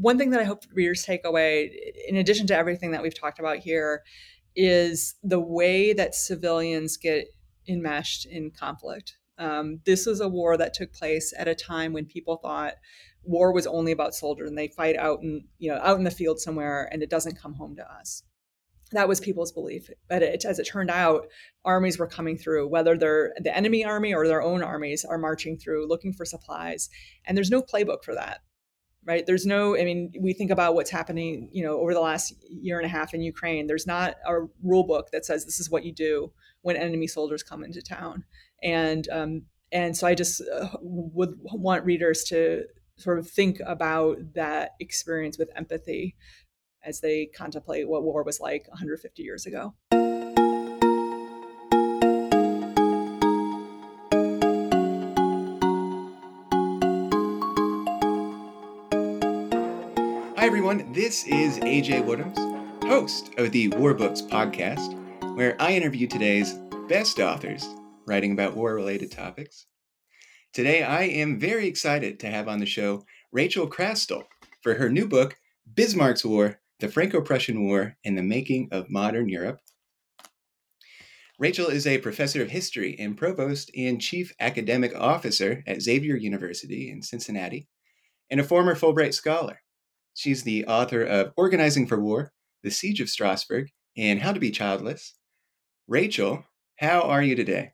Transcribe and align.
one 0.00 0.16
thing 0.16 0.30
that 0.30 0.40
I 0.40 0.44
hope 0.44 0.62
readers 0.72 1.02
take 1.02 1.24
away, 1.24 1.92
in 2.08 2.16
addition 2.16 2.46
to 2.48 2.56
everything 2.56 2.92
that 2.92 3.02
we've 3.02 3.18
talked 3.18 3.40
about 3.40 3.58
here, 3.58 4.04
is 4.54 5.16
the 5.22 5.40
way 5.40 5.92
that 5.92 6.14
civilians 6.14 6.96
get 6.96 7.26
enmeshed 7.68 8.24
in 8.24 8.50
conflict. 8.50 9.16
Um, 9.38 9.80
this 9.84 10.06
was 10.06 10.20
a 10.20 10.28
war 10.28 10.56
that 10.56 10.74
took 10.74 10.92
place 10.92 11.34
at 11.36 11.48
a 11.48 11.54
time 11.54 11.92
when 11.92 12.06
people 12.06 12.36
thought 12.36 12.74
war 13.24 13.52
was 13.52 13.66
only 13.66 13.92
about 13.92 14.14
soldiers 14.14 14.48
and 14.48 14.56
they 14.56 14.68
fight 14.68 14.96
out 14.96 15.20
in 15.22 15.44
you 15.58 15.70
know 15.70 15.78
out 15.82 15.98
in 15.98 16.04
the 16.04 16.10
field 16.10 16.40
somewhere 16.40 16.88
and 16.90 17.02
it 17.02 17.10
doesn't 17.10 17.40
come 17.40 17.54
home 17.54 17.76
to 17.76 17.92
us. 17.92 18.22
That 18.92 19.08
was 19.08 19.20
people's 19.20 19.52
belief, 19.52 19.90
but 20.08 20.22
it, 20.22 20.44
as 20.46 20.58
it 20.58 20.64
turned 20.64 20.90
out, 20.90 21.26
armies 21.62 21.98
were 21.98 22.06
coming 22.06 22.38
through, 22.38 22.68
whether 22.68 22.96
they're 22.96 23.34
the 23.38 23.54
enemy 23.54 23.84
army 23.84 24.14
or 24.14 24.26
their 24.26 24.42
own 24.42 24.62
armies 24.62 25.04
are 25.04 25.18
marching 25.18 25.58
through 25.58 25.88
looking 25.88 26.12
for 26.12 26.24
supplies, 26.24 26.88
and 27.26 27.36
there's 27.36 27.50
no 27.50 27.62
playbook 27.62 28.02
for 28.02 28.14
that 28.14 28.40
right? 29.08 29.24
There's 29.26 29.46
no 29.46 29.76
i 29.76 29.84
mean 29.84 30.12
we 30.20 30.34
think 30.34 30.50
about 30.50 30.74
what's 30.74 30.90
happening 30.90 31.48
you 31.50 31.64
know 31.64 31.80
over 31.80 31.94
the 31.94 32.00
last 32.00 32.34
year 32.48 32.76
and 32.78 32.86
a 32.86 32.88
half 32.88 33.14
in 33.14 33.22
ukraine. 33.22 33.66
There's 33.66 33.86
not 33.86 34.16
a 34.26 34.46
rule 34.62 34.84
book 34.84 35.10
that 35.12 35.24
says 35.24 35.44
this 35.44 35.58
is 35.58 35.70
what 35.70 35.84
you 35.84 35.92
do 35.92 36.30
when 36.60 36.76
enemy 36.76 37.06
soldiers 37.06 37.42
come 37.42 37.64
into 37.64 37.80
town. 37.80 38.24
And 38.62 39.08
um, 39.10 39.42
and 39.72 39.96
so 39.96 40.06
i 40.06 40.14
just 40.14 40.42
uh, 40.48 40.68
would 40.80 41.34
want 41.42 41.84
readers 41.84 42.24
to 42.24 42.64
sort 42.96 43.18
of 43.18 43.28
think 43.28 43.60
about 43.66 44.16
that 44.34 44.72
experience 44.80 45.38
with 45.38 45.50
empathy 45.56 46.16
as 46.84 47.00
they 47.00 47.26
contemplate 47.26 47.88
what 47.88 48.02
war 48.02 48.22
was 48.22 48.40
like 48.40 48.66
150 48.68 49.22
years 49.22 49.46
ago 49.46 49.74
everyone. 60.48 60.90
This 60.94 61.26
is 61.26 61.58
AJ 61.58 62.06
Woodhams, 62.06 62.82
host 62.88 63.34
of 63.36 63.52
the 63.52 63.68
War 63.68 63.92
Books 63.92 64.22
podcast, 64.22 64.94
where 65.36 65.54
I 65.60 65.74
interview 65.74 66.06
today's 66.06 66.54
best 66.88 67.20
authors 67.20 67.68
writing 68.06 68.32
about 68.32 68.56
war 68.56 68.74
related 68.74 69.12
topics. 69.12 69.66
Today, 70.54 70.82
I 70.82 71.02
am 71.02 71.38
very 71.38 71.68
excited 71.68 72.18
to 72.20 72.30
have 72.30 72.48
on 72.48 72.60
the 72.60 72.64
show 72.64 73.04
Rachel 73.30 73.68
Chrastil 73.68 74.22
for 74.62 74.72
her 74.72 74.88
new 74.88 75.06
book, 75.06 75.36
Bismarck's 75.74 76.24
War 76.24 76.60
The 76.80 76.88
Franco 76.88 77.20
Prussian 77.20 77.66
War 77.66 77.98
and 78.02 78.16
the 78.16 78.22
Making 78.22 78.70
of 78.72 78.88
Modern 78.88 79.28
Europe. 79.28 79.60
Rachel 81.38 81.66
is 81.66 81.86
a 81.86 81.98
professor 81.98 82.40
of 82.40 82.48
history 82.48 82.96
and 82.98 83.18
provost 83.18 83.70
and 83.76 84.00
chief 84.00 84.32
academic 84.40 84.98
officer 84.98 85.62
at 85.66 85.82
Xavier 85.82 86.16
University 86.16 86.90
in 86.90 87.02
Cincinnati, 87.02 87.68
and 88.30 88.40
a 88.40 88.44
former 88.44 88.74
Fulbright 88.74 89.12
scholar. 89.12 89.60
She's 90.18 90.42
the 90.42 90.66
author 90.66 91.04
of 91.04 91.32
Organizing 91.36 91.86
for 91.86 92.00
War, 92.00 92.32
The 92.64 92.72
Siege 92.72 93.00
of 93.00 93.08
Strasbourg, 93.08 93.68
and 93.96 94.18
How 94.18 94.32
to 94.32 94.40
Be 94.40 94.50
Childless. 94.50 95.14
Rachel, 95.86 96.42
how 96.74 97.02
are 97.02 97.22
you 97.22 97.36
today? 97.36 97.70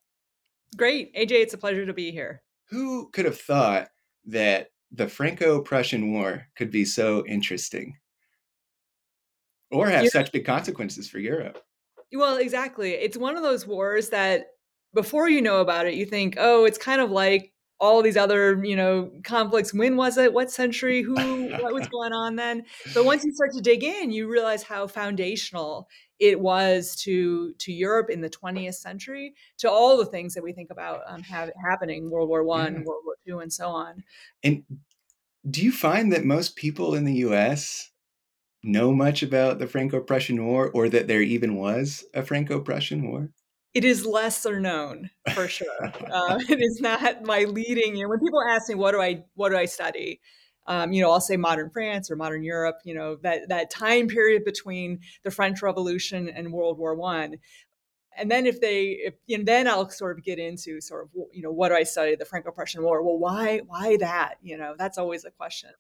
Great. 0.77 1.15
AJ, 1.15 1.31
it's 1.31 1.54
a 1.54 1.59
pleasure 1.59 1.87
to 1.87 1.94
be 1.94 2.10
here. 2.10 2.43
Who 2.69 3.09
could 3.12 3.25
have 3.25 3.41
thought 3.41 3.88
that 4.27 4.69
the 4.93 5.09
Franco 5.09 5.62
Prussian 5.62 6.12
War 6.12 6.47
could 6.54 6.71
be 6.71 6.84
so 6.84 7.25
interesting 7.27 7.97
or 9.71 9.88
have 9.88 10.09
such 10.09 10.31
big 10.31 10.44
consequences 10.44 11.09
for 11.09 11.21
Europe? 11.21 11.65
Well, 12.12 12.37
exactly. 12.37 12.91
It's 12.91 13.16
one 13.16 13.38
of 13.38 13.43
those 13.43 13.66
wars 13.66 14.10
that 14.10 14.49
before 14.93 15.31
you 15.31 15.41
know 15.41 15.62
about 15.62 15.87
it, 15.87 15.94
you 15.94 16.04
think, 16.04 16.37
oh, 16.38 16.66
it's 16.66 16.77
kind 16.77 17.00
of 17.00 17.10
like 17.10 17.53
all 17.84 18.03
these 18.03 18.17
other 18.17 18.65
you 18.65 18.77
know 18.77 19.11
conflicts. 19.22 19.75
When 19.75 19.97
was 19.97 20.17
it? 20.19 20.33
What 20.33 20.50
century? 20.50 21.03
Who? 21.03 21.15
What 21.65 21.72
was 21.72 21.89
going 21.89 22.12
on 22.12 22.37
then? 22.37 22.65
But 22.95 23.05
once 23.05 23.25
you 23.25 23.33
start 23.33 23.53
to 23.53 23.61
dig 23.61 23.84
in 23.84 24.11
you 24.11 24.28
realize 24.28 24.62
how 24.62 24.87
foundational 24.87 25.89
it 26.19 26.41
was 26.41 26.95
to 26.97 27.53
to 27.59 27.72
europe 27.72 28.11
in 28.11 28.21
the 28.21 28.31
20th 28.31 28.75
century 28.75 29.34
to 29.59 29.71
all 29.71 29.97
the 29.97 30.06
things 30.06 30.34
that 30.34 30.43
we 30.43 30.53
think 30.53 30.71
about 30.71 31.00
um, 31.06 31.22
have, 31.22 31.50
happening 31.69 32.11
world 32.11 32.28
war 32.28 32.45
one 32.45 32.75
yeah. 32.75 32.83
world 32.84 33.03
war 33.05 33.15
two 33.27 33.39
and 33.41 33.53
so 33.53 33.69
on. 33.69 34.03
And 34.43 34.65
do 35.49 35.62
you 35.62 35.72
find 35.72 36.12
that 36.12 36.25
most 36.25 36.56
people 36.56 36.95
in 36.95 37.05
the 37.05 37.15
us 37.15 37.91
know 38.62 38.93
much 38.93 39.22
about 39.22 39.59
the 39.59 39.66
franco-prussian 39.66 40.45
war 40.45 40.71
or 40.71 40.89
that 40.89 41.06
there 41.06 41.21
even 41.21 41.56
was 41.56 42.05
a 42.15 42.22
franco-prussian 42.22 43.09
war 43.09 43.31
it 43.74 43.84
is 43.84 44.06
lesser 44.06 44.60
known 44.60 45.10
for 45.34 45.48
sure. 45.48 45.66
uh, 45.82 46.38
it 46.48 46.60
is 46.60 46.80
not 46.80 47.24
my 47.24 47.44
leading. 47.44 47.96
You 47.96 48.04
know, 48.04 48.10
when 48.10 48.20
people 48.20 48.40
ask 48.42 48.68
me 48.68 48.76
what 48.76 48.92
do 48.92 49.00
I 49.00 49.24
what 49.34 49.50
do 49.50 49.56
I 49.56 49.66
study, 49.66 50.20
um, 50.66 50.92
you 50.92 51.02
know, 51.02 51.10
I'll 51.10 51.20
say 51.20 51.36
modern 51.36 51.70
France 51.70 52.10
or 52.10 52.16
modern 52.16 52.44
Europe. 52.44 52.76
You 52.84 52.94
know, 52.94 53.16
that 53.22 53.48
that 53.48 53.70
time 53.70 54.06
period 54.08 54.44
between 54.44 55.00
the 55.24 55.30
French 55.30 55.60
Revolution 55.60 56.28
and 56.28 56.52
World 56.52 56.78
War 56.78 56.94
One 56.94 57.36
and 58.16 58.30
then 58.30 58.47
if 58.47 58.60
they 58.60 58.98
if 59.04 59.14
and 59.28 59.47
then 59.47 59.66
i'll 59.69 59.88
sort 59.88 60.16
of 60.16 60.25
get 60.25 60.38
into 60.38 60.80
sort 60.80 61.04
of 61.04 61.10
you 61.32 61.42
know 61.42 61.50
what 61.50 61.69
do 61.69 61.75
i 61.75 61.82
study 61.82 62.14
the 62.14 62.25
franco-prussian 62.25 62.82
war? 62.82 63.02
Well 63.02 63.18
why 63.18 63.60
why 63.66 63.97
that? 63.98 64.36
You 64.42 64.56
know 64.56 64.74
that's 64.78 64.98
always 64.98 65.24
a 65.24 65.30
question. 65.30 65.71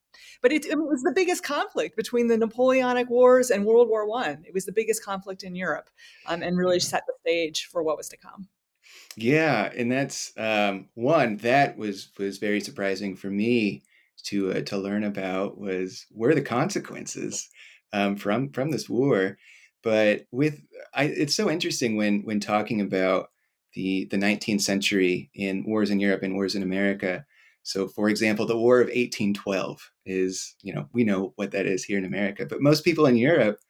But 0.42 0.52
it, 0.52 0.64
it 0.66 0.76
was 0.76 1.02
the 1.02 1.12
biggest 1.14 1.42
conflict 1.42 1.96
between 1.96 2.28
the 2.28 2.36
napoleonic 2.36 3.08
wars 3.10 3.50
and 3.50 3.64
world 3.64 3.88
war 3.88 4.06
one. 4.06 4.44
It 4.46 4.54
was 4.54 4.64
the 4.64 4.72
biggest 4.72 5.04
conflict 5.04 5.42
in 5.42 5.54
europe 5.54 5.90
um, 6.26 6.42
and 6.42 6.56
really 6.56 6.80
set 6.80 7.04
the 7.06 7.14
stage 7.20 7.68
for 7.70 7.82
what 7.82 7.96
was 7.96 8.08
to 8.08 8.16
come. 8.16 8.48
Yeah 9.16 9.70
and 9.76 9.90
that's 9.90 10.32
um, 10.36 10.88
one 10.94 11.36
that 11.38 11.76
was 11.76 12.10
was 12.18 12.38
very 12.38 12.60
surprising 12.60 13.16
for 13.16 13.30
me 13.30 13.82
to 14.24 14.52
uh, 14.52 14.60
to 14.62 14.78
learn 14.78 15.04
about 15.04 15.58
was 15.58 16.06
were 16.10 16.34
the 16.34 16.42
consequences 16.42 17.48
um, 17.92 18.16
from 18.16 18.50
from 18.50 18.70
this 18.70 18.88
war 18.88 19.36
but 19.84 20.22
with 20.32 20.60
I, 20.94 21.04
it's 21.04 21.36
so 21.36 21.50
interesting 21.50 21.96
when 21.96 22.22
when 22.22 22.40
talking 22.40 22.80
about 22.80 23.28
the 23.74 24.06
the 24.06 24.16
19th 24.16 24.62
century 24.62 25.30
in 25.34 25.64
wars 25.64 25.90
in 25.90 26.00
Europe 26.00 26.22
and 26.22 26.34
wars 26.34 26.54
in 26.56 26.62
America. 26.62 27.24
So, 27.62 27.88
for 27.88 28.10
example, 28.10 28.46
the 28.46 28.58
War 28.58 28.80
of 28.80 28.88
1812 28.88 29.90
is 30.06 30.56
you 30.62 30.74
know 30.74 30.88
we 30.92 31.04
know 31.04 31.34
what 31.36 31.52
that 31.52 31.66
is 31.66 31.84
here 31.84 31.98
in 31.98 32.04
America, 32.04 32.46
but 32.46 32.62
most 32.62 32.84
people 32.84 33.06
in 33.06 33.16
Europe, 33.16 33.60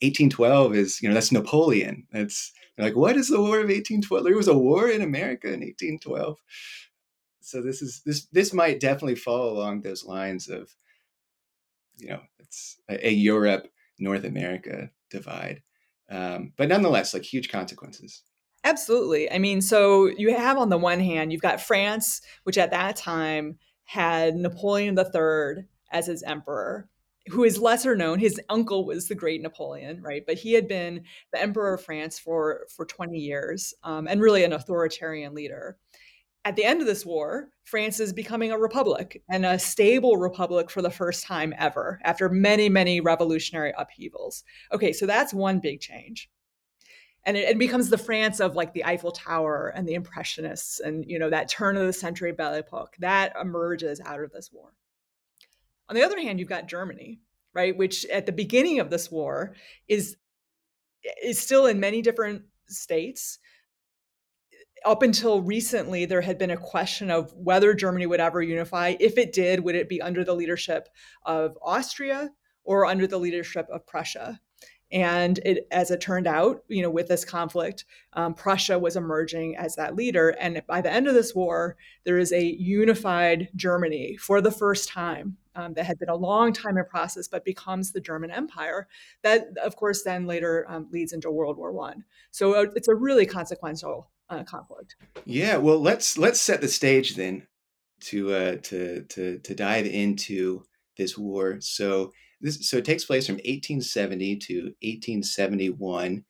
1812 0.00 0.74
is 0.74 1.02
you 1.02 1.08
know 1.08 1.14
that's 1.14 1.32
Napoleon. 1.32 2.06
That's 2.12 2.52
like 2.78 2.96
what 2.96 3.16
is 3.16 3.28
the 3.28 3.40
War 3.40 3.58
of 3.58 3.68
1812? 3.68 4.24
There 4.24 4.36
was 4.36 4.48
a 4.48 4.58
war 4.58 4.88
in 4.88 5.02
America 5.02 5.48
in 5.48 5.60
1812. 5.60 6.38
so 7.40 7.62
this 7.62 7.82
is 7.82 8.02
this 8.06 8.26
this 8.32 8.52
might 8.54 8.80
definitely 8.80 9.16
fall 9.16 9.50
along 9.50 9.82
those 9.82 10.04
lines 10.04 10.48
of 10.48 10.74
you 11.98 12.08
know 12.08 12.20
it's 12.38 12.80
a, 12.88 13.08
a 13.08 13.12
Europe 13.12 13.68
North 13.98 14.24
America 14.24 14.90
divide, 15.10 15.62
um, 16.10 16.52
but 16.56 16.68
nonetheless 16.68 17.14
like 17.14 17.24
huge 17.24 17.50
consequences. 17.50 18.22
Absolutely. 18.64 19.30
I 19.30 19.38
mean, 19.38 19.60
so 19.62 20.06
you 20.06 20.34
have 20.34 20.58
on 20.58 20.68
the 20.68 20.78
one 20.78 21.00
hand, 21.00 21.32
you've 21.32 21.40
got 21.40 21.60
France, 21.60 22.20
which 22.42 22.58
at 22.58 22.70
that 22.72 22.96
time 22.96 23.58
had 23.84 24.36
Napoleon 24.36 24.98
III 24.98 25.64
as 25.92 26.06
his 26.06 26.22
emperor, 26.22 26.88
who 27.28 27.44
is 27.44 27.60
lesser 27.60 27.96
known. 27.96 28.18
His 28.18 28.40
uncle 28.48 28.84
was 28.84 29.08
the 29.08 29.14
great 29.14 29.40
Napoleon, 29.40 30.02
right? 30.02 30.22
But 30.26 30.36
he 30.38 30.52
had 30.52 30.68
been 30.68 31.04
the 31.32 31.40
emperor 31.40 31.74
of 31.74 31.84
France 31.84 32.18
for 32.18 32.66
for 32.74 32.84
20 32.84 33.18
years 33.18 33.72
um, 33.84 34.06
and 34.08 34.20
really 34.20 34.44
an 34.44 34.52
authoritarian 34.52 35.34
leader 35.34 35.78
at 36.44 36.56
the 36.56 36.64
end 36.64 36.80
of 36.80 36.86
this 36.86 37.04
war, 37.04 37.50
France 37.64 38.00
is 38.00 38.12
becoming 38.12 38.52
a 38.52 38.58
republic 38.58 39.22
and 39.28 39.44
a 39.44 39.58
stable 39.58 40.16
republic 40.16 40.70
for 40.70 40.80
the 40.80 40.90
first 40.90 41.24
time 41.24 41.52
ever 41.58 42.00
after 42.04 42.28
many, 42.28 42.68
many 42.68 43.00
revolutionary 43.00 43.72
upheavals. 43.76 44.44
Okay, 44.72 44.92
so 44.92 45.06
that's 45.06 45.34
one 45.34 45.58
big 45.58 45.80
change. 45.80 46.30
And 47.24 47.36
it, 47.36 47.50
it, 47.50 47.58
becomes 47.58 47.90
the 47.90 47.98
France 47.98 48.40
of 48.40 48.54
like 48.54 48.72
the 48.72 48.84
Eiffel 48.84 49.12
Tower 49.12 49.72
and 49.74 49.86
the 49.86 49.94
Impressionists 49.94 50.80
and 50.80 51.04
you 51.06 51.18
know 51.18 51.28
that 51.28 51.48
turn 51.48 51.76
of 51.76 51.86
the 51.86 51.92
century 51.92 52.32
Belle 52.32 52.54
Epoque 52.54 52.96
that 53.00 53.34
emerges 53.38 54.00
out 54.00 54.22
of 54.22 54.32
this 54.32 54.50
war. 54.52 54.72
On 55.90 55.96
the 55.96 56.02
other 56.02 56.20
hand, 56.20 56.38
you've 56.38 56.48
got 56.48 56.68
Germany, 56.68 57.20
right, 57.52 57.76
which 57.76 58.06
at 58.06 58.24
the 58.24 58.32
beginning 58.32 58.78
of 58.78 58.88
this 58.88 59.10
war 59.10 59.54
is 59.88 60.16
is 61.22 61.38
still 61.38 61.66
in 61.66 61.80
many 61.80 62.00
different 62.00 62.42
states 62.68 63.38
up 64.84 65.02
until 65.02 65.42
recently, 65.42 66.04
there 66.04 66.20
had 66.20 66.38
been 66.38 66.50
a 66.50 66.56
question 66.56 67.10
of 67.10 67.32
whether 67.34 67.74
Germany 67.74 68.06
would 68.06 68.20
ever 68.20 68.42
unify. 68.42 68.96
If 69.00 69.18
it 69.18 69.32
did, 69.32 69.60
would 69.60 69.74
it 69.74 69.88
be 69.88 70.02
under 70.02 70.24
the 70.24 70.34
leadership 70.34 70.88
of 71.24 71.56
Austria 71.62 72.30
or 72.64 72.86
under 72.86 73.06
the 73.06 73.18
leadership 73.18 73.66
of 73.70 73.86
Prussia? 73.86 74.40
And 74.90 75.38
it, 75.44 75.66
as 75.70 75.90
it 75.90 76.00
turned 76.00 76.26
out, 76.26 76.64
you 76.68 76.80
know, 76.80 76.90
with 76.90 77.08
this 77.08 77.24
conflict, 77.24 77.84
um, 78.14 78.32
Prussia 78.34 78.78
was 78.78 78.96
emerging 78.96 79.56
as 79.56 79.76
that 79.76 79.94
leader. 79.94 80.30
And 80.40 80.62
by 80.66 80.80
the 80.80 80.90
end 80.90 81.06
of 81.06 81.14
this 81.14 81.34
war, 81.34 81.76
there 82.04 82.18
is 82.18 82.32
a 82.32 82.42
unified 82.42 83.50
Germany 83.54 84.16
for 84.16 84.40
the 84.40 84.50
first 84.50 84.88
time 84.88 85.36
um, 85.54 85.74
that 85.74 85.84
had 85.84 85.98
been 85.98 86.08
a 86.08 86.16
long 86.16 86.54
time 86.54 86.78
in 86.78 86.84
process, 86.86 87.28
but 87.28 87.44
becomes 87.44 87.92
the 87.92 88.00
German 88.00 88.30
Empire. 88.30 88.88
That, 89.22 89.48
of 89.62 89.76
course, 89.76 90.04
then 90.04 90.26
later 90.26 90.64
um, 90.68 90.88
leads 90.90 91.12
into 91.12 91.30
World 91.30 91.58
War 91.58 91.72
One. 91.72 92.04
So 92.30 92.54
uh, 92.54 92.66
it's 92.74 92.88
a 92.88 92.94
really 92.94 93.26
consequential 93.26 94.08
uh, 94.30 94.44
conflict. 94.44 94.96
Yeah, 95.24 95.56
well, 95.56 95.80
let's 95.80 96.18
let's 96.18 96.40
set 96.40 96.60
the 96.60 96.68
stage 96.68 97.16
then 97.16 97.46
to 98.00 98.32
uh, 98.32 98.56
to 98.64 99.04
to 99.04 99.38
to 99.38 99.54
dive 99.54 99.86
into 99.86 100.62
this 100.96 101.16
war. 101.16 101.58
So 101.60 102.12
this 102.40 102.68
so 102.68 102.78
it 102.78 102.84
takes 102.84 103.04
place 103.04 103.26
from 103.26 103.36
1870 103.36 104.36
to 104.36 104.54
1871. 104.82 106.24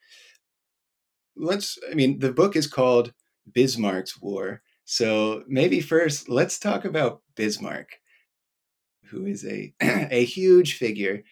Let's 1.36 1.78
I 1.90 1.94
mean 1.94 2.18
the 2.18 2.32
book 2.32 2.56
is 2.56 2.66
called 2.66 3.12
Bismarck's 3.50 4.20
War. 4.20 4.62
So 4.84 5.44
maybe 5.46 5.80
first 5.80 6.28
let's 6.28 6.58
talk 6.58 6.84
about 6.84 7.22
Bismarck, 7.36 7.88
who 9.10 9.26
is 9.26 9.44
a 9.44 9.74
a 9.80 10.24
huge 10.24 10.74
figure. 10.74 11.22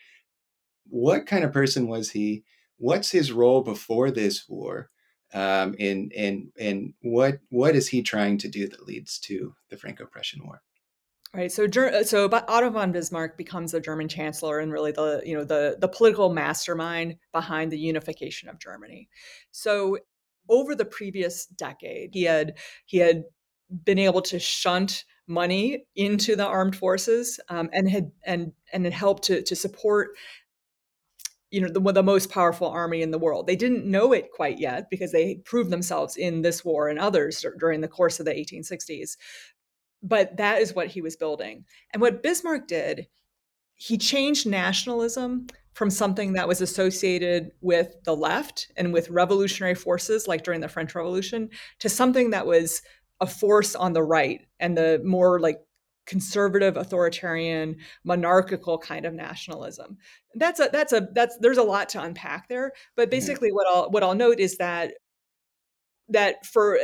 What 0.89 1.27
kind 1.27 1.45
of 1.45 1.53
person 1.53 1.89
was 1.89 2.11
he? 2.11 2.45
What's 2.79 3.11
his 3.11 3.33
role 3.33 3.63
before 3.63 4.11
this 4.11 4.47
war? 4.49 4.91
Um, 5.35 5.75
and 5.79 6.13
and 6.13 6.53
and 6.59 6.95
what 7.03 7.39
what 7.51 7.75
is 7.77 7.89
he 7.89 8.03
trying 8.03 8.39
to 8.39 8.49
do 8.49 8.69
that 8.69 8.87
leads 8.87 9.19
to 9.21 9.55
the 9.71 9.77
Franco-Prussian 9.77 10.45
War? 10.45 10.63
Right. 11.35 11.53
So, 11.53 11.65
uh, 11.65 12.03
so 12.03 12.31
Otto 12.33 12.71
von 12.71 12.93
Bismarck 12.93 13.37
becomes 13.37 13.73
the 13.73 13.81
German 13.81 14.09
chancellor 14.09 14.59
and 14.59 14.73
really 14.73 14.93
the 14.93 15.23
you 15.25 15.37
know 15.37 15.45
the 15.45 15.77
the 15.79 15.89
political 15.89 16.33
mastermind 16.33 17.17
behind 17.33 17.71
the 17.71 17.79
unification 17.79 18.49
of 18.49 18.59
Germany. 18.59 19.09
So, 19.51 19.99
over 20.49 20.75
the 20.75 20.85
previous 20.85 21.47
decade, 21.47 22.11
he 22.15 22.23
had 22.23 22.57
he 22.87 22.99
had 22.99 23.25
been 23.85 23.99
able 23.99 24.23
to 24.23 24.39
shunt 24.39 25.05
money 25.27 25.85
into 25.97 26.37
the 26.37 26.47
armed 26.47 26.77
forces 26.77 27.41
um, 27.49 27.69
and 27.73 27.91
had 27.91 28.13
and 28.25 28.53
and 28.73 28.85
had 28.85 28.95
helped 28.95 29.25
to 29.25 29.43
to 29.43 29.57
support 29.57 30.11
you 31.57 31.63
know 31.63 31.69
the, 31.69 31.93
the 31.93 32.03
most 32.03 32.31
powerful 32.31 32.69
army 32.69 33.01
in 33.03 33.11
the 33.11 33.19
world. 33.19 33.47
They 33.47 33.57
didn't 33.57 33.91
know 33.91 34.13
it 34.13 34.31
quite 34.33 34.59
yet 34.59 34.91
because 34.91 35.13
they 35.13 35.37
proved 35.45 35.71
themselves 35.71 36.17
in 36.17 36.43
this 36.43 36.65
war 36.65 36.89
and 36.89 36.99
others 36.99 37.45
during 37.59 37.81
the 37.81 37.89
course 37.89 38.21
of 38.21 38.27
the 38.27 38.33
1860s 38.33 39.17
but 40.03 40.37
that 40.37 40.61
is 40.61 40.75
what 40.75 40.89
he 40.89 41.01
was 41.01 41.17
building. 41.17 41.65
And 41.93 42.01
what 42.01 42.23
bismarck 42.23 42.69
did 42.69 43.09
he 43.75 43.99
changed 43.99 44.47
nationalism 44.47 45.49
from 45.75 45.91
something 45.91 46.33
that 46.33 46.49
was 46.49 46.63
associated 46.63 47.51
with 47.61 47.95
the 48.05 48.17
left 48.17 48.73
and 48.77 48.93
with 48.93 49.11
revolutionary 49.11 49.75
forces 49.75 50.27
like 50.27 50.43
during 50.43 50.61
the 50.61 50.69
french 50.69 50.95
revolution 50.95 51.51
to 51.81 51.89
something 51.91 52.31
that 52.31 52.47
was 52.47 52.81
a 53.21 53.27
force 53.27 53.75
on 53.75 53.93
the 53.93 54.03
right 54.03 54.47
and 54.59 54.79
the 54.79 55.03
more 55.05 55.39
like 55.39 55.59
conservative 56.07 56.77
authoritarian 56.77 57.77
monarchical 58.05 58.79
kind 58.79 59.05
of 59.05 59.13
nationalism. 59.13 59.99
That's 60.35 60.61
a 60.61 60.69
that's 60.73 60.93
a 60.93 61.09
that's 61.13 61.37
there's 61.39 61.59
a 61.59 61.63
lot 61.63 61.89
to 61.91 62.03
unpack 62.03 62.49
there 62.49 62.73
but 62.95 63.11
basically 63.11 63.51
what 63.51 63.67
i'll 63.69 63.91
what 63.91 64.03
i'll 64.03 64.15
note 64.15 64.39
is 64.39 64.59
that 64.59 64.95
that 66.09 66.45
for 66.45 66.79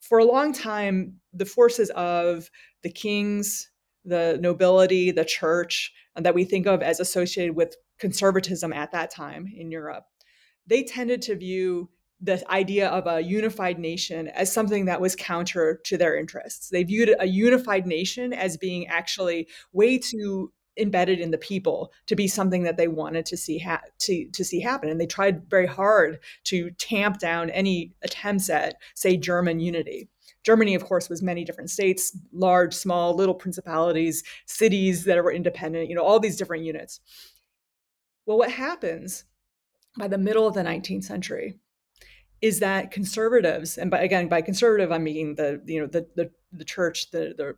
for 0.00 0.18
a 0.18 0.24
long 0.24 0.52
time 0.52 1.14
the 1.32 1.44
forces 1.44 1.90
of 1.90 2.48
the 2.82 2.90
kings 2.90 3.70
the 4.04 4.38
nobility 4.40 5.10
the 5.10 5.24
church 5.24 5.92
uh, 6.16 6.20
that 6.20 6.34
we 6.34 6.44
think 6.44 6.66
of 6.66 6.82
as 6.82 7.00
associated 7.00 7.56
with 7.56 7.76
conservatism 7.98 8.72
at 8.72 8.92
that 8.92 9.10
time 9.10 9.46
in 9.54 9.70
europe 9.70 10.04
they 10.66 10.82
tended 10.82 11.22
to 11.22 11.36
view 11.36 11.88
the 12.20 12.42
idea 12.50 12.88
of 12.88 13.06
a 13.06 13.20
unified 13.20 13.78
nation 13.78 14.28
as 14.28 14.50
something 14.50 14.86
that 14.86 15.00
was 15.00 15.14
counter 15.14 15.80
to 15.84 15.98
their 15.98 16.16
interests. 16.16 16.70
They 16.70 16.82
viewed 16.82 17.14
a 17.18 17.26
unified 17.26 17.86
nation 17.86 18.32
as 18.32 18.56
being 18.56 18.86
actually 18.86 19.48
way 19.72 19.98
too 19.98 20.52
embedded 20.78 21.20
in 21.20 21.30
the 21.30 21.38
people 21.38 21.92
to 22.06 22.16
be 22.16 22.28
something 22.28 22.62
that 22.62 22.76
they 22.76 22.88
wanted 22.88 23.24
to 23.26 23.36
see 23.36 23.58
ha- 23.58 23.80
to 23.98 24.28
to 24.30 24.44
see 24.44 24.60
happen 24.60 24.90
and 24.90 25.00
they 25.00 25.06
tried 25.06 25.48
very 25.48 25.66
hard 25.66 26.18
to 26.44 26.70
tamp 26.72 27.18
down 27.18 27.48
any 27.50 27.94
attempts 28.02 28.50
at 28.50 28.76
say 28.94 29.16
German 29.16 29.58
unity. 29.58 30.08
Germany 30.42 30.74
of 30.74 30.84
course 30.84 31.08
was 31.08 31.22
many 31.22 31.44
different 31.44 31.70
states, 31.70 32.16
large, 32.32 32.74
small, 32.74 33.14
little 33.14 33.34
principalities, 33.34 34.22
cities 34.44 35.04
that 35.04 35.22
were 35.22 35.32
independent, 35.32 35.88
you 35.88 35.94
know, 35.94 36.04
all 36.04 36.20
these 36.20 36.36
different 36.36 36.64
units. 36.64 37.00
Well, 38.26 38.38
what 38.38 38.50
happens 38.50 39.24
by 39.98 40.08
the 40.08 40.18
middle 40.18 40.46
of 40.46 40.54
the 40.54 40.62
19th 40.62 41.04
century 41.04 41.58
is 42.46 42.60
that 42.60 42.90
conservatives, 42.90 43.76
and 43.76 43.90
by, 43.90 44.00
again 44.00 44.28
by 44.28 44.42
conservative 44.42 44.92
I 44.92 44.98
mean 44.98 45.34
the 45.34 45.60
you 45.66 45.80
know 45.80 45.86
the 45.86 46.06
the, 46.16 46.30
the 46.52 46.64
church, 46.64 47.10
the 47.10 47.34
the 47.36 47.54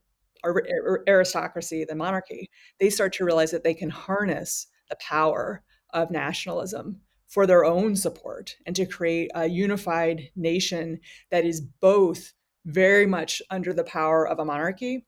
aristocracy, 1.09 1.85
the 1.85 1.97
monarchy, 1.97 2.49
they 2.79 2.91
start 2.91 3.13
to 3.15 3.25
realize 3.25 3.51
that 3.51 3.65
they 3.65 3.75
can 3.75 3.91
harness 3.91 4.69
the 4.89 4.97
power 5.01 5.65
of 5.93 6.11
nationalism 6.11 7.01
for 7.27 7.47
their 7.47 7.65
own 7.65 7.97
support 7.97 8.57
and 8.65 8.75
to 8.77 8.87
create 8.87 9.31
a 9.35 9.49
unified 9.49 10.31
nation 10.37 10.99
that 11.31 11.45
is 11.45 11.61
both 11.61 12.33
very 12.65 13.07
much 13.07 13.43
under 13.51 13.73
the 13.73 13.85
power 13.85 14.27
of 14.27 14.39
a 14.39 14.45
monarchy 14.45 15.05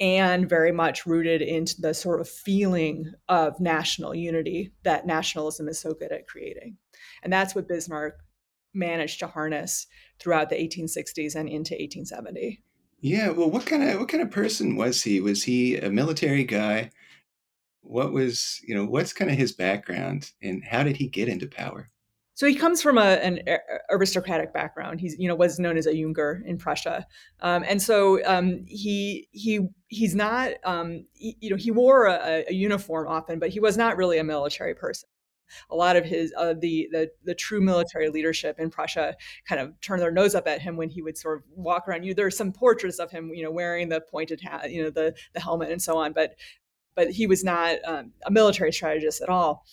and 0.00 0.48
very 0.48 0.72
much 0.72 1.06
rooted 1.06 1.42
into 1.42 1.80
the 1.80 1.94
sort 1.94 2.20
of 2.20 2.28
feeling 2.28 3.12
of 3.28 3.60
national 3.60 4.14
unity 4.14 4.72
that 4.82 5.06
nationalism 5.06 5.68
is 5.68 5.78
so 5.78 5.94
good 5.94 6.10
at 6.10 6.26
creating. 6.26 6.76
And 7.22 7.32
that's 7.32 7.54
what 7.54 7.68
Bismarck 7.68 8.18
managed 8.74 9.18
to 9.20 9.26
harness 9.26 9.86
throughout 10.18 10.48
the 10.48 10.56
1860s 10.56 11.34
and 11.34 11.48
into 11.48 11.74
1870. 11.74 12.62
Yeah, 13.00 13.30
well, 13.30 13.50
what 13.50 13.66
kind 13.66 13.82
of 13.82 13.98
what 13.98 14.08
kind 14.08 14.22
of 14.22 14.30
person 14.30 14.76
was 14.76 15.02
he? 15.02 15.20
Was 15.20 15.42
he 15.42 15.76
a 15.76 15.90
military 15.90 16.44
guy? 16.44 16.90
What 17.80 18.12
was 18.12 18.60
you 18.66 18.76
know 18.76 18.84
what's 18.84 19.12
kind 19.12 19.30
of 19.30 19.36
his 19.36 19.52
background 19.52 20.30
and 20.40 20.62
how 20.64 20.84
did 20.84 20.96
he 20.96 21.08
get 21.08 21.28
into 21.28 21.48
power? 21.48 21.88
So 22.34 22.46
he 22.46 22.54
comes 22.54 22.80
from 22.80 22.96
a, 22.96 23.18
an 23.22 23.40
aristocratic 23.90 24.54
background. 24.54 25.00
He's 25.00 25.18
you 25.18 25.26
know 25.26 25.34
was 25.34 25.58
known 25.58 25.76
as 25.76 25.86
a 25.86 25.92
Junker 25.92 26.42
in 26.46 26.58
Prussia, 26.58 27.04
um, 27.40 27.64
and 27.68 27.82
so 27.82 28.24
um, 28.24 28.64
he 28.68 29.28
he 29.32 29.68
he's 29.88 30.14
not 30.14 30.52
um, 30.64 31.04
he, 31.12 31.36
you 31.40 31.50
know 31.50 31.56
he 31.56 31.72
wore 31.72 32.06
a, 32.06 32.44
a 32.48 32.54
uniform 32.54 33.08
often, 33.08 33.40
but 33.40 33.50
he 33.50 33.58
was 33.58 33.76
not 33.76 33.96
really 33.96 34.18
a 34.18 34.24
military 34.24 34.76
person 34.76 35.08
a 35.70 35.76
lot 35.76 35.96
of 35.96 36.04
his 36.04 36.32
uh, 36.36 36.54
the, 36.58 36.88
the 36.92 37.10
the 37.24 37.34
true 37.34 37.60
military 37.60 38.08
leadership 38.08 38.58
in 38.58 38.70
Prussia 38.70 39.16
kind 39.48 39.60
of 39.60 39.80
turned 39.80 40.02
their 40.02 40.10
nose 40.10 40.34
up 40.34 40.46
at 40.46 40.60
him 40.60 40.76
when 40.76 40.90
he 40.90 41.02
would 41.02 41.18
sort 41.18 41.38
of 41.38 41.44
walk 41.54 41.88
around. 41.88 42.04
You 42.04 42.14
there 42.14 42.26
are 42.26 42.30
some 42.30 42.52
portraits 42.52 42.98
of 42.98 43.10
him, 43.10 43.32
you 43.34 43.42
know, 43.42 43.50
wearing 43.50 43.88
the 43.88 44.00
pointed 44.00 44.40
hat, 44.40 44.70
you 44.70 44.82
know, 44.82 44.90
the 44.90 45.14
the 45.34 45.40
helmet 45.40 45.70
and 45.70 45.80
so 45.80 45.96
on, 45.96 46.12
but 46.12 46.34
but 46.94 47.10
he 47.10 47.26
was 47.26 47.42
not 47.42 47.78
um, 47.84 48.12
a 48.26 48.30
military 48.30 48.72
strategist 48.72 49.22
at 49.22 49.28
all. 49.28 49.64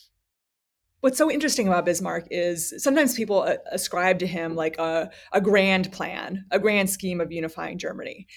What's 1.02 1.18
so 1.18 1.32
interesting 1.32 1.68
about 1.68 1.86
Bismarck 1.86 2.28
is 2.30 2.74
sometimes 2.78 3.16
people 3.16 3.44
uh, 3.44 3.56
ascribe 3.72 4.20
to 4.20 4.28
him 4.28 4.56
like 4.56 4.78
a, 4.78 5.10
a 5.32 5.40
grand 5.40 5.94
plan, 5.94 6.46
a 6.52 6.60
grand 6.60 6.90
scheme 6.90 7.22
of 7.22 7.32
unifying 7.32 7.78
Germany. 7.78 8.28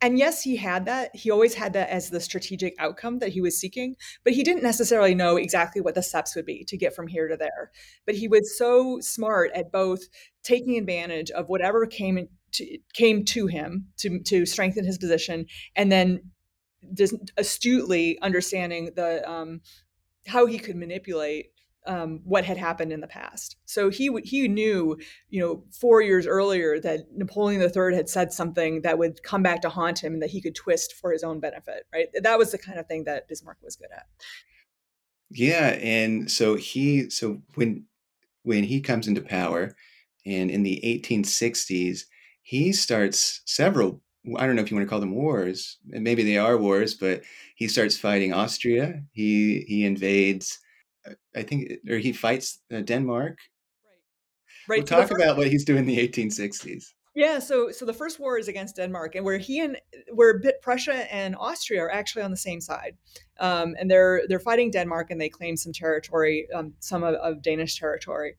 And 0.00 0.18
yes, 0.18 0.42
he 0.42 0.56
had 0.56 0.86
that. 0.86 1.14
He 1.14 1.30
always 1.30 1.54
had 1.54 1.72
that 1.72 1.90
as 1.90 2.10
the 2.10 2.20
strategic 2.20 2.74
outcome 2.78 3.18
that 3.18 3.30
he 3.30 3.40
was 3.40 3.58
seeking, 3.58 3.96
but 4.22 4.32
he 4.32 4.44
didn't 4.44 4.62
necessarily 4.62 5.14
know 5.14 5.36
exactly 5.36 5.80
what 5.80 5.94
the 5.94 6.02
steps 6.02 6.36
would 6.36 6.46
be 6.46 6.64
to 6.64 6.76
get 6.76 6.94
from 6.94 7.08
here 7.08 7.26
to 7.26 7.36
there. 7.36 7.72
But 8.06 8.14
he 8.14 8.28
was 8.28 8.56
so 8.56 9.00
smart 9.00 9.50
at 9.54 9.72
both 9.72 10.02
taking 10.44 10.78
advantage 10.78 11.30
of 11.32 11.48
whatever 11.48 11.84
came 11.84 12.28
to, 12.52 12.78
came 12.94 13.24
to 13.26 13.48
him 13.48 13.88
to 13.98 14.20
to 14.20 14.46
strengthen 14.46 14.84
his 14.84 14.98
position, 14.98 15.46
and 15.74 15.90
then 15.90 16.30
just 16.94 17.14
astutely 17.36 18.20
understanding 18.22 18.92
the 18.94 19.28
um, 19.28 19.60
how 20.28 20.46
he 20.46 20.58
could 20.58 20.76
manipulate 20.76 21.50
um, 21.86 22.20
what 22.24 22.44
had 22.44 22.56
happened 22.56 22.92
in 22.92 23.00
the 23.00 23.06
past. 23.06 23.56
So 23.64 23.90
he 23.90 24.10
he 24.24 24.48
knew, 24.48 24.98
you 25.30 25.40
know, 25.40 25.64
four 25.70 26.02
years 26.02 26.26
earlier 26.26 26.78
that 26.80 27.06
Napoleon 27.14 27.62
III 27.62 27.94
had 27.94 28.08
said 28.08 28.32
something 28.32 28.82
that 28.82 28.98
would 28.98 29.22
come 29.22 29.42
back 29.42 29.62
to 29.62 29.68
haunt 29.68 30.02
him 30.02 30.14
and 30.14 30.22
that 30.22 30.30
he 30.30 30.40
could 30.40 30.54
twist 30.54 30.94
for 30.94 31.12
his 31.12 31.24
own 31.24 31.40
benefit. 31.40 31.86
Right, 31.92 32.08
that 32.22 32.38
was 32.38 32.52
the 32.52 32.58
kind 32.58 32.78
of 32.78 32.86
thing 32.86 33.04
that 33.04 33.28
Bismarck 33.28 33.58
was 33.62 33.76
good 33.76 33.90
at. 33.94 34.06
Yeah, 35.30 35.78
and 35.80 36.30
so 36.30 36.56
he 36.56 37.10
so 37.10 37.42
when 37.54 37.84
when 38.42 38.64
he 38.64 38.80
comes 38.80 39.06
into 39.06 39.20
power, 39.20 39.74
and 40.26 40.50
in 40.50 40.62
the 40.62 40.80
1860s, 40.84 42.02
he 42.42 42.72
starts 42.72 43.40
several. 43.44 44.02
I 44.36 44.46
don't 44.46 44.56
know 44.56 44.62
if 44.62 44.70
you 44.70 44.76
want 44.76 44.86
to 44.86 44.90
call 44.90 45.00
them 45.00 45.14
wars. 45.14 45.78
Maybe 45.86 46.22
they 46.22 46.36
are 46.36 46.58
wars, 46.58 46.94
but 46.94 47.22
he 47.56 47.68
starts 47.68 47.96
fighting 47.96 48.32
Austria. 48.32 49.02
He 49.12 49.64
he 49.68 49.84
invades 49.84 50.58
I 51.34 51.42
think, 51.42 51.72
or 51.88 51.98
he 51.98 52.12
fights 52.12 52.60
uh, 52.72 52.80
Denmark. 52.80 53.38
Right. 54.68 54.68
Right. 54.68 54.78
We'll 54.78 55.06
talk 55.06 55.10
about 55.10 55.36
what 55.36 55.48
he's 55.48 55.64
doing 55.64 55.80
in 55.80 55.86
the 55.86 56.08
1860s. 56.08 56.84
Yeah. 57.14 57.38
So, 57.40 57.70
so 57.70 57.84
the 57.84 57.92
first 57.92 58.20
war 58.20 58.38
is 58.38 58.48
against 58.48 58.76
Denmark, 58.76 59.14
and 59.14 59.24
where 59.24 59.38
he 59.38 59.60
and 59.60 59.76
where 60.12 60.40
Prussia 60.62 61.12
and 61.12 61.34
Austria 61.36 61.82
are 61.82 61.90
actually 61.90 62.22
on 62.22 62.30
the 62.30 62.36
same 62.36 62.60
side, 62.60 62.96
um, 63.40 63.74
and 63.78 63.90
they're 63.90 64.22
they're 64.28 64.38
fighting 64.38 64.70
Denmark, 64.70 65.10
and 65.10 65.20
they 65.20 65.28
claim 65.28 65.56
some 65.56 65.72
territory, 65.72 66.46
um, 66.54 66.74
some 66.78 67.02
of, 67.02 67.14
of 67.16 67.42
Danish 67.42 67.78
territory. 67.78 68.36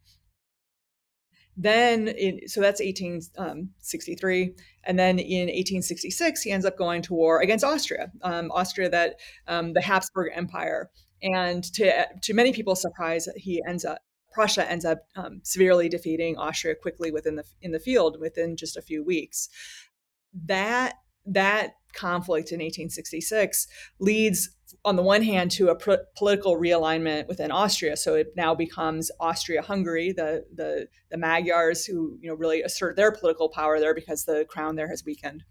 Then, 1.61 2.07
in, 2.07 2.47
so 2.47 2.61
that's 2.61 2.79
1863. 2.79 4.43
Um, 4.43 4.49
and 4.85 4.97
then 4.97 5.19
in 5.19 5.47
1866, 5.47 6.41
he 6.41 6.51
ends 6.51 6.65
up 6.65 6.77
going 6.77 7.01
to 7.01 7.13
war 7.13 7.41
against 7.41 7.65
Austria, 7.65 8.13
um, 8.21 8.49
Austria 8.51 8.89
that 8.89 9.19
um, 9.45 9.73
the 9.73 9.81
Habsburg 9.81 10.31
Empire 10.33 10.89
and 11.21 11.63
to 11.73 12.05
to 12.21 12.33
many 12.33 12.53
people's 12.53 12.81
surprise, 12.81 13.27
he 13.35 13.61
ends 13.67 13.85
up 13.85 13.99
Prussia 14.31 14.69
ends 14.69 14.85
up 14.85 15.05
um, 15.15 15.41
severely 15.43 15.89
defeating 15.89 16.37
Austria 16.37 16.75
quickly 16.75 17.11
within 17.11 17.35
the 17.35 17.43
in 17.61 17.71
the 17.71 17.79
field 17.79 18.19
within 18.19 18.55
just 18.55 18.77
a 18.77 18.81
few 18.81 19.03
weeks. 19.03 19.49
That 20.33 20.95
that 21.25 21.73
conflict 21.93 22.51
in 22.51 22.59
1866 22.59 23.67
leads 23.99 24.49
on 24.85 24.95
the 24.95 25.01
one 25.01 25.23
hand 25.23 25.49
to 25.49 25.69
a 25.69 25.75
political 26.15 26.55
realignment 26.55 27.27
within 27.27 27.51
Austria 27.51 27.97
so 27.97 28.13
it 28.13 28.27
now 28.35 28.53
becomes 28.53 29.09
Austria-Hungary 29.19 30.11
the, 30.11 30.45
the 30.53 30.87
the 31.09 31.17
Magyars 31.17 31.85
who 31.85 32.17
you 32.21 32.29
know 32.29 32.35
really 32.35 32.61
assert 32.61 32.95
their 32.95 33.11
political 33.11 33.49
power 33.49 33.79
there 33.79 33.95
because 33.95 34.25
the 34.25 34.45
crown 34.47 34.75
there 34.75 34.87
has 34.87 35.03
weakened 35.03 35.43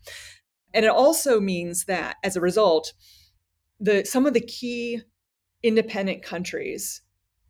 and 0.72 0.84
it 0.84 0.90
also 0.90 1.40
means 1.40 1.86
that 1.86 2.16
as 2.22 2.36
a 2.36 2.40
result 2.40 2.92
the 3.80 4.04
some 4.04 4.24
of 4.24 4.34
the 4.34 4.40
key 4.40 5.02
independent 5.62 6.22
countries, 6.22 7.02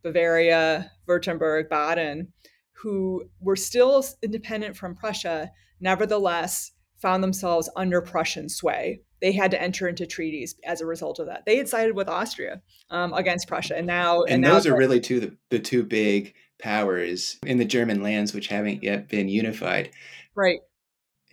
Bavaria, 0.03 0.91
Württemberg, 1.07 1.69
Baden, 1.69 2.31
who 2.71 3.25
were 3.39 3.55
still 3.55 4.05
independent 4.21 4.75
from 4.75 4.95
Prussia, 4.95 5.51
nevertheless 5.79 6.71
found 6.97 7.23
themselves 7.23 7.69
under 7.75 8.01
Prussian 8.01 8.49
sway. 8.49 9.01
They 9.21 9.31
had 9.33 9.51
to 9.51 9.61
enter 9.61 9.87
into 9.87 10.05
treaties 10.05 10.55
as 10.65 10.79
a 10.79 10.85
result 10.85 11.19
of 11.19 11.27
that. 11.27 11.45
They 11.45 11.57
had 11.57 11.67
sided 11.67 11.95
with 11.95 12.07
Austria 12.07 12.61
um, 12.89 13.13
against 13.13 13.47
Prussia, 13.47 13.77
and 13.77 13.87
now 13.87 14.23
and, 14.23 14.35
and 14.35 14.43
those 14.45 14.65
now, 14.65 14.73
are 14.73 14.77
really 14.77 15.01
two 15.01 15.19
the, 15.19 15.37
the 15.49 15.59
two 15.59 15.83
big 15.83 16.33
powers 16.61 17.37
in 17.45 17.57
the 17.57 17.65
German 17.65 18.01
lands 18.01 18.33
which 18.33 18.47
haven't 18.47 18.83
yet 18.83 19.09
been 19.09 19.27
unified. 19.27 19.91
Right. 20.35 20.59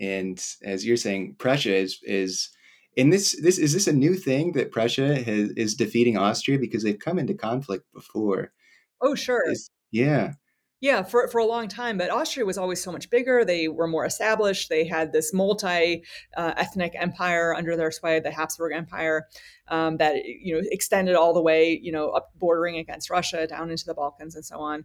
And 0.00 0.44
as 0.62 0.84
you're 0.84 0.96
saying, 0.96 1.36
Prussia 1.38 1.76
is 1.76 2.00
is 2.02 2.50
and 2.96 3.12
this 3.12 3.38
this 3.40 3.58
is 3.58 3.72
this 3.72 3.86
a 3.86 3.92
new 3.92 4.14
thing 4.14 4.52
that 4.52 4.72
Prussia 4.72 5.22
has, 5.22 5.50
is 5.50 5.74
defeating 5.74 6.16
Austria 6.16 6.58
because 6.58 6.82
they've 6.82 6.98
come 6.98 7.18
into 7.18 7.34
conflict 7.34 7.84
before. 7.92 8.52
Oh, 9.00 9.14
sure. 9.14 9.42
It's, 9.46 9.70
yeah. 9.90 10.32
Yeah, 10.80 11.02
for, 11.02 11.26
for 11.28 11.38
a 11.38 11.46
long 11.46 11.68
time, 11.68 11.96
but 11.96 12.10
Austria 12.10 12.44
was 12.44 12.58
always 12.58 12.82
so 12.82 12.92
much 12.92 13.08
bigger. 13.08 13.46
They 13.46 13.66
were 13.66 13.86
more 13.86 14.04
established. 14.04 14.68
They 14.68 14.84
had 14.84 15.10
this 15.10 15.32
multi 15.32 16.04
uh, 16.36 16.52
ethnic 16.56 16.92
empire 16.94 17.54
under 17.54 17.76
their 17.76 17.90
sway, 17.90 18.20
the 18.20 18.30
Habsburg 18.30 18.74
Empire, 18.74 19.26
um, 19.68 19.96
that 19.96 20.16
you 20.26 20.54
know 20.54 20.62
extended 20.70 21.14
all 21.16 21.32
the 21.32 21.40
way, 21.40 21.78
you 21.82 21.92
know, 21.92 22.10
up 22.10 22.28
bordering 22.36 22.76
against 22.76 23.08
Russia, 23.08 23.46
down 23.46 23.70
into 23.70 23.86
the 23.86 23.94
Balkans, 23.94 24.34
and 24.36 24.44
so 24.44 24.58
on. 24.58 24.84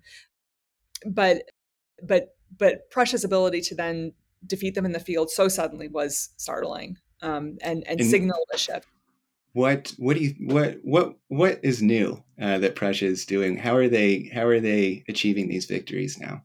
But 1.05 1.43
but 2.01 2.35
but 2.57 2.89
Prussia's 2.89 3.25
ability 3.25 3.61
to 3.61 3.75
then 3.75 4.13
defeat 4.47 4.75
them 4.75 4.85
in 4.85 4.93
the 4.93 4.99
field 4.99 5.29
so 5.29 5.49
suddenly 5.49 5.89
was 5.89 6.29
startling 6.37 6.97
um, 7.21 7.57
and, 7.61 7.85
and, 7.87 7.99
and 7.99 8.09
signal 8.09 8.45
a 8.53 8.57
shift. 8.57 8.87
What 9.53 9.93
what 9.97 10.15
do 10.15 10.23
you 10.23 10.35
what 10.39 10.77
what 10.83 11.17
what 11.27 11.59
is 11.61 11.81
new 11.81 12.23
uh, 12.41 12.59
that 12.59 12.75
Prussia 12.75 13.05
is 13.05 13.25
doing? 13.25 13.57
How 13.57 13.75
are 13.75 13.89
they 13.89 14.31
how 14.33 14.45
are 14.45 14.61
they 14.61 15.03
achieving 15.09 15.49
these 15.49 15.65
victories 15.65 16.17
now? 16.17 16.43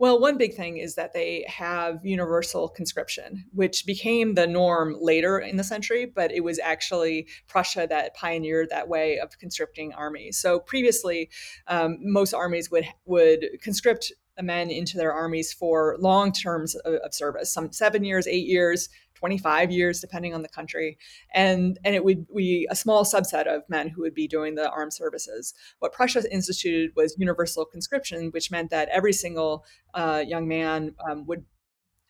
Well, 0.00 0.18
one 0.18 0.38
big 0.38 0.54
thing 0.54 0.78
is 0.78 0.94
that 0.94 1.12
they 1.12 1.44
have 1.46 2.06
universal 2.06 2.70
conscription, 2.70 3.44
which 3.52 3.84
became 3.84 4.32
the 4.32 4.46
norm 4.46 4.96
later 4.98 5.38
in 5.38 5.58
the 5.58 5.62
century, 5.62 6.06
but 6.06 6.32
it 6.32 6.40
was 6.40 6.58
actually 6.58 7.28
Prussia 7.48 7.86
that 7.90 8.14
pioneered 8.14 8.70
that 8.70 8.88
way 8.88 9.18
of 9.18 9.38
conscripting 9.38 9.92
armies. 9.92 10.38
So 10.38 10.58
previously, 10.58 11.28
um, 11.66 11.98
most 12.00 12.32
armies 12.32 12.70
would 12.70 12.86
would 13.04 13.44
conscript 13.60 14.10
men 14.42 14.70
into 14.70 14.96
their 14.96 15.12
armies 15.12 15.52
for 15.52 15.96
long 15.98 16.32
terms 16.32 16.74
of, 16.74 16.94
of 16.94 17.14
service, 17.14 17.52
some 17.52 17.72
seven 17.72 18.04
years, 18.04 18.26
eight 18.26 18.46
years, 18.46 18.88
25 19.20 19.70
years 19.70 20.00
depending 20.00 20.34
on 20.34 20.42
the 20.42 20.48
country. 20.48 20.98
And 21.34 21.78
and 21.84 21.94
it 21.94 22.04
would 22.04 22.26
be 22.34 22.66
a 22.70 22.76
small 22.76 23.04
subset 23.04 23.46
of 23.46 23.62
men 23.68 23.88
who 23.88 24.02
would 24.02 24.14
be 24.14 24.26
doing 24.26 24.54
the 24.54 24.70
armed 24.70 24.94
services. 24.94 25.54
What 25.78 25.92
prussia 25.92 26.22
instituted 26.32 26.92
was 26.96 27.16
universal 27.18 27.64
conscription 27.64 28.30
which 28.30 28.50
meant 28.50 28.70
that 28.70 28.88
every 28.88 29.12
single 29.12 29.64
uh, 29.94 30.24
young 30.26 30.48
man 30.48 30.94
um, 31.08 31.26
would 31.26 31.44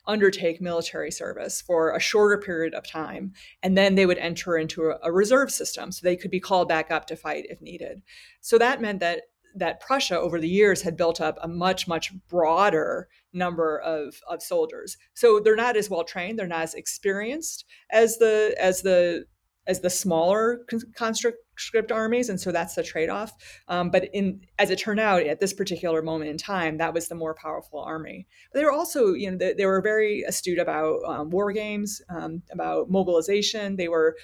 undertake 0.06 0.60
military 0.60 1.10
service 1.10 1.60
for 1.60 1.94
a 1.94 2.00
shorter 2.00 2.38
period 2.38 2.74
of 2.74 2.88
time 2.88 3.32
and 3.62 3.76
then 3.76 3.94
they 3.94 4.06
would 4.06 4.18
enter 4.18 4.56
into 4.56 4.86
a, 4.86 4.98
a 5.02 5.12
reserve 5.12 5.50
system 5.50 5.92
so 5.92 6.00
they 6.02 6.16
could 6.16 6.30
be 6.30 6.40
called 6.40 6.68
back 6.68 6.90
up 6.90 7.06
to 7.06 7.16
fight 7.16 7.44
if 7.48 7.60
needed. 7.60 8.02
So 8.40 8.56
that 8.58 8.80
meant 8.80 9.00
that 9.00 9.22
that 9.54 9.80
Prussia 9.80 10.18
over 10.18 10.40
the 10.40 10.48
years 10.48 10.82
had 10.82 10.96
built 10.96 11.20
up 11.20 11.38
a 11.42 11.48
much, 11.48 11.88
much 11.88 12.12
broader 12.28 13.08
number 13.32 13.78
of, 13.78 14.20
of 14.28 14.42
soldiers. 14.42 14.96
So 15.14 15.40
they're 15.40 15.56
not 15.56 15.76
as 15.76 15.90
well 15.90 16.04
trained, 16.04 16.38
they're 16.38 16.46
not 16.46 16.62
as 16.62 16.74
experienced 16.74 17.64
as 17.90 18.18
the 18.18 18.54
as 18.58 18.82
the 18.82 19.24
as 19.66 19.80
the 19.80 19.90
smaller 19.90 20.64
conscript 20.96 21.92
armies, 21.92 22.28
and 22.28 22.40
so 22.40 22.50
that's 22.50 22.74
the 22.74 22.82
trade-off. 22.82 23.32
Um, 23.68 23.90
but 23.90 24.08
in 24.12 24.40
as 24.58 24.70
it 24.70 24.78
turned 24.78 24.98
out, 24.98 25.22
at 25.22 25.38
this 25.38 25.52
particular 25.52 26.02
moment 26.02 26.30
in 26.30 26.38
time, 26.38 26.78
that 26.78 26.94
was 26.94 27.08
the 27.08 27.14
more 27.14 27.34
powerful 27.34 27.78
army. 27.80 28.26
But 28.52 28.60
they 28.60 28.64
were 28.64 28.72
also, 28.72 29.12
you 29.12 29.30
know, 29.30 29.36
they, 29.36 29.52
they 29.52 29.66
were 29.66 29.82
very 29.82 30.22
astute 30.22 30.58
about 30.58 31.00
um, 31.06 31.30
war 31.30 31.52
games, 31.52 32.00
um, 32.08 32.42
about 32.50 32.90
mobilization. 32.90 33.76
They 33.76 33.88
were 33.88 34.16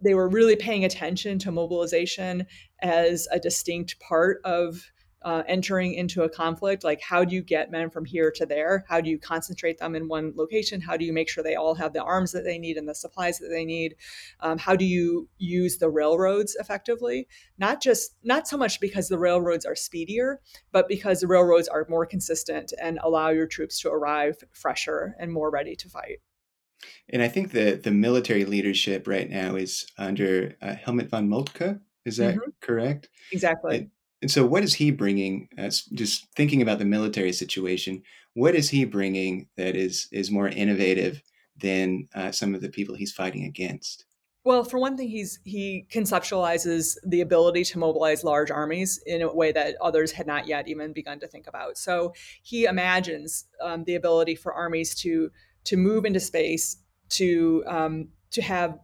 they 0.00 0.14
were 0.14 0.28
really 0.28 0.56
paying 0.56 0.84
attention 0.84 1.38
to 1.40 1.52
mobilization 1.52 2.46
as 2.82 3.28
a 3.30 3.38
distinct 3.38 3.98
part 4.00 4.40
of 4.44 4.90
uh, 5.22 5.42
entering 5.46 5.94
into 5.94 6.22
a 6.22 6.28
conflict. 6.28 6.82
Like 6.82 7.00
how 7.02 7.24
do 7.24 7.34
you 7.34 7.42
get 7.42 7.70
men 7.70 7.90
from 7.90 8.04
here 8.04 8.30
to 8.36 8.46
there? 8.46 8.84
How 8.88 9.00
do 9.00 9.10
you 9.10 9.18
concentrate 9.18 9.78
them 9.78 9.94
in 9.94 10.08
one 10.08 10.32
location? 10.34 10.80
How 10.80 10.96
do 10.96 11.04
you 11.04 11.12
make 11.12 11.28
sure 11.28 11.44
they 11.44 11.56
all 11.56 11.74
have 11.74 11.92
the 11.92 12.02
arms 12.02 12.32
that 12.32 12.44
they 12.44 12.58
need 12.58 12.78
and 12.78 12.88
the 12.88 12.94
supplies 12.94 13.38
that 13.38 13.48
they 13.48 13.64
need? 13.64 13.96
Um, 14.40 14.56
how 14.56 14.76
do 14.76 14.84
you 14.84 15.28
use 15.36 15.76
the 15.76 15.90
railroads 15.90 16.56
effectively? 16.58 17.28
Not 17.58 17.82
just 17.82 18.14
not 18.24 18.48
so 18.48 18.56
much 18.56 18.80
because 18.80 19.08
the 19.08 19.18
railroads 19.18 19.66
are 19.66 19.76
speedier 19.76 20.40
but 20.72 20.88
because 20.88 21.20
the 21.20 21.26
railroads 21.26 21.68
are 21.68 21.86
more 21.88 22.06
consistent 22.06 22.72
and 22.80 22.98
allow 23.02 23.28
your 23.28 23.46
troops 23.46 23.80
to 23.80 23.90
arrive 23.90 24.36
fresher 24.52 25.14
and 25.18 25.32
more 25.32 25.50
ready 25.50 25.76
to 25.76 25.88
fight 25.88 26.20
and 27.08 27.22
I 27.22 27.28
think 27.28 27.52
the 27.52 27.80
the 27.82 27.90
military 27.90 28.44
leadership 28.44 29.06
right 29.06 29.28
now 29.28 29.56
is 29.56 29.86
under 29.98 30.56
uh, 30.62 30.74
Helmuth 30.74 31.10
von 31.10 31.28
Moltke. 31.28 31.80
Is 32.04 32.16
that 32.16 32.36
mm-hmm. 32.36 32.50
correct? 32.60 33.08
Exactly. 33.32 33.76
And, 33.76 33.90
and, 34.22 34.30
so, 34.30 34.46
what 34.46 34.62
is 34.62 34.74
he 34.74 34.90
bringing? 34.90 35.48
As 35.56 35.82
just 35.82 36.26
thinking 36.34 36.62
about 36.62 36.78
the 36.78 36.84
military 36.84 37.32
situation, 37.32 38.02
what 38.34 38.54
is 38.54 38.70
he 38.70 38.84
bringing 38.84 39.48
that 39.56 39.76
is 39.76 40.08
is 40.12 40.30
more 40.30 40.48
innovative 40.48 41.22
than 41.56 42.08
uh, 42.14 42.32
some 42.32 42.54
of 42.54 42.62
the 42.62 42.70
people 42.70 42.94
he's 42.94 43.12
fighting 43.12 43.44
against? 43.44 44.04
Well, 44.42 44.64
for 44.64 44.80
one 44.80 44.96
thing, 44.96 45.08
he's 45.08 45.38
he 45.44 45.86
conceptualizes 45.92 46.96
the 47.04 47.20
ability 47.20 47.64
to 47.64 47.78
mobilize 47.78 48.24
large 48.24 48.50
armies 48.50 48.98
in 49.04 49.20
a 49.20 49.32
way 49.32 49.52
that 49.52 49.76
others 49.82 50.12
had 50.12 50.26
not 50.26 50.46
yet 50.46 50.66
even 50.66 50.94
begun 50.94 51.20
to 51.20 51.28
think 51.28 51.46
about. 51.46 51.76
So 51.76 52.14
he 52.42 52.64
imagines 52.64 53.46
um, 53.60 53.84
the 53.84 53.96
ability 53.96 54.36
for 54.36 54.54
armies 54.54 54.94
to 55.02 55.30
to 55.64 55.76
move 55.76 56.04
into 56.04 56.20
space 56.20 56.78
to 57.10 57.64
um, 57.66 58.08
to 58.30 58.42
have 58.42 58.78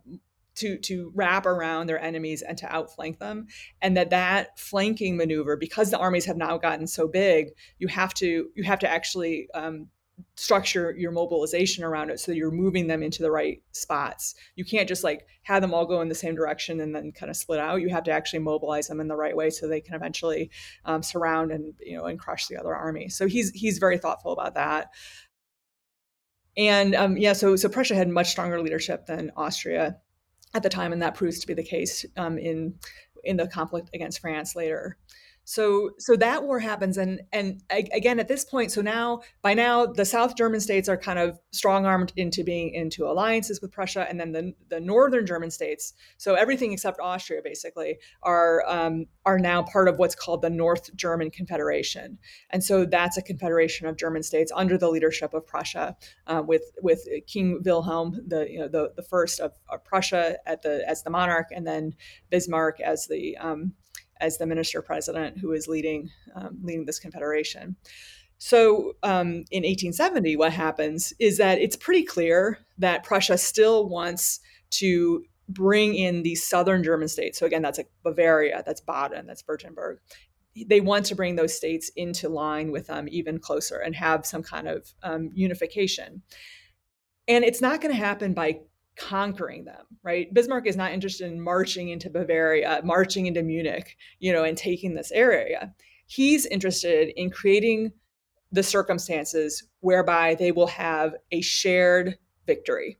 to 0.56 0.78
to 0.78 1.12
wrap 1.14 1.47
around 1.47 1.87
their 1.87 2.00
enemies 2.00 2.42
and 2.42 2.59
to 2.59 2.73
outflank 2.75 3.18
them. 3.18 3.47
And 3.80 3.97
that 3.97 4.11
that 4.11 4.59
flanking 4.59 5.16
maneuver 5.16 5.56
because 5.56 5.90
the 5.90 5.99
armies 5.99 6.25
have 6.26 6.37
now 6.37 6.59
gotten 6.59 6.87
so 6.87 7.06
big 7.06 7.49
you 7.78 7.88
have 7.88 8.14
to 8.14 8.49
you 8.54 8.64
have 8.64 8.78
to 8.80 8.88
actually 8.88 9.49
um, 9.54 9.88
structure 10.35 10.95
your 10.97 11.12
mobilization 11.12 11.85
around 11.85 12.09
it 12.09 12.18
so 12.18 12.33
you're 12.33 12.50
moving 12.50 12.87
them 12.87 13.02
into 13.02 13.23
the 13.23 13.30
right 13.30 13.62
spots. 13.73 14.35
You 14.54 14.64
can't 14.64 14.88
just 14.88 15.04
like 15.04 15.26
have 15.42 15.61
them 15.61 15.75
all 15.75 15.85
go 15.85 16.00
in 16.00 16.09
the 16.09 16.14
same 16.14 16.35
direction 16.35 16.80
and 16.80 16.95
then 16.95 17.12
kind 17.12 17.28
of 17.28 17.37
split 17.37 17.61
out. 17.61 17.83
You 17.83 17.90
have 17.90 18.04
to 18.04 18.11
actually 18.11 18.38
mobilize 18.38 18.88
them 18.88 19.00
in 19.00 19.09
the 19.09 19.16
right 19.16 19.37
way 19.37 19.50
so 19.50 19.68
they 19.68 19.80
can 19.80 19.95
eventually 19.95 20.50
um, 20.87 21.02
surround 21.02 21.52
and 21.52 21.75
you 21.80 21.97
know 21.97 22.04
and 22.04 22.18
crush 22.18 22.47
the 22.47 22.56
other 22.56 22.75
army. 22.75 23.09
So 23.11 23.26
he's 23.26 23.50
he's 23.50 23.78
very 23.78 23.99
thoughtful 23.99 24.33
about 24.33 24.54
that 24.54 24.88
and 26.57 26.95
um, 26.95 27.17
yeah 27.17 27.33
so 27.33 27.57
so 27.57 27.69
prussia 27.69 27.95
had 27.95 28.09
much 28.09 28.31
stronger 28.31 28.61
leadership 28.61 29.07
than 29.07 29.31
austria 29.37 29.97
at 30.57 30.63
the 30.63 30.69
time, 30.69 30.93
and 30.93 31.03
that 31.03 31.15
proves 31.15 31.39
to 31.41 31.47
be 31.47 31.55
the 31.55 31.63
case 31.63 32.05
um, 32.17 32.39
in 32.39 32.75
in 33.25 33.37
the 33.37 33.47
conflict 33.47 33.91
against 33.95 34.21
France 34.21 34.57
later. 34.57 34.97
So 35.49 35.91
so 35.99 36.17
that 36.17 36.43
war 36.43 36.59
happens, 36.59 36.99
and 36.99 37.23
and 37.33 37.62
again 37.71 38.19
at 38.19 38.26
this 38.26 38.45
point, 38.45 38.73
so 38.73 38.83
now 38.83 39.21
by 39.43 39.55
now 39.55 39.87
the 39.87 40.05
South 40.05 40.35
German 40.35 40.59
states 40.59 40.88
are 40.88 40.97
kind 40.97 41.21
of 41.21 41.38
strong 41.53 41.87
armed 41.87 42.12
into 42.17 42.43
being 42.43 42.75
into 42.75 43.07
alliances 43.07 43.61
with 43.62 43.71
Prussia, 43.71 44.09
and 44.09 44.19
then 44.19 44.33
the 44.33 44.55
the 44.71 44.81
northern 44.81 45.25
German 45.25 45.53
states, 45.53 45.95
so 46.17 46.35
everything 46.35 46.73
except 46.73 46.99
Austria 46.99 47.43
basically 47.45 47.97
are 48.25 48.65
um, 48.67 49.07
are 49.25 49.38
now 49.38 49.62
part 49.62 49.87
of 49.87 50.00
what's 50.00 50.17
called 50.17 50.43
the 50.43 50.50
North 50.50 50.93
German 50.97 51.31
Confederation, 51.31 52.19
and 52.50 52.65
so 52.65 52.85
that's 52.85 53.17
a 53.17 53.23
confederation 53.23 53.87
of 53.87 53.97
German 53.97 54.25
states 54.25 54.50
under 54.53 54.76
the 54.76 54.91
leadership 54.91 55.33
of 55.33 55.47
Prussia, 55.47 55.97
uh, 56.26 56.43
with 56.45 56.73
with 56.83 57.07
King 57.29 57.62
Wilhelm, 57.65 58.21
the 58.26 58.50
you 58.50 58.59
know 58.59 58.67
the 58.67 58.95
the 58.97 59.03
first 59.03 59.38
of, 59.38 59.53
of, 59.69 59.85
Prussia 59.85 60.38
at 60.45 60.62
the 60.62 60.83
as 60.88 61.05
the 61.05 61.11
monarch, 61.11 61.50
and 61.55 61.65
then 61.65 61.95
Bismarck 62.31 62.81
as 62.81 63.07
the 63.07 63.37
um, 63.37 63.75
as 64.20 64.38
the 64.38 64.46
minister 64.46 64.82
president 64.82 65.38
who 65.38 65.52
is 65.52 65.68
leading 65.68 66.11
um, 66.35 66.58
leading 66.62 66.85
this 66.87 66.99
confederation. 66.99 67.76
So 68.38 68.94
um, 69.02 69.44
in 69.50 69.62
1870, 69.62 70.37
what 70.37 70.52
happens 70.52 71.12
is 71.18 71.38
that 71.38 71.58
it's 71.58 71.76
pretty 71.76 72.04
clear 72.04 72.58
that 72.78 73.02
Prussia 73.02 73.38
still 73.38 73.88
wants 73.88 74.40
to 74.73 75.25
bring 75.49 75.94
in 75.94 76.23
these 76.23 76.46
southern 76.46 76.82
German 76.82 77.08
states. 77.08 77.38
So 77.38 77.46
again, 77.46 77.62
that's 77.62 77.78
like 77.78 77.90
Bavaria, 78.02 78.62
that's 78.66 78.80
Baden, 78.80 79.26
that's 79.26 79.42
Württemberg. 79.42 79.99
They 80.66 80.80
want 80.80 81.06
to 81.06 81.14
bring 81.14 81.37
those 81.37 81.56
states 81.56 81.90
into 81.96 82.28
line 82.28 82.73
with 82.73 82.88
them 82.88 83.08
even 83.11 83.38
closer 83.38 83.78
and 83.78 83.94
have 83.94 84.26
some 84.26 84.42
kind 84.42 84.68
of 84.68 84.92
um, 85.02 85.30
unification. 85.35 86.23
And 87.28 87.44
it's 87.44 87.61
not 87.61 87.80
going 87.80 87.94
to 87.94 88.00
happen 88.00 88.32
by 88.32 88.61
conquering 88.97 89.65
them, 89.65 89.85
right? 90.03 90.33
Bismarck 90.33 90.67
is 90.67 90.76
not 90.76 90.93
interested 90.93 91.31
in 91.31 91.41
marching 91.41 91.91
into 91.91 92.11
Bavaria, 92.11 92.81
marching 92.83 93.26
into 93.26 93.43
Munich, 93.43 93.97
you 94.19 94.33
know, 94.33 94.45
and 94.45 94.57
taking 94.57 94.95
this 94.95 95.12
area. 95.12 95.75
He's 96.07 96.47
interested 96.47 97.12
in 97.21 97.31
creating 97.31 97.93
the 98.53 98.62
circumstances 98.62 99.65
whereby 99.81 100.35
they 100.35 100.53
will 100.53 100.69
have 100.69 101.15
a 101.31 101.41
shared 101.41 102.17
victory. 102.47 102.99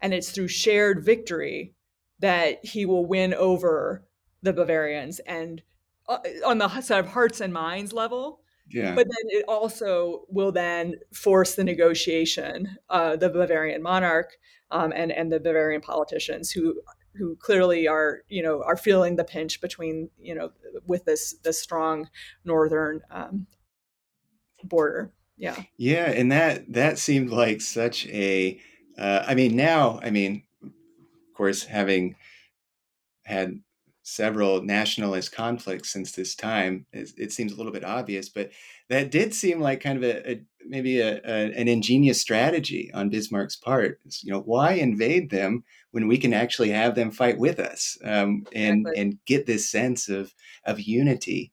And 0.00 0.12
it's 0.12 0.30
through 0.30 0.48
shared 0.48 1.04
victory 1.04 1.74
that 2.18 2.64
he 2.64 2.84
will 2.84 3.06
win 3.06 3.34
over 3.34 4.04
the 4.42 4.52
Bavarians 4.52 5.20
and 5.20 5.62
uh, 6.08 6.18
on 6.44 6.58
the 6.58 6.68
sort 6.80 7.00
of 7.04 7.10
hearts 7.10 7.40
and 7.40 7.52
minds 7.52 7.92
level. 7.92 8.40
Yeah. 8.70 8.94
But 8.94 9.06
then 9.06 9.38
it 9.38 9.44
also 9.46 10.24
will 10.28 10.52
then 10.52 10.96
force 11.12 11.54
the 11.54 11.64
negotiation, 11.64 12.76
uh, 12.90 13.16
the 13.16 13.30
Bavarian 13.30 13.82
monarch 13.82 14.36
um, 14.74 14.92
and 14.94 15.12
and 15.12 15.32
the 15.32 15.40
Bavarian 15.40 15.80
politicians 15.80 16.50
who 16.50 16.80
who 17.16 17.36
clearly 17.36 17.86
are 17.86 18.22
you 18.28 18.42
know 18.42 18.62
are 18.62 18.76
feeling 18.76 19.16
the 19.16 19.24
pinch 19.24 19.60
between 19.60 20.10
you 20.18 20.34
know 20.34 20.50
with 20.86 21.04
this 21.04 21.36
this 21.44 21.60
strong 21.60 22.08
northern 22.44 23.00
um, 23.10 23.46
border. 24.64 25.12
Yeah. 25.36 25.56
Yeah, 25.76 26.10
and 26.10 26.30
that 26.32 26.72
that 26.72 26.98
seemed 26.98 27.30
like 27.30 27.60
such 27.60 28.06
a. 28.06 28.60
Uh, 28.98 29.24
I 29.26 29.34
mean, 29.34 29.56
now 29.56 30.00
I 30.02 30.10
mean, 30.10 30.42
of 30.62 31.34
course, 31.36 31.64
having 31.64 32.16
had 33.24 33.60
several 34.02 34.62
nationalist 34.62 35.32
conflicts 35.32 35.90
since 35.90 36.12
this 36.12 36.34
time. 36.34 36.86
It, 36.92 37.32
seems 37.32 37.52
a 37.52 37.56
little 37.56 37.72
bit 37.72 37.84
obvious, 37.84 38.28
but 38.28 38.50
that 38.90 39.10
did 39.10 39.32
seem 39.32 39.60
like 39.60 39.80
kind 39.80 39.96
of 39.96 40.04
a, 40.04 40.30
a 40.30 40.40
maybe 40.66 41.00
a, 41.00 41.20
a, 41.24 41.52
an 41.52 41.68
ingenious 41.68 42.20
strategy 42.20 42.90
on 42.94 43.10
Bismarck's 43.10 43.56
part. 43.56 44.00
You 44.22 44.32
know, 44.32 44.40
why 44.40 44.72
invade 44.72 45.30
them 45.30 45.64
when 45.90 46.08
we 46.08 46.18
can 46.18 46.32
actually 46.32 46.70
have 46.70 46.94
them 46.94 47.10
fight 47.10 47.38
with 47.38 47.58
us 47.58 47.96
um, 48.04 48.44
and 48.52 48.80
exactly. 48.80 49.00
and 49.00 49.18
get 49.26 49.46
this 49.46 49.70
sense 49.70 50.08
of 50.08 50.34
of 50.64 50.80
unity 50.80 51.52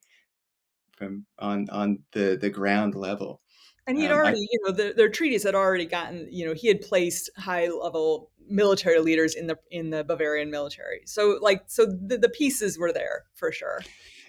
from 0.95 1.25
on 1.39 1.69
on 1.69 1.99
the 2.11 2.37
the 2.39 2.49
ground 2.49 2.95
level. 2.95 3.41
And 3.87 3.97
he'd 3.97 4.11
um, 4.11 4.19
already, 4.19 4.37
I, 4.37 4.47
you 4.51 4.59
know, 4.63 4.71
the, 4.73 4.93
their 4.95 5.09
treaties 5.09 5.43
had 5.43 5.55
already 5.55 5.85
gotten, 5.85 6.27
you 6.31 6.45
know, 6.45 6.53
he 6.53 6.67
had 6.67 6.81
placed 6.81 7.31
high 7.35 7.67
level 7.67 8.29
military 8.47 8.99
leaders 8.99 9.33
in 9.33 9.47
the 9.47 9.57
in 9.71 9.89
the 9.89 10.03
Bavarian 10.03 10.51
military. 10.51 11.01
So 11.05 11.39
like, 11.41 11.63
so 11.65 11.85
the, 11.85 12.17
the 12.17 12.29
pieces 12.29 12.77
were 12.77 12.93
there 12.93 13.23
for 13.33 13.51
sure. 13.51 13.81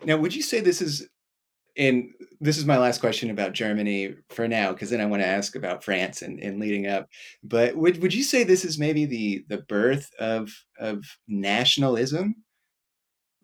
Now, 0.05 0.16
would 0.16 0.35
you 0.35 0.42
say 0.42 0.61
this 0.61 0.81
is, 0.81 1.07
and 1.77 2.11
this 2.41 2.59
is 2.59 2.67
my 2.67 2.77
last 2.77 3.01
question 3.01 3.31
about 3.31 3.53
Germany 3.53 4.15
for 4.31 4.47
now, 4.49 4.73
because 4.73 4.91
then 4.91 5.01
I 5.01 5.07
want 5.07 5.23
to 5.23 5.29
ask 5.29 5.57
about 5.57 5.85
France 5.85 6.23
and, 6.23 6.39
and 6.41 6.61
leading 6.61 6.87
up. 6.87 7.09
But 7.43 7.77
would 7.77 8.03
would 8.03 8.15
you 8.15 8.23
say 8.23 8.45
this 8.45 8.65
is 8.65 8.79
maybe 8.79 9.05
the 9.05 9.45
the 9.49 9.59
birth 9.59 10.11
of 10.19 10.51
of 10.79 11.05
nationalism 11.29 12.37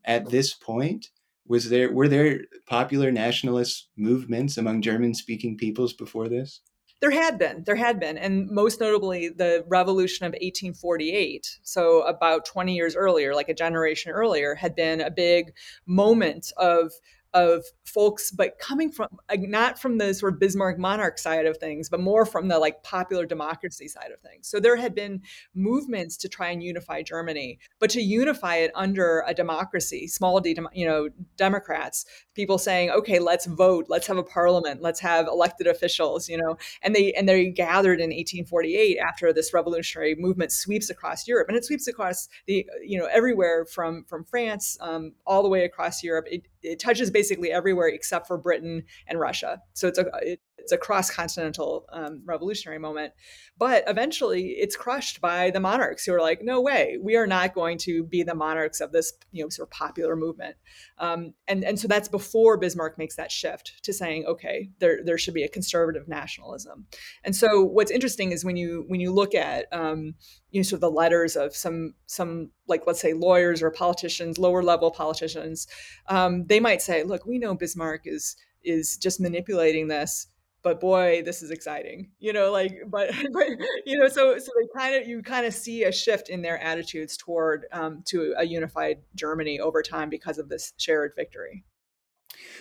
at 0.04 0.26
oh. 0.26 0.30
this 0.30 0.54
point? 0.54 1.06
was 1.48 1.70
there 1.70 1.92
were 1.92 2.08
there 2.08 2.42
popular 2.66 3.10
nationalist 3.10 3.88
movements 3.96 4.56
among 4.56 4.82
German 4.82 5.14
speaking 5.14 5.56
peoples 5.56 5.92
before 5.92 6.28
this? 6.28 6.60
There 7.00 7.10
had 7.12 7.38
been, 7.38 7.62
there 7.64 7.76
had 7.76 8.00
been, 8.00 8.18
and 8.18 8.50
most 8.50 8.80
notably 8.80 9.28
the 9.28 9.64
revolution 9.68 10.26
of 10.26 10.30
1848. 10.30 11.46
So, 11.62 12.02
about 12.02 12.44
20 12.44 12.74
years 12.74 12.96
earlier, 12.96 13.36
like 13.36 13.48
a 13.48 13.54
generation 13.54 14.10
earlier, 14.10 14.56
had 14.56 14.74
been 14.74 15.00
a 15.00 15.10
big 15.10 15.52
moment 15.86 16.50
of 16.56 16.92
of 17.34 17.64
folks, 17.84 18.30
but 18.30 18.58
coming 18.58 18.90
from 18.90 19.08
like, 19.28 19.40
not 19.40 19.78
from 19.78 19.98
the 19.98 20.14
sort 20.14 20.34
of 20.34 20.40
Bismarck 20.40 20.78
monarch 20.78 21.18
side 21.18 21.46
of 21.46 21.56
things, 21.58 21.88
but 21.88 22.00
more 22.00 22.24
from 22.24 22.48
the 22.48 22.58
like 22.58 22.82
popular 22.82 23.26
democracy 23.26 23.88
side 23.88 24.10
of 24.12 24.20
things. 24.20 24.48
So 24.48 24.60
there 24.60 24.76
had 24.76 24.94
been 24.94 25.22
movements 25.54 26.16
to 26.18 26.28
try 26.28 26.50
and 26.50 26.62
unify 26.62 27.02
Germany, 27.02 27.58
but 27.78 27.90
to 27.90 28.00
unify 28.00 28.56
it 28.56 28.70
under 28.74 29.24
a 29.26 29.34
democracy, 29.34 30.06
small 30.06 30.40
d, 30.40 30.56
you 30.72 30.86
know, 30.86 31.08
Democrats, 31.36 32.06
people 32.34 32.58
saying, 32.58 32.90
okay, 32.90 33.18
let's 33.18 33.46
vote, 33.46 33.86
let's 33.88 34.06
have 34.06 34.16
a 34.16 34.22
parliament, 34.22 34.80
let's 34.80 35.00
have 35.00 35.26
elected 35.26 35.66
officials, 35.66 36.28
you 36.28 36.36
know, 36.36 36.56
and 36.82 36.94
they 36.94 37.12
and 37.12 37.28
they 37.28 37.46
gathered 37.50 38.00
in 38.00 38.10
1848 38.10 38.98
after 38.98 39.32
this 39.32 39.52
revolutionary 39.52 40.14
movement 40.14 40.52
sweeps 40.52 40.90
across 40.90 41.26
Europe, 41.28 41.48
and 41.48 41.56
it 41.56 41.64
sweeps 41.64 41.88
across 41.88 42.28
the 42.46 42.66
you 42.84 42.98
know 42.98 43.06
everywhere 43.06 43.64
from 43.66 44.04
from 44.04 44.24
France 44.24 44.78
um, 44.80 45.12
all 45.26 45.42
the 45.42 45.48
way 45.48 45.64
across 45.64 46.02
Europe. 46.02 46.26
It, 46.30 46.46
it 46.62 46.80
touches 46.80 47.10
basically 47.10 47.50
everywhere 47.50 47.88
except 47.88 48.26
for 48.26 48.36
Britain 48.36 48.84
and 49.06 49.18
Russia. 49.18 49.60
So 49.74 49.88
it's 49.88 49.98
a 49.98 50.06
it, 50.22 50.40
it's 50.58 50.72
a 50.72 50.78
cross 50.78 51.10
continental 51.10 51.86
um, 51.92 52.22
revolutionary 52.24 52.78
moment. 52.78 53.12
But 53.56 53.84
eventually, 53.86 54.50
it's 54.50 54.76
crushed 54.76 55.20
by 55.20 55.50
the 55.50 55.60
monarchs 55.60 56.04
who 56.04 56.14
are 56.14 56.20
like, 56.20 56.42
no 56.42 56.60
way, 56.60 56.98
we 57.00 57.16
are 57.16 57.26
not 57.26 57.54
going 57.54 57.78
to 57.78 58.04
be 58.04 58.22
the 58.22 58.34
monarchs 58.34 58.80
of 58.80 58.92
this 58.92 59.12
you 59.32 59.42
know 59.42 59.48
sort 59.48 59.68
of 59.68 59.70
popular 59.70 60.16
movement. 60.16 60.56
Um, 60.98 61.34
and 61.46 61.64
and 61.64 61.78
so 61.78 61.88
that's 61.88 62.08
before 62.08 62.56
Bismarck 62.56 62.98
makes 62.98 63.16
that 63.16 63.32
shift 63.32 63.82
to 63.84 63.92
saying, 63.92 64.26
okay, 64.26 64.70
there 64.78 65.00
there 65.04 65.18
should 65.18 65.34
be 65.34 65.44
a 65.44 65.48
conservative 65.48 66.08
nationalism. 66.08 66.86
And 67.24 67.34
so 67.34 67.62
what's 67.62 67.90
interesting 67.90 68.32
is 68.32 68.44
when 68.44 68.56
you 68.56 68.84
when 68.88 69.00
you 69.00 69.12
look 69.12 69.34
at 69.34 69.66
um, 69.72 70.14
you 70.50 70.60
know 70.60 70.64
sort 70.64 70.78
of 70.78 70.80
the 70.82 70.90
letters 70.90 71.36
of 71.36 71.54
some 71.54 71.94
some 72.06 72.50
like 72.66 72.82
let's 72.86 73.00
say 73.00 73.12
lawyers 73.12 73.62
or 73.62 73.70
politicians, 73.70 74.38
lower 74.38 74.62
level 74.62 74.90
politicians, 74.90 75.66
um, 76.08 76.46
they 76.46 76.60
might 76.60 76.82
say, 76.82 77.02
look, 77.02 77.26
we 77.26 77.38
know 77.38 77.54
Bismarck 77.54 78.02
is 78.04 78.36
is 78.62 78.96
just 78.96 79.20
manipulating 79.20 79.88
this 79.88 80.26
but 80.62 80.80
boy 80.80 81.22
this 81.24 81.42
is 81.42 81.50
exciting 81.50 82.10
you 82.18 82.32
know 82.32 82.50
like 82.50 82.74
but, 82.86 83.10
but 83.32 83.46
you 83.86 83.98
know 83.98 84.08
so 84.08 84.38
so 84.38 84.50
they 84.58 84.80
kind 84.80 84.94
of 84.94 85.08
you 85.08 85.22
kind 85.22 85.46
of 85.46 85.54
see 85.54 85.84
a 85.84 85.92
shift 85.92 86.28
in 86.28 86.42
their 86.42 86.58
attitudes 86.58 87.16
toward 87.16 87.66
um, 87.72 88.02
to 88.06 88.34
a 88.36 88.44
unified 88.44 88.98
germany 89.14 89.60
over 89.60 89.82
time 89.82 90.08
because 90.08 90.38
of 90.38 90.48
this 90.48 90.72
shared 90.76 91.12
victory 91.16 91.64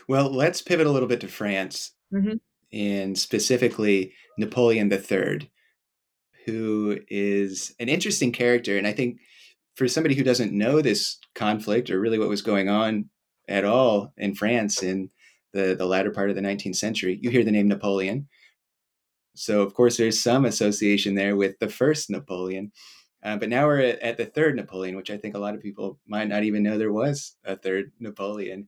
well 0.08 0.30
let's 0.32 0.62
pivot 0.62 0.88
a 0.88 0.92
little 0.92 1.10
bit 1.10 1.22
to 1.22 1.28
france 1.28 1.92
mm-hmm. 2.14 2.38
and 2.72 3.18
specifically 3.18 4.14
napoleon 4.38 4.92
iii 4.92 5.50
who 6.46 6.98
is 7.10 7.76
an 7.80 7.90
interesting 7.90 8.32
character 8.32 8.78
and 8.78 8.88
i 8.88 8.92
think 8.92 9.18
for 9.76 9.88
somebody 9.88 10.16
who 10.16 10.24
doesn't 10.24 10.52
know 10.52 10.82
this 10.82 11.20
conflict 11.36 11.92
or 11.92 12.00
really 12.00 12.18
what 12.18 12.30
was 12.30 12.42
going 12.42 12.68
on 12.68 13.10
at 13.48 13.64
all 13.64 14.14
in 14.18 14.36
France 14.36 14.84
in 14.84 15.10
the, 15.58 15.76
the 15.76 15.86
latter 15.86 16.12
part 16.12 16.30
of 16.30 16.36
the 16.36 16.42
19th 16.42 16.76
century, 16.76 17.20
you 17.22 17.30
hear 17.30 17.44
the 17.44 17.52
name 17.52 17.68
Napoleon. 17.68 18.28
So, 19.36 19.62
of 19.62 19.74
course, 19.74 19.98
there's 19.98 20.22
some 20.22 20.46
association 20.46 21.16
there 21.16 21.36
with 21.36 21.60
the 21.60 21.70
first 21.70 22.10
Napoleon. 22.10 22.72
Uh, 23.24 23.38
but 23.38 23.50
now 23.50 23.66
we're 23.66 23.80
at, 23.80 24.00
at, 24.00 24.18
the 24.18 24.26
third 24.26 24.56
Napoleon, 24.56 24.96
which 24.96 25.10
I 25.10 25.18
think 25.18 25.36
a 25.36 25.40
lot 25.40 25.56
of 25.56 25.62
people 25.62 26.00
might 26.08 26.28
not 26.28 26.44
even 26.44 26.62
know 26.62 26.78
there 26.78 26.94
was 26.94 27.36
a 27.44 27.56
third 27.56 27.92
Napoleon. 28.00 28.68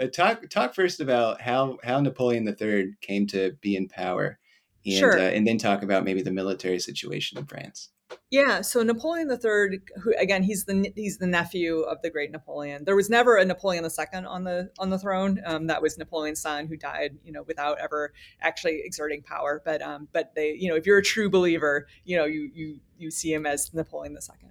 Uh, 0.00 0.06
talk 0.06 0.48
talk 0.48 0.74
first 0.74 1.00
about 1.00 1.42
how 1.42 1.78
how 1.84 2.00
Napoleon 2.00 2.48
III 2.48 2.94
came 3.02 3.26
to 3.28 3.52
be 3.60 3.76
in 3.76 3.88
power, 3.88 4.38
and 4.86 4.98
sure. 4.98 5.18
uh, 5.18 5.22
and 5.22 5.46
then 5.46 5.58
talk 5.58 5.82
about 5.82 6.04
maybe 6.04 6.22
the 6.22 6.30
military 6.32 6.78
situation 6.78 7.36
in 7.36 7.44
France. 7.44 7.90
Yeah, 8.30 8.60
so 8.60 8.82
Napoleon 8.82 9.28
III, 9.28 9.80
who 10.02 10.14
again 10.16 10.44
he's 10.44 10.64
the 10.64 10.92
he's 10.94 11.18
the 11.18 11.26
nephew 11.26 11.80
of 11.80 12.00
the 12.02 12.10
great 12.10 12.30
Napoleon. 12.30 12.84
There 12.84 12.94
was 12.94 13.10
never 13.10 13.36
a 13.36 13.44
Napoleon 13.44 13.84
II 13.84 14.24
on 14.24 14.44
the 14.44 14.70
on 14.78 14.90
the 14.90 14.98
throne. 14.98 15.40
Um, 15.44 15.66
that 15.66 15.82
was 15.82 15.98
Napoleon's 15.98 16.40
son 16.40 16.66
who 16.68 16.76
died, 16.76 17.18
you 17.24 17.32
know, 17.32 17.42
without 17.42 17.78
ever 17.80 18.12
actually 18.40 18.82
exerting 18.84 19.22
power. 19.22 19.60
But 19.64 19.82
um, 19.82 20.08
but 20.12 20.32
they, 20.36 20.52
you 20.52 20.68
know, 20.68 20.76
if 20.76 20.86
you're 20.86 20.98
a 20.98 21.02
true 21.02 21.28
believer, 21.28 21.88
you 22.04 22.16
know, 22.16 22.24
you 22.24 22.50
you 22.54 22.80
you 22.96 23.10
see 23.10 23.32
him 23.32 23.46
as 23.46 23.72
Napoleon 23.74 24.14
II. 24.14 24.50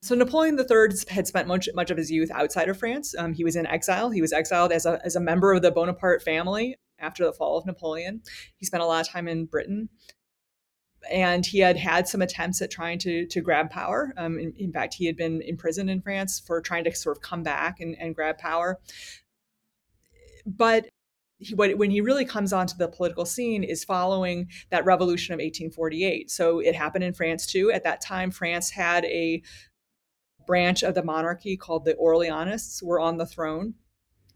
So 0.00 0.14
Napoleon 0.14 0.58
III 0.58 0.96
had 1.08 1.26
spent 1.26 1.48
much 1.48 1.68
much 1.74 1.90
of 1.90 1.98
his 1.98 2.10
youth 2.10 2.30
outside 2.30 2.68
of 2.68 2.78
France. 2.78 3.14
Um, 3.18 3.34
he 3.34 3.44
was 3.44 3.56
in 3.56 3.66
exile. 3.66 4.10
He 4.10 4.22
was 4.22 4.32
exiled 4.32 4.72
as 4.72 4.86
a 4.86 5.00
as 5.04 5.16
a 5.16 5.20
member 5.20 5.52
of 5.52 5.60
the 5.60 5.70
Bonaparte 5.70 6.22
family 6.22 6.76
after 6.98 7.24
the 7.24 7.32
fall 7.32 7.58
of 7.58 7.66
Napoleon. 7.66 8.22
He 8.56 8.64
spent 8.64 8.82
a 8.82 8.86
lot 8.86 9.06
of 9.06 9.12
time 9.12 9.28
in 9.28 9.46
Britain 9.46 9.88
and 11.10 11.44
he 11.44 11.58
had 11.58 11.76
had 11.76 12.08
some 12.08 12.22
attempts 12.22 12.60
at 12.62 12.70
trying 12.70 12.98
to 13.00 13.26
to 13.26 13.40
grab 13.40 13.70
power. 13.70 14.12
Um, 14.16 14.38
in, 14.38 14.52
in, 14.56 14.72
fact, 14.72 14.94
he 14.94 15.06
had 15.06 15.16
been 15.16 15.42
imprisoned 15.42 15.90
in 15.90 16.00
France 16.00 16.40
for 16.40 16.60
trying 16.60 16.84
to 16.84 16.94
sort 16.94 17.16
of 17.16 17.22
come 17.22 17.42
back 17.42 17.80
and, 17.80 17.96
and 17.98 18.14
grab 18.14 18.38
power. 18.38 18.78
But 20.46 20.88
he, 21.38 21.54
when 21.54 21.90
he 21.90 22.00
really 22.00 22.24
comes 22.24 22.52
onto 22.52 22.76
the 22.76 22.88
political 22.88 23.26
scene 23.26 23.62
is 23.62 23.84
following 23.84 24.48
that 24.70 24.84
revolution 24.84 25.34
of 25.34 25.38
1848. 25.38 26.30
So 26.30 26.60
it 26.60 26.74
happened 26.74 27.04
in 27.04 27.12
France 27.12 27.46
too. 27.46 27.70
At 27.70 27.84
that 27.84 28.00
time, 28.00 28.30
France 28.30 28.70
had 28.70 29.04
a 29.04 29.42
branch 30.46 30.82
of 30.82 30.94
the 30.94 31.02
monarchy 31.02 31.56
called 31.56 31.84
the 31.84 31.94
Orleanists 31.94 32.82
were 32.82 33.00
on 33.00 33.18
the 33.18 33.26
throne 33.26 33.74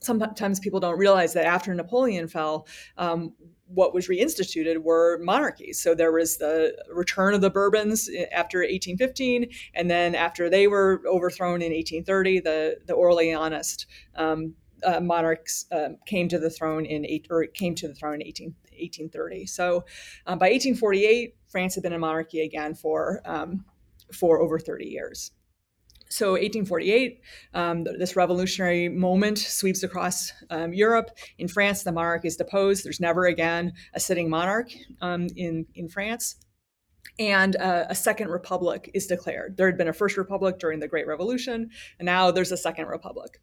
sometimes 0.01 0.61
people 0.61 0.81
don't 0.81 0.99
realize 0.99 1.35
that 1.35 1.47
after 1.47 1.75
Napoleon 1.75 2.29
fell, 2.29 2.67
um, 2.97 3.35
what 3.73 3.95
was 3.95 4.09
reinstituted 4.09 4.79
were 4.79 5.19
monarchies. 5.23 5.81
So 5.81 5.95
there 5.95 6.13
was 6.13 6.39
the 6.39 6.77
return 6.93 7.35
of 7.35 7.41
the 7.41 7.51
Bourbons 7.51 8.09
eh, 8.09 8.27
after 8.33 8.59
1815, 8.59 9.49
and 9.75 9.91
then 9.91 10.15
after 10.15 10.51
they 10.51 10.67
were 10.67 11.03
overthrown 11.07 11.63
in 11.63 11.73
1830, 11.73 12.41
the 12.41 12.77
the 12.87 12.95
Orleanist 12.95 13.87
um, 14.17 14.55
uh, 14.85 15.01
monarchs 15.01 15.67
uh, 15.73 15.91
came 16.07 16.29
to 16.29 16.39
the 16.39 16.51
throne 16.51 16.85
in 16.85 17.05
eight 17.07 17.27
or 17.31 17.47
came 17.47 17.75
to 17.77 17.89
the 17.89 17.95
throne 17.95 18.15
in 18.17 18.27
18, 18.27 18.55
1830. 18.73 19.47
So 19.47 19.85
um, 20.27 20.39
by 20.39 20.51
1848, 20.51 21.37
France 21.49 21.75
had 21.75 21.83
been 21.83 21.93
a 21.93 21.99
monarchy 21.99 22.41
again 22.41 22.75
for 22.75 23.21
um, 23.25 23.65
for 24.13 24.41
over 24.41 24.59
30 24.59 24.87
years. 24.87 25.33
So 26.11 26.33
1848, 26.33 27.21
um, 27.55 27.85
this 27.85 28.17
revolutionary 28.17 28.89
moment 28.89 29.39
sweeps 29.39 29.85
across 29.85 30.33
um, 30.51 30.73
Europe. 30.73 31.11
In 31.39 31.47
France, 31.47 31.85
the 31.85 31.93
monarch 31.93 32.25
is 32.25 32.37
deposed. 32.37 32.85
There's 32.85 32.99
never 32.99 33.27
again 33.27 33.73
a 33.95 34.01
sitting 34.01 34.29
monarch 34.29 34.73
um, 35.01 35.29
in, 35.37 35.67
in 35.77 35.89
France. 35.89 36.35
And 37.21 37.55
uh, 37.57 37.87
a 37.89 37.95
second 37.95 38.29
republic 38.29 38.91
is 38.93 39.07
declared. 39.07 39.57
There 39.57 39.67
had 39.67 39.79
been 39.79 39.89
a 39.89 39.93
first 39.93 40.17
republic 40.17 40.59
during 40.59 40.81
the 40.81 40.89
Great 40.89 41.07
Revolution, 41.07 41.71
and 41.99 42.07
now 42.07 42.33
there's 42.33 42.51
a 42.51 42.57
second 42.57 42.87
republic. 42.87 43.41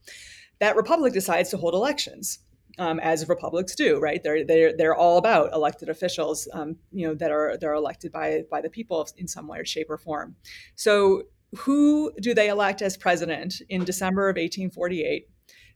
That 0.59 0.75
republic 0.75 1.13
decides 1.13 1.49
to 1.51 1.57
hold 1.57 1.73
elections. 1.73 2.39
Um, 2.79 2.99
as 2.99 3.27
republics 3.27 3.73
do, 3.75 3.97
right? 3.97 4.21
They're 4.21 4.45
they're 4.45 4.77
they're 4.77 4.95
all 4.95 5.17
about 5.17 5.51
elected 5.51 5.89
officials, 5.89 6.47
um, 6.53 6.75
you 6.91 7.07
know, 7.07 7.15
that 7.15 7.31
are 7.31 7.57
they're 7.57 7.73
elected 7.73 8.11
by 8.11 8.43
by 8.51 8.61
the 8.61 8.69
people 8.69 9.07
in 9.17 9.27
some 9.27 9.47
way, 9.47 9.63
shape, 9.63 9.89
or 9.89 9.97
form. 9.97 10.35
So 10.75 11.23
who 11.55 12.11
do 12.19 12.33
they 12.33 12.49
elect 12.49 12.81
as 12.81 12.97
president 12.97 13.61
in 13.69 13.83
December 13.83 14.29
of 14.29 14.35
1848? 14.35 15.27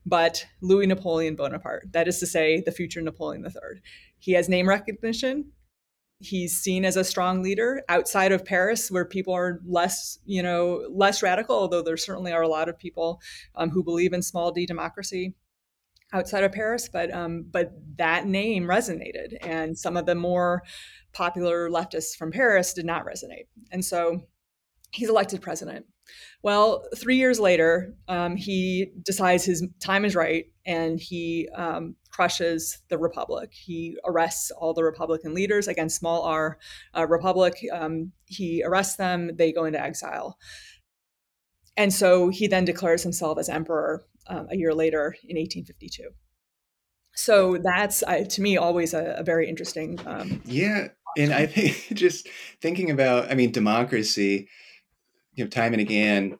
But 0.04 0.44
Louis 0.60 0.86
Napoleon 0.86 1.36
Bonaparte, 1.36 1.92
that 1.92 2.08
is 2.08 2.18
to 2.18 2.26
say, 2.26 2.60
the 2.60 2.72
future 2.72 3.00
Napoleon 3.00 3.44
III. 3.44 3.80
He 4.18 4.32
has 4.32 4.48
name 4.48 4.68
recognition. 4.68 5.52
He's 6.18 6.56
seen 6.56 6.84
as 6.84 6.96
a 6.96 7.04
strong 7.04 7.42
leader 7.42 7.82
outside 7.88 8.32
of 8.32 8.44
Paris, 8.44 8.90
where 8.90 9.04
people 9.04 9.34
are 9.34 9.60
less, 9.66 10.18
you 10.24 10.42
know, 10.42 10.86
less 10.90 11.22
radical. 11.22 11.56
Although 11.56 11.82
there 11.82 11.96
certainly 11.96 12.32
are 12.32 12.42
a 12.42 12.48
lot 12.48 12.68
of 12.68 12.78
people 12.78 13.20
um, 13.56 13.70
who 13.70 13.82
believe 13.82 14.12
in 14.12 14.22
small 14.22 14.52
d 14.52 14.66
democracy 14.66 15.34
outside 16.12 16.44
of 16.44 16.52
Paris. 16.52 16.88
But 16.92 17.12
um, 17.12 17.46
but 17.50 17.72
that 17.96 18.26
name 18.26 18.64
resonated, 18.64 19.36
and 19.40 19.76
some 19.76 19.96
of 19.96 20.06
the 20.06 20.14
more 20.14 20.62
popular 21.12 21.68
leftists 21.68 22.16
from 22.16 22.30
Paris 22.30 22.72
did 22.72 22.86
not 22.86 23.04
resonate. 23.04 23.46
And 23.72 23.84
so 23.84 24.22
he's 24.92 25.08
elected 25.08 25.40
president. 25.40 25.86
Well, 26.42 26.84
three 26.96 27.16
years 27.16 27.40
later, 27.40 27.94
um, 28.08 28.36
he 28.36 28.92
decides 29.02 29.44
his 29.44 29.66
time 29.80 30.04
is 30.04 30.14
right 30.14 30.46
and 30.66 31.00
he 31.00 31.48
um, 31.54 31.96
crushes 32.10 32.78
the 32.88 32.98
Republic. 32.98 33.50
He 33.52 33.96
arrests 34.04 34.50
all 34.50 34.74
the 34.74 34.84
Republican 34.84 35.34
leaders, 35.34 35.68
again, 35.68 35.88
small 35.88 36.22
r 36.22 36.58
uh, 36.96 37.06
Republic. 37.06 37.54
Um, 37.72 38.12
he 38.26 38.62
arrests 38.64 38.96
them, 38.96 39.30
they 39.34 39.52
go 39.52 39.64
into 39.64 39.80
exile. 39.80 40.38
And 41.76 41.92
so 41.92 42.28
he 42.28 42.48
then 42.48 42.64
declares 42.64 43.02
himself 43.02 43.38
as 43.38 43.48
emperor 43.48 44.04
um, 44.26 44.46
a 44.50 44.56
year 44.56 44.74
later 44.74 45.16
in 45.24 45.36
1852. 45.36 46.10
So 47.14 47.58
that's, 47.62 48.02
uh, 48.02 48.24
to 48.28 48.42
me, 48.42 48.56
always 48.56 48.94
a, 48.94 49.16
a 49.18 49.22
very 49.22 49.48
interesting. 49.48 49.98
Um, 50.06 50.42
yeah. 50.44 50.88
And 51.16 51.32
I 51.32 51.46
think 51.46 51.88
just 51.96 52.28
thinking 52.60 52.90
about, 52.90 53.30
I 53.30 53.34
mean, 53.34 53.52
democracy 53.52 54.48
you 55.34 55.44
know, 55.44 55.50
time 55.50 55.72
and 55.72 55.80
again 55.80 56.38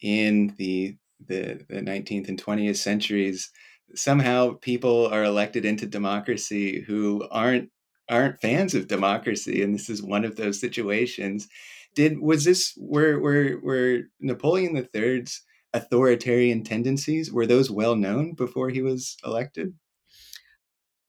in 0.00 0.54
the 0.58 0.96
the, 1.26 1.64
the 1.68 1.80
19th 1.80 2.28
and 2.28 2.40
20th 2.42 2.76
centuries, 2.76 3.50
somehow 3.94 4.54
people 4.60 5.08
are 5.08 5.24
elected 5.24 5.64
into 5.64 5.86
democracy 5.86 6.80
who 6.82 7.26
aren't 7.30 7.70
aren't 8.08 8.40
fans 8.40 8.74
of 8.74 8.88
democracy, 8.88 9.62
and 9.62 9.74
this 9.74 9.90
is 9.90 10.02
one 10.02 10.24
of 10.24 10.36
those 10.36 10.60
situations. 10.60 11.48
Did 11.94 12.20
was 12.20 12.44
this 12.44 12.74
were 12.78 13.18
were 13.18 13.58
were 13.62 14.02
Napoleon 14.20 14.76
III's 14.94 15.42
authoritarian 15.74 16.64
tendencies 16.64 17.30
were 17.30 17.46
those 17.46 17.70
well 17.70 17.96
known 17.96 18.34
before 18.34 18.70
he 18.70 18.80
was 18.80 19.16
elected? 19.24 19.74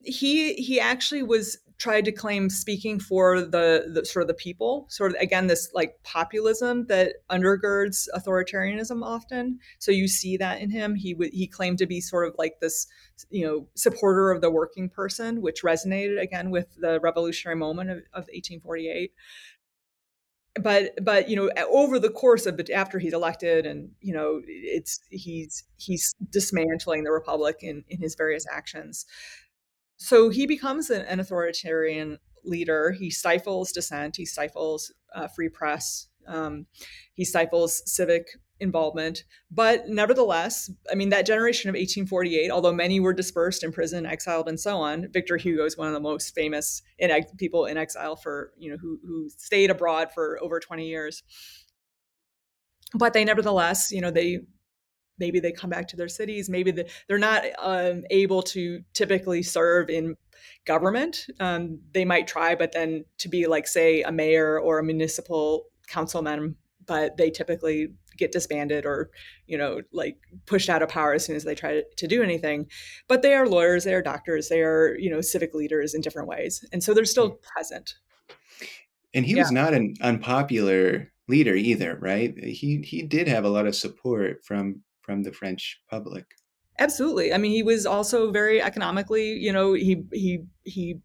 He 0.02 0.56
he 0.56 0.80
actually 0.80 1.24
was 1.24 1.58
tried 1.80 2.04
to 2.06 2.12
claim 2.12 2.50
speaking 2.50 3.00
for 3.00 3.42
the, 3.42 3.90
the, 3.92 4.06
sort 4.06 4.22
of 4.22 4.28
the 4.28 4.34
people 4.34 4.86
sort 4.90 5.12
of 5.12 5.22
again 5.22 5.48
this 5.48 5.72
like 5.74 5.96
populism 6.04 6.86
that 6.88 7.16
undergirds 7.30 8.08
authoritarianism 8.16 9.02
often. 9.04 9.60
So 9.80 9.92
you 9.92 10.08
see 10.08 10.38
that 10.38 10.60
in 10.62 10.70
him. 10.70 10.94
He 10.96 11.14
would 11.14 11.34
he 11.34 11.48
claimed 11.48 11.78
to 11.80 11.88
be 11.88 12.02
sort 12.02 12.28
of 12.28 12.36
like 12.38 12.60
this 12.60 12.86
you 13.30 13.48
know 13.48 13.68
supporter 13.76 14.30
of 14.30 14.42
the 14.42 14.52
working 14.52 14.90
person 14.90 15.42
which 15.42 15.64
resonated 15.64 16.22
again 16.22 16.52
with 16.52 16.68
the 16.78 17.00
revolutionary 17.00 17.56
moment 17.56 17.90
of, 17.90 17.98
of 18.14 18.28
1848 18.28 19.12
but 20.62 20.94
but 21.04 21.30
you 21.30 21.36
know 21.36 21.50
over 21.70 22.00
the 22.00 22.10
course 22.10 22.46
of 22.46 22.60
after 22.74 23.00
he's 23.00 23.14
elected 23.14 23.66
and 23.66 23.92
you 24.02 24.14
know 24.14 24.42
it's 24.46 25.00
he's 25.10 25.64
he's 25.78 26.16
dismantling 26.30 27.04
the 27.04 27.12
republic 27.12 27.58
in 27.62 27.84
in 27.90 28.02
his 28.02 28.16
various 28.16 28.46
actions 28.52 29.06
so 30.00 30.30
he 30.30 30.48
becomes 30.48 30.90
an, 30.90 31.02
an, 31.04 31.20
authoritarian 31.20 32.20
leader. 32.46 32.92
He 32.92 33.10
stifles 33.10 33.74
dissent. 33.74 34.16
He 34.16 34.26
stifles 34.26 34.94
uh, 35.14 35.28
free 35.28 35.50
press. 35.50 36.08
Um, 36.26 36.68
he 37.14 37.26
stifles 37.26 37.84
civic 37.86 38.28
involvement. 38.62 39.26
But 39.52 39.90
nevertheless, 39.90 40.72
I 40.90 40.96
mean, 40.96 41.10
that 41.10 41.26
generation 41.26 41.70
of 41.70 41.74
1848, 41.74 42.50
although 42.50 42.72
many 42.72 43.02
were 43.02 43.14
dispersed, 43.14 43.62
imprisoned, 43.62 44.08
exiled, 44.08 44.48
and 44.48 44.60
so 44.60 44.78
on, 44.78 45.12
Victor 45.12 45.36
Hugo 45.36 45.66
is 45.66 45.78
one 45.78 45.88
of 45.88 45.94
the 45.94 46.00
most 46.00 46.34
famous 46.34 46.82
in, 46.98 47.12
people 47.38 47.66
in 47.66 47.78
exile 47.78 48.16
for, 48.16 48.54
you 48.58 48.72
know, 48.72 48.78
who, 48.78 49.00
who 49.06 49.30
stayed 49.30 49.70
abroad 49.70 50.12
for 50.14 50.40
over 50.42 50.62
20 50.62 50.88
years. 50.88 51.24
But 52.94 53.12
they 53.12 53.26
nevertheless, 53.26 53.92
you 53.92 54.00
know, 54.02 54.12
they 54.12 54.40
maybe 55.20 55.40
they 55.40 55.52
come 55.52 55.70
back 55.70 55.88
to 55.88 55.96
their 55.96 56.08
cities 56.08 56.50
maybe 56.50 56.72
the, 56.72 56.90
they're 57.08 57.18
not 57.18 57.44
um, 57.60 58.04
able 58.10 58.42
to 58.42 58.82
typically 58.94 59.44
serve 59.44 59.90
in 59.90 60.16
government 60.66 61.28
um, 61.40 61.80
they 61.94 62.06
might 62.06 62.28
try 62.28 62.56
but 62.56 62.72
then 62.72 63.04
to 63.18 63.28
be 63.28 63.48
like 63.48 63.68
say 63.68 64.02
a 64.04 64.12
mayor 64.12 64.60
or 64.60 64.80
a 64.80 64.84
municipal 64.84 65.66
councilman 65.88 66.56
but 66.86 67.18
they 67.18 67.30
typically 67.30 67.90
get 68.18 68.32
disbanded 68.32 68.86
or 68.86 69.10
you 69.48 69.58
know 69.58 69.82
like 69.94 70.18
pushed 70.46 70.70
out 70.70 70.82
of 70.84 70.90
power 70.90 71.14
as 71.14 71.26
soon 71.26 71.36
as 71.36 71.44
they 71.44 71.56
try 71.56 71.74
to, 71.74 71.84
to 71.96 72.08
do 72.08 72.22
anything 72.22 72.68
but 73.08 73.22
they 73.22 73.34
are 73.34 73.48
lawyers 73.48 73.86
they 73.86 73.94
are 73.94 74.02
doctors 74.02 74.50
they 74.50 74.62
are 74.62 74.96
you 75.00 75.10
know 75.10 75.22
civic 75.22 75.54
leaders 75.56 75.94
in 75.94 76.02
different 76.02 76.28
ways 76.28 76.64
and 76.74 76.84
so 76.84 76.94
they're 76.94 77.06
still 77.06 77.32
mm. 77.32 77.42
present 77.42 77.94
and 79.14 79.26
he 79.26 79.34
yeah. 79.34 79.40
was 79.40 79.52
not 79.52 79.74
an 79.74 79.94
unpopular 80.02 81.12
leader 81.28 81.56
either 81.56 81.98
right 82.02 82.38
he 82.44 82.82
he 82.82 83.02
did 83.02 83.28
have 83.28 83.46
a 83.46 83.50
lot 83.50 83.66
of 83.66 83.76
support 83.76 84.44
from 84.44 84.82
from 85.10 85.24
the 85.24 85.34
French 85.34 85.82
public. 85.90 86.36
Absolutely. 86.78 87.34
I 87.34 87.40
mean, 87.40 87.52
he 87.52 87.64
was 87.64 87.88
also 87.88 88.32
very 88.32 88.62
economically, 88.62 89.34
you 89.34 89.52
know, 89.52 89.74
he 89.74 90.04
he 90.14 90.44
he 90.66 91.00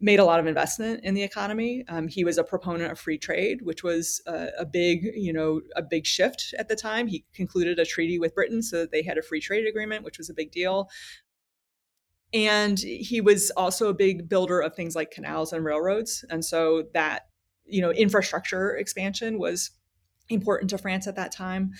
made 0.00 0.18
a 0.18 0.24
lot 0.24 0.40
of 0.40 0.46
investment 0.48 1.04
in 1.04 1.14
the 1.14 1.22
economy. 1.22 1.84
Um, 1.88 2.08
he 2.08 2.24
was 2.24 2.36
a 2.36 2.42
proponent 2.42 2.90
of 2.90 2.98
free 2.98 3.16
trade, 3.16 3.60
which 3.62 3.84
was 3.84 4.20
a, 4.26 4.48
a, 4.58 4.66
big, 4.66 5.04
you 5.14 5.32
know, 5.32 5.60
a 5.76 5.82
big 5.82 6.04
shift 6.04 6.52
at 6.58 6.68
the 6.68 6.74
time. 6.74 7.06
He 7.06 7.24
concluded 7.32 7.78
a 7.78 7.86
treaty 7.86 8.18
with 8.18 8.34
Britain 8.34 8.60
so 8.60 8.80
that 8.80 8.90
they 8.90 9.04
had 9.04 9.18
a 9.18 9.22
free 9.22 9.40
trade 9.40 9.66
agreement, 9.66 10.04
which 10.04 10.18
was 10.18 10.28
a 10.28 10.34
big 10.34 10.50
deal. 10.50 10.90
And 12.34 12.78
he 12.80 13.20
was 13.20 13.52
also 13.56 13.88
a 13.88 13.94
big 13.94 14.28
builder 14.28 14.60
of 14.60 14.74
things 14.74 14.96
like 14.96 15.12
canals 15.12 15.52
and 15.52 15.64
railroads. 15.64 16.24
And 16.28 16.44
so 16.44 16.84
that, 16.92 17.28
you 17.64 17.80
know, 17.80 17.92
infrastructure 17.92 18.76
expansion 18.76 19.38
was 19.38 19.70
important 20.28 20.70
to 20.70 20.78
France 20.78 21.06
at 21.06 21.16
that 21.16 21.32
time. 21.32 21.72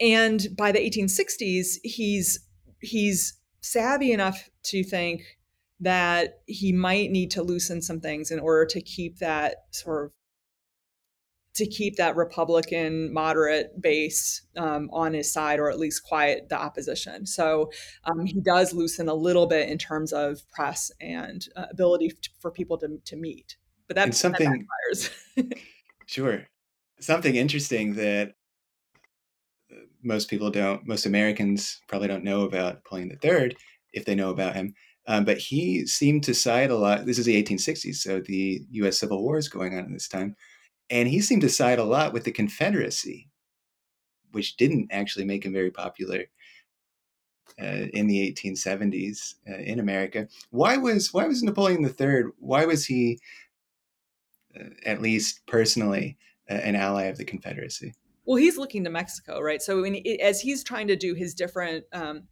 And 0.00 0.46
by 0.56 0.72
the 0.72 0.78
1860s, 0.78 1.76
he's 1.84 2.40
he's 2.80 3.38
savvy 3.60 4.12
enough 4.12 4.48
to 4.64 4.82
think 4.82 5.22
that 5.80 6.40
he 6.46 6.72
might 6.72 7.10
need 7.10 7.30
to 7.32 7.42
loosen 7.42 7.82
some 7.82 8.00
things 8.00 8.30
in 8.30 8.38
order 8.38 8.64
to 8.66 8.80
keep 8.80 9.18
that 9.18 9.56
sort 9.70 10.06
of 10.06 10.12
to 11.54 11.66
keep 11.66 11.96
that 11.96 12.16
Republican 12.16 13.12
moderate 13.12 13.80
base 13.80 14.42
um, 14.56 14.88
on 14.90 15.12
his 15.12 15.30
side, 15.30 15.58
or 15.58 15.68
at 15.68 15.78
least 15.78 16.02
quiet 16.02 16.48
the 16.48 16.58
opposition. 16.58 17.26
So 17.26 17.70
um, 18.04 18.24
he 18.24 18.40
does 18.40 18.72
loosen 18.72 19.08
a 19.08 19.14
little 19.14 19.46
bit 19.46 19.68
in 19.68 19.76
terms 19.76 20.14
of 20.14 20.40
press 20.50 20.90
and 21.00 21.46
uh, 21.54 21.66
ability 21.70 22.08
to, 22.22 22.30
for 22.40 22.50
people 22.50 22.78
to, 22.78 22.98
to 23.04 23.16
meet. 23.16 23.56
But 23.86 23.96
that's 23.96 24.18
something. 24.18 24.66
That 25.36 25.58
sure, 26.06 26.46
something 27.00 27.36
interesting 27.36 27.94
that 27.96 28.32
most 30.02 30.28
people 30.28 30.50
don't, 30.50 30.86
most 30.86 31.06
Americans 31.06 31.80
probably 31.88 32.08
don't 32.08 32.24
know 32.24 32.42
about 32.42 32.76
Napoleon 32.76 33.18
III, 33.22 33.56
if 33.92 34.04
they 34.04 34.14
know 34.14 34.30
about 34.30 34.54
him. 34.54 34.74
Um, 35.06 35.24
but 35.24 35.38
he 35.38 35.86
seemed 35.86 36.22
to 36.24 36.34
side 36.34 36.70
a 36.70 36.76
lot. 36.76 37.06
This 37.06 37.18
is 37.18 37.26
the 37.26 37.42
1860s, 37.42 37.96
so 37.96 38.20
the 38.20 38.62
U.S. 38.70 38.98
Civil 38.98 39.22
War 39.22 39.36
is 39.36 39.48
going 39.48 39.74
on 39.74 39.84
at 39.84 39.92
this 39.92 40.08
time 40.08 40.36
and 40.92 41.08
he 41.08 41.20
seemed 41.20 41.40
to 41.40 41.48
side 41.48 41.78
a 41.78 41.84
lot 41.84 42.12
with 42.12 42.24
the 42.24 42.30
Confederacy, 42.30 43.26
which 44.32 44.58
didn't 44.58 44.88
actually 44.92 45.24
make 45.24 45.44
him 45.44 45.52
very 45.52 45.70
popular 45.70 46.24
uh, 47.60 47.86
in 47.94 48.06
the 48.06 48.32
1870s 48.32 49.34
uh, 49.48 49.56
in 49.56 49.80
America. 49.80 50.28
Why 50.50 50.76
was 50.76 51.12
why 51.12 51.26
was 51.26 51.42
Napoleon 51.42 51.82
III? 51.82 52.32
Why 52.38 52.66
was 52.66 52.84
he, 52.84 53.18
uh, 54.54 54.68
at 54.84 55.00
least 55.00 55.40
personally, 55.46 56.18
an 56.48 56.76
ally 56.76 57.04
of 57.04 57.16
the 57.16 57.24
Confederacy? 57.24 57.94
Well, 58.24 58.36
he's 58.36 58.58
looking 58.58 58.84
to 58.84 58.90
Mexico, 58.90 59.40
right? 59.40 59.60
So 59.60 59.82
when, 59.82 60.00
as 60.20 60.40
he's 60.40 60.62
trying 60.62 60.88
to 60.88 60.96
do 60.96 61.14
his 61.14 61.34
different, 61.34 61.84
um, 61.92 62.24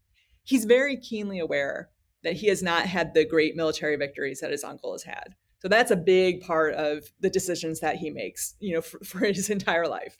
he's 0.44 0.64
very 0.64 0.96
keenly 0.96 1.38
aware 1.40 1.90
that 2.22 2.34
he 2.34 2.48
has 2.48 2.62
not 2.62 2.86
had 2.86 3.14
the 3.14 3.24
great 3.24 3.56
military 3.56 3.96
victories 3.96 4.40
that 4.40 4.50
his 4.50 4.64
uncle 4.64 4.92
has 4.92 5.02
had. 5.02 5.34
So 5.60 5.68
that's 5.68 5.90
a 5.90 5.96
big 5.96 6.40
part 6.40 6.74
of 6.74 7.04
the 7.20 7.30
decisions 7.30 7.80
that 7.80 7.96
he 7.96 8.10
makes, 8.10 8.54
you 8.60 8.74
know, 8.74 8.80
for, 8.80 8.98
for 9.04 9.18
his 9.20 9.50
entire 9.50 9.88
life. 9.88 10.16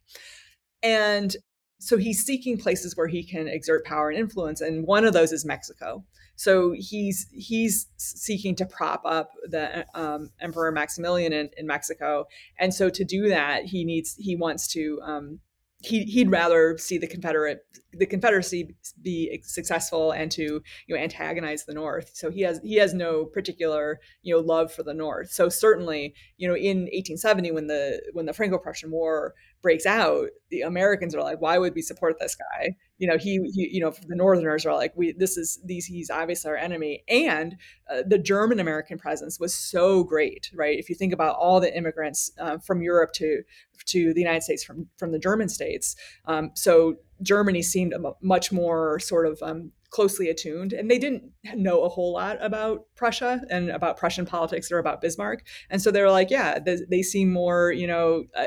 And 0.83 1.35
so 1.78 1.96
he's 1.96 2.24
seeking 2.24 2.59
places 2.59 2.96
where 2.96 3.06
he 3.09 3.24
can 3.24 3.48
exert 3.48 3.87
power 3.87 4.11
and 4.11 4.18
influence, 4.18 4.61
and 4.61 4.87
one 4.87 5.04
of 5.04 5.14
those 5.14 5.33
is 5.33 5.46
Mexico. 5.46 6.04
So 6.37 6.72
he's 6.76 7.26
he's 7.33 7.88
seeking 7.96 8.54
to 8.56 8.66
prop 8.66 9.02
up 9.04 9.30
the 9.44 9.87
um, 9.94 10.30
Emperor 10.40 10.72
Maximilian 10.72 11.33
in, 11.33 11.48
in, 11.56 11.66
Mexico, 11.66 12.26
and 12.59 12.72
so 12.72 12.90
to 12.90 13.02
do 13.02 13.28
that, 13.30 13.64
he 13.64 13.85
needs 13.85 14.14
he 14.16 14.37
wants 14.37 14.68
to 14.68 15.00
um, 15.02 15.40
he, 15.83 16.05
he'd 16.05 16.31
rather 16.31 16.77
see 16.79 16.99
the 16.99 17.07
Confederate 17.07 17.64
the 17.93 18.07
Confederacy 18.07 18.77
be 19.03 19.40
successful 19.43 20.12
and 20.12 20.31
to 20.31 20.62
you 20.87 20.95
know 20.95 20.97
antagonize 20.97 21.64
the 21.64 21.75
North. 21.75 22.11
So 22.14 22.31
he 22.31 22.43
has 22.43 22.61
he 22.62 22.77
has 22.77 22.95
no 22.95 23.25
particular 23.25 23.99
you 24.23 24.35
know 24.35 24.40
love 24.40 24.73
for 24.73 24.83
the 24.83 24.95
North. 24.95 25.31
So 25.31 25.49
certainly 25.49 26.14
you 26.37 26.47
know 26.49 26.55
in 26.55 26.83
1870 26.83 27.51
when 27.51 27.66
the 27.66 28.03
when 28.12 28.27
the 28.27 28.33
Franco-Prussian 28.33 28.90
War 28.90 29.35
breaks 29.62 29.87
out, 29.87 30.29
the 30.51 30.62
Americans 30.62 31.14
are 31.14 31.23
like, 31.23 31.40
why 31.40 31.59
would 31.59 31.75
we 31.75 31.83
support 31.83 32.18
this 32.18 32.35
guy? 32.35 32.77
You 32.99 33.09
know, 33.09 33.18
he, 33.18 33.40
he 33.53 33.68
you 33.73 33.81
know, 33.81 33.92
the 34.07 34.16
Northerners 34.16 34.66
are 34.66 34.75
like, 34.75 34.92
we, 34.96 35.12
this 35.12 35.37
is 35.37 35.61
these, 35.64 35.87
he's 35.87 36.11
obviously 36.11 36.51
our 36.51 36.57
enemy. 36.57 37.05
And 37.09 37.57
uh, 37.90 38.03
the 38.07 38.18
German 38.18 38.61
American 38.61 38.99
presence 38.99 39.38
was 39.38 39.55
so 39.55 40.05
great, 40.05 40.51
right? 40.55 40.79
If 40.79 40.88
you 40.88 40.94
think 40.94 41.12
about 41.12 41.37
all 41.37 41.61
the 41.61 41.77
immigrants 41.77 42.31
uh, 42.38 42.59
from 42.59 42.83
Europe 42.83 43.12
to 43.14 43.42
to 43.87 44.12
the 44.12 44.20
United 44.20 44.42
States 44.42 44.62
from 44.62 44.88
from 44.99 45.12
the 45.12 45.18
German 45.18 45.49
states, 45.49 45.96
um, 46.27 46.51
so 46.55 46.96
Germany 47.23 47.62
seemed 47.62 47.94
much 48.23 48.53
more 48.53 48.99
sort 49.01 49.27
of 49.27 49.38
um, 49.42 49.73
closely 49.90 50.29
attuned 50.29 50.73
and 50.73 50.90
they 50.90 50.99
didn't 50.99 51.25
know 51.55 51.83
a 51.83 51.88
whole 51.88 52.12
lot 52.12 52.38
about 52.40 52.87
Prussia 52.94 53.42
and 53.51 53.70
about 53.70 53.96
Prussian 53.96 54.25
politics 54.25 54.70
or 54.70 54.79
about 54.79 55.01
Bismarck. 55.01 55.44
And 55.68 55.83
so 55.83 55.90
they 55.90 56.01
were 56.01 56.11
like, 56.11 56.31
yeah, 56.31 56.59
they, 56.59 56.79
they 56.88 57.03
seem 57.03 57.33
more, 57.33 57.73
you 57.73 57.87
know, 57.87 58.25
uh, 58.37 58.46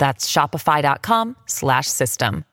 That's 0.00 0.32
shopify.com 0.32 1.36
slash 1.46 1.86
system. 1.86 2.46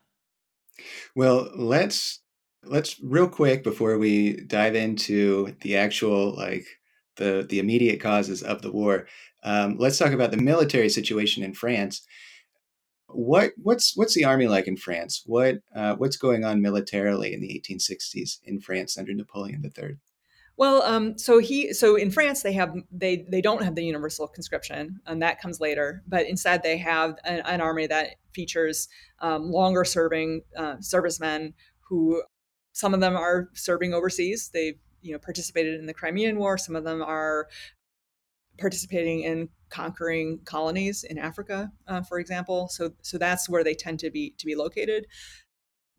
Well, 1.16 1.50
let's 1.56 2.20
let's 2.66 3.00
real 3.02 3.30
quick 3.30 3.64
before 3.64 3.98
we 3.98 4.42
dive 4.42 4.76
into 4.76 5.56
the 5.62 5.78
actual 5.78 6.36
like 6.36 6.66
the 7.16 7.48
the 7.50 7.60
immediate 7.60 8.02
causes 8.02 8.44
of 8.44 8.62
the 8.62 8.72
war. 8.72 9.08
Um, 9.44 9.78
let's 9.80 9.98
talk 9.98 10.12
about 10.12 10.32
the 10.32 10.38
military 10.38 10.90
situation 10.90 11.42
in 11.42 11.54
France. 11.54 12.06
What 13.08 13.54
what's 13.56 13.96
what's 13.96 14.14
the 14.14 14.26
army 14.26 14.48
like 14.48 14.68
in 14.68 14.76
France? 14.76 15.24
What 15.26 15.60
uh, 15.74 15.96
what's 15.96 16.18
going 16.18 16.44
on 16.44 16.62
militarily 16.62 17.34
in 17.34 17.40
the 17.40 17.64
1860s 17.66 18.40
in 18.44 18.60
France 18.60 18.98
under 18.98 19.14
Napoleon 19.14 19.64
III? 19.64 19.96
Well, 20.58 20.82
um, 20.82 21.20
so 21.20 21.38
he 21.38 21.72
so 21.72 21.96
in 21.96 22.10
France 22.10 22.41
they 22.41 22.54
have 22.54 22.74
they 22.91 23.28
they 23.30 23.41
don't 23.41 23.62
have 23.62 23.76
the 23.76 23.86
universal 23.86 24.28
conscription, 24.28 25.00
and 25.06 25.22
that 25.22 25.39
comes 25.39 25.62
later. 25.62 26.02
But 26.08 26.26
instead 26.26 26.63
they 26.63 26.78
have 26.78 27.17
an, 27.24 27.41
an 27.46 27.62
army 27.62 27.86
that 27.88 28.15
features 28.34 28.89
um, 29.20 29.52
longer 29.52 29.86
serving 29.86 30.41
uh, 30.58 30.78
servicemen 30.80 31.54
who 31.82 32.24
some 32.74 32.96
of 32.96 33.02
them 33.02 33.15
are 33.15 33.50
serving 33.54 33.93
overseas. 33.93 34.50
They've 34.52 34.80
you 35.02 35.13
know 35.13 35.20
participated 35.20 35.80
in 35.80 35.86
the 35.86 35.93
Crimean 35.93 36.38
War. 36.39 36.58
Some 36.58 36.76
of 36.76 36.84
them 36.84 37.04
are 37.04 37.48
participating 38.58 39.22
in 39.22 39.50
conquering 39.70 40.39
colonies 40.43 41.04
in 41.04 41.20
Africa, 41.20 41.72
uh, 41.88 42.02
for 42.02 42.20
example. 42.20 42.67
So 42.70 42.93
so 43.04 43.20
that's 43.20 43.48
where 43.48 43.63
they 43.63 43.76
tend 43.76 44.00
to 44.00 44.10
be 44.10 44.34
to 44.39 44.46
be 44.48 44.56
located. 44.56 45.06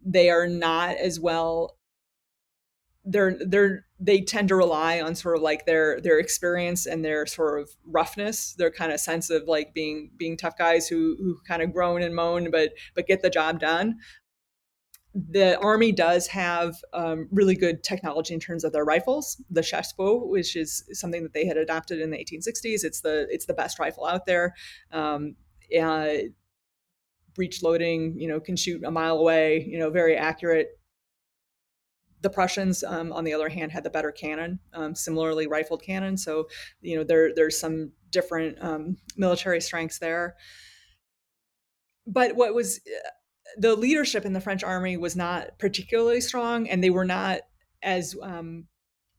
They 0.05 0.31
are 0.31 0.49
not 0.49 0.97
as 0.97 1.21
well 1.21 1.77
they're 3.05 3.39
they're 3.41 3.87
they 4.01 4.21
tend 4.21 4.49
to 4.49 4.55
rely 4.55 5.01
on 5.01 5.15
sort 5.15 5.37
of 5.37 5.43
like 5.43 5.67
their 5.67 6.01
their 6.01 6.19
experience 6.19 6.87
and 6.87 7.05
their 7.05 7.27
sort 7.27 7.61
of 7.61 7.71
roughness 7.85 8.55
their 8.55 8.71
kind 8.71 8.93
of 8.93 9.01
sense 9.01 9.29
of 9.31 9.45
like 9.47 9.75
being 9.75 10.11
being 10.17 10.37
tough 10.37 10.57
guys 10.57 10.87
who 10.89 11.17
who 11.19 11.39
kind 11.47 11.63
of 11.63 11.73
groan 11.73 12.03
and 12.03 12.15
moan 12.15 12.51
but 12.51 12.73
but 12.95 13.07
get 13.07 13.23
the 13.23 13.31
job 13.31 13.61
done. 13.61 13.97
The 15.15 15.59
army 15.59 15.91
does 15.91 16.29
have 16.29 16.77
um, 16.93 17.29
really 17.33 17.57
good 17.57 17.83
technology 17.83 18.35
in 18.35 18.41
terms 18.41 18.63
of 18.63 18.73
their 18.73 18.85
rifles 18.85 19.43
the 19.51 19.63
chassepot 19.63 20.29
which 20.29 20.55
is 20.55 20.85
something 20.93 21.23
that 21.25 21.33
they 21.33 21.47
had 21.47 21.57
adopted 21.57 22.01
in 22.01 22.11
the 22.11 22.19
1860s 22.19 22.85
it's 22.85 23.01
the 23.01 23.27
it's 23.31 23.47
the 23.47 23.55
best 23.55 23.79
rifle 23.79 24.07
out 24.07 24.27
there. 24.27 24.55
Um, 24.93 25.35
breech 27.35 27.63
loading 27.63 28.19
you 28.19 28.27
know 28.27 28.41
can 28.41 28.57
shoot 28.57 28.83
a 28.85 28.91
mile 28.91 29.17
away 29.17 29.65
you 29.69 29.79
know 29.79 29.91
very 29.91 30.17
accurate 30.17 30.71
the 32.21 32.31
Prussians, 32.31 32.83
um, 32.83 33.13
on 33.13 33.25
the 33.25 33.33
other 33.33 33.49
hand, 33.49 33.73
had 33.73 33.85
the 33.85 33.91
better 33.91 34.11
cannon, 34.11 34.59
um, 34.73 34.95
similarly 34.95 35.47
rifled 35.47 35.83
cannon. 35.83 36.17
So, 36.17 36.49
you 36.81 36.97
know, 36.97 37.05
there 37.05 37.35
there's 37.35 37.59
some 37.59 37.93
different 38.11 38.59
um, 38.61 38.97
military 39.17 39.61
strengths 39.61 39.99
there. 39.99 40.37
But 42.07 42.37
what 42.37 42.55
was 42.55 42.81
uh, 42.87 43.09
the 43.57 43.77
leadership 43.77 44.25
in 44.25 44.33
the 44.33 44.41
French 44.41 44.65
army 44.65 44.97
was 44.97 45.17
not 45.17 45.59
particularly 45.59 46.21
strong, 46.21 46.69
and 46.69 46.83
they 46.83 46.91
were 46.91 47.05
not 47.05 47.41
as 47.83 48.17
um, 48.23 48.67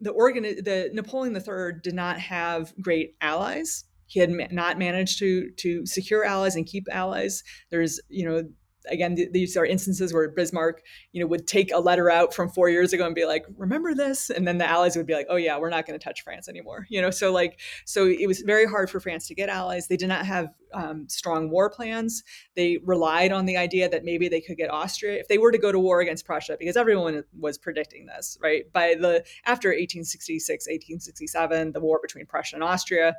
the 0.01 0.11
organ. 0.11 0.43
The 0.43 0.89
Napoleon 0.93 1.35
III 1.35 1.79
did 1.83 1.93
not 1.93 2.19
have 2.19 2.73
great 2.81 3.15
allies. 3.21 3.85
He 4.07 4.19
had 4.19 4.31
ma- 4.31 4.47
not 4.51 4.77
managed 4.77 5.19
to 5.19 5.51
to 5.57 5.85
secure 5.85 6.25
allies 6.25 6.55
and 6.55 6.65
keep 6.65 6.87
allies. 6.91 7.43
There's 7.69 7.99
you 8.09 8.27
know 8.27 8.49
again, 8.87 9.15
th- 9.15 9.31
these 9.31 9.57
are 9.57 9.65
instances 9.65 10.13
where 10.13 10.29
Bismarck, 10.29 10.81
you 11.11 11.21
know, 11.21 11.27
would 11.27 11.47
take 11.47 11.71
a 11.73 11.79
letter 11.79 12.09
out 12.09 12.33
from 12.33 12.49
four 12.49 12.69
years 12.69 12.93
ago 12.93 13.05
and 13.05 13.15
be 13.15 13.25
like, 13.25 13.45
"Remember 13.57 13.93
this," 13.93 14.29
and 14.29 14.47
then 14.47 14.57
the 14.57 14.69
Allies 14.69 14.95
would 14.95 15.05
be 15.05 15.13
like, 15.13 15.27
"Oh 15.29 15.35
yeah, 15.35 15.57
we're 15.57 15.69
not 15.69 15.85
going 15.85 15.99
to 15.99 16.03
touch 16.03 16.21
France 16.21 16.47
anymore." 16.47 16.85
You 16.89 17.01
know, 17.01 17.11
so 17.11 17.31
like, 17.31 17.59
so 17.85 18.07
it 18.07 18.27
was 18.27 18.41
very 18.41 18.65
hard 18.65 18.89
for 18.89 18.99
France 18.99 19.27
to 19.27 19.35
get 19.35 19.49
allies. 19.49 19.87
They 19.87 19.97
did 19.97 20.09
not 20.09 20.25
have 20.25 20.49
um, 20.73 21.07
strong 21.09 21.49
war 21.49 21.69
plans. 21.69 22.23
They 22.55 22.79
relied 22.83 23.31
on 23.31 23.45
the 23.45 23.57
idea 23.57 23.89
that 23.89 24.03
maybe 24.03 24.29
they 24.29 24.41
could 24.41 24.57
get 24.57 24.71
Austria 24.71 25.19
if 25.19 25.27
they 25.27 25.37
were 25.37 25.51
to 25.51 25.57
go 25.57 25.71
to 25.71 25.79
war 25.79 26.01
against 26.01 26.25
Prussia, 26.25 26.57
because 26.59 26.77
everyone 26.77 27.23
was 27.37 27.57
predicting 27.57 28.05
this, 28.05 28.37
right? 28.41 28.71
By 28.71 28.95
the 28.95 29.23
after 29.45 29.69
1866, 29.69 30.67
1867, 30.67 31.71
the 31.73 31.79
war 31.79 31.99
between 32.01 32.25
Prussia 32.25 32.55
and 32.55 32.63
Austria, 32.63 33.15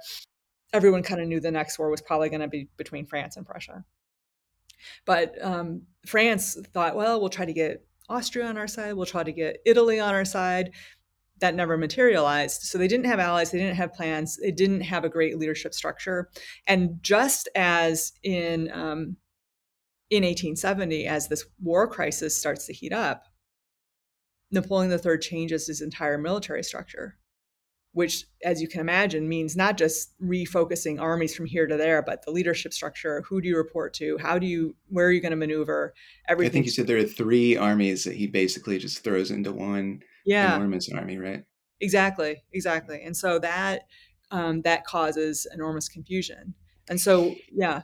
everyone 0.73 1.03
kind 1.03 1.21
of 1.21 1.29
knew 1.29 1.41
the 1.41 1.51
next 1.51 1.79
war 1.79 1.91
was 1.91 2.01
probably 2.01 2.29
going 2.29 2.41
to 2.41 2.49
be 2.49 2.69
between 2.77 3.07
France 3.07 3.37
and 3.37 3.47
Prussia. 3.47 3.85
But 5.05 5.35
um, 5.43 5.83
France 6.07 6.57
thought, 6.73 6.97
well, 6.97 7.21
we'll 7.21 7.29
try 7.29 7.45
to 7.45 7.53
get 7.53 7.87
Austria 8.09 8.47
on 8.47 8.57
our 8.57 8.69
side, 8.69 8.95
we'll 8.95 9.07
try 9.07 9.23
to 9.23 9.33
get 9.33 9.59
Italy 9.65 10.01
on 10.01 10.15
our 10.15 10.25
side. 10.25 10.73
That 11.39 11.55
never 11.55 11.79
materialized. 11.79 12.63
So 12.63 12.77
they 12.77 12.89
didn't 12.89 13.07
have 13.07 13.19
allies, 13.19 13.51
they 13.51 13.59
didn't 13.59 13.77
have 13.77 13.95
plans, 13.95 14.37
they 14.37 14.51
didn't 14.51 14.83
have 14.83 15.05
a 15.05 15.09
great 15.09 15.39
leadership 15.39 15.73
structure. 15.73 16.29
And 16.67 17.03
just 17.03 17.49
as 17.55 18.13
in 18.23 18.71
um, 18.73 19.17
in 20.11 20.25
1870, 20.25 21.07
as 21.07 21.29
this 21.29 21.47
war 21.63 21.89
crisis 21.89 22.37
starts 22.37 22.67
to 22.67 22.75
heat 22.75 22.93
up, 22.93 23.25
Napoleon 24.51 24.93
III 24.93 25.19
changes 25.19 25.67
his 25.67 25.81
entire 25.81 26.19
military 26.19 26.63
structure 26.63 27.20
which, 27.93 28.25
as 28.45 28.63
you 28.63 28.69
can 28.69 28.81
imagine, 28.81 29.29
means 29.29 29.57
not 29.57 29.77
just 29.77 30.13
refocusing 30.23 31.01
armies 31.01 31.35
from 31.35 31.47
here 31.47 31.67
to 31.67 31.77
there, 31.77 32.03
but 32.03 32.25
the 32.25 32.31
leadership 32.31 32.73
structure. 32.73 33.23
Who 33.29 33.41
do 33.41 33.49
you 33.49 33.57
report 33.57 33.95
to? 33.95 34.17
How 34.19 34.39
do 34.39 34.47
you? 34.47 34.77
Where 34.89 35.07
are 35.07 35.13
you 35.13 35.21
going 35.21 35.31
to 35.31 35.37
maneuver? 35.37 35.93
Everything. 36.29 36.51
I 36.51 36.53
think 36.53 36.67
you 36.67 36.71
said 36.71 36.87
there 36.87 36.99
are 36.99 37.05
three 37.05 37.57
armies 37.57 38.05
that 38.05 38.17
he 38.17 38.27
basically 38.27 38.79
just 38.79 39.03
throws 39.03 39.31
into 39.31 39.53
one 39.53 40.03
yeah. 40.25 40.55
enormous 40.55 40.89
army, 40.93 41.19
right? 41.19 41.45
Exactly, 41.81 42.43
exactly. 42.53 43.03
And 43.03 43.17
so 43.17 43.39
that 43.39 43.83
um, 44.31 44.63
that 44.63 44.85
causes 44.85 45.47
enormous 45.53 45.89
confusion. 45.89 46.55
And 46.89 47.01
so, 47.01 47.35
yeah, 47.51 47.83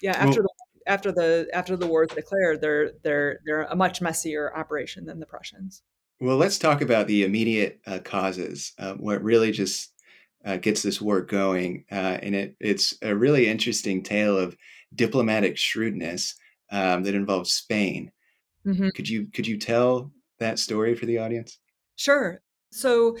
yeah. 0.00 0.16
After 0.16 0.40
well, 0.40 0.54
the 0.86 0.90
after 0.90 1.12
the 1.12 1.48
after 1.52 1.76
the 1.76 1.86
war 1.86 2.04
is 2.04 2.10
declared, 2.10 2.60
they're 2.60 2.92
they're 3.02 3.40
they're 3.44 3.62
a 3.62 3.76
much 3.76 4.00
messier 4.00 4.52
operation 4.56 5.04
than 5.04 5.20
the 5.20 5.26
Prussians. 5.26 5.82
Well, 6.20 6.36
let's 6.36 6.58
talk 6.58 6.80
about 6.80 7.06
the 7.06 7.22
immediate 7.22 7.80
uh, 7.86 8.00
causes. 8.00 8.72
Uh, 8.78 8.94
what 8.94 9.22
really 9.22 9.52
just 9.52 9.92
uh, 10.44 10.56
gets 10.56 10.82
this 10.82 11.00
war 11.00 11.20
going, 11.20 11.84
uh, 11.92 12.18
and 12.22 12.34
it, 12.34 12.56
it's 12.60 12.94
a 13.02 13.14
really 13.14 13.46
interesting 13.46 14.02
tale 14.02 14.36
of 14.36 14.56
diplomatic 14.94 15.56
shrewdness 15.56 16.34
um, 16.72 17.04
that 17.04 17.14
involves 17.14 17.52
Spain. 17.52 18.10
Mm-hmm. 18.66 18.88
Could 18.94 19.08
you 19.08 19.28
could 19.32 19.46
you 19.46 19.58
tell 19.58 20.10
that 20.40 20.58
story 20.58 20.94
for 20.94 21.06
the 21.06 21.18
audience? 21.18 21.58
Sure. 21.96 22.40
So, 22.70 23.16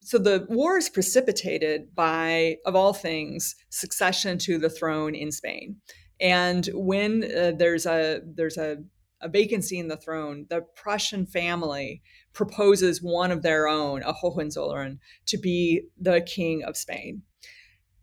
so 0.00 0.16
the 0.18 0.46
war 0.48 0.78
is 0.78 0.88
precipitated 0.88 1.94
by, 1.94 2.56
of 2.64 2.74
all 2.74 2.92
things, 2.92 3.54
succession 3.68 4.38
to 4.38 4.58
the 4.58 4.70
throne 4.70 5.14
in 5.14 5.30
Spain. 5.32 5.76
And 6.20 6.68
when 6.74 7.24
uh, 7.24 7.52
there's 7.56 7.86
a 7.86 8.20
there's 8.24 8.56
a 8.56 8.78
a 9.22 9.28
vacancy 9.28 9.78
in 9.78 9.88
the 9.88 9.96
throne, 9.96 10.46
the 10.48 10.62
Prussian 10.74 11.26
family 11.26 12.02
proposes 12.40 13.02
one 13.02 13.30
of 13.30 13.42
their 13.42 13.68
own, 13.68 14.02
a 14.02 14.14
Hohenzollern, 14.14 14.98
to 15.26 15.36
be 15.36 15.82
the 16.00 16.22
king 16.22 16.64
of 16.64 16.74
Spain. 16.74 17.20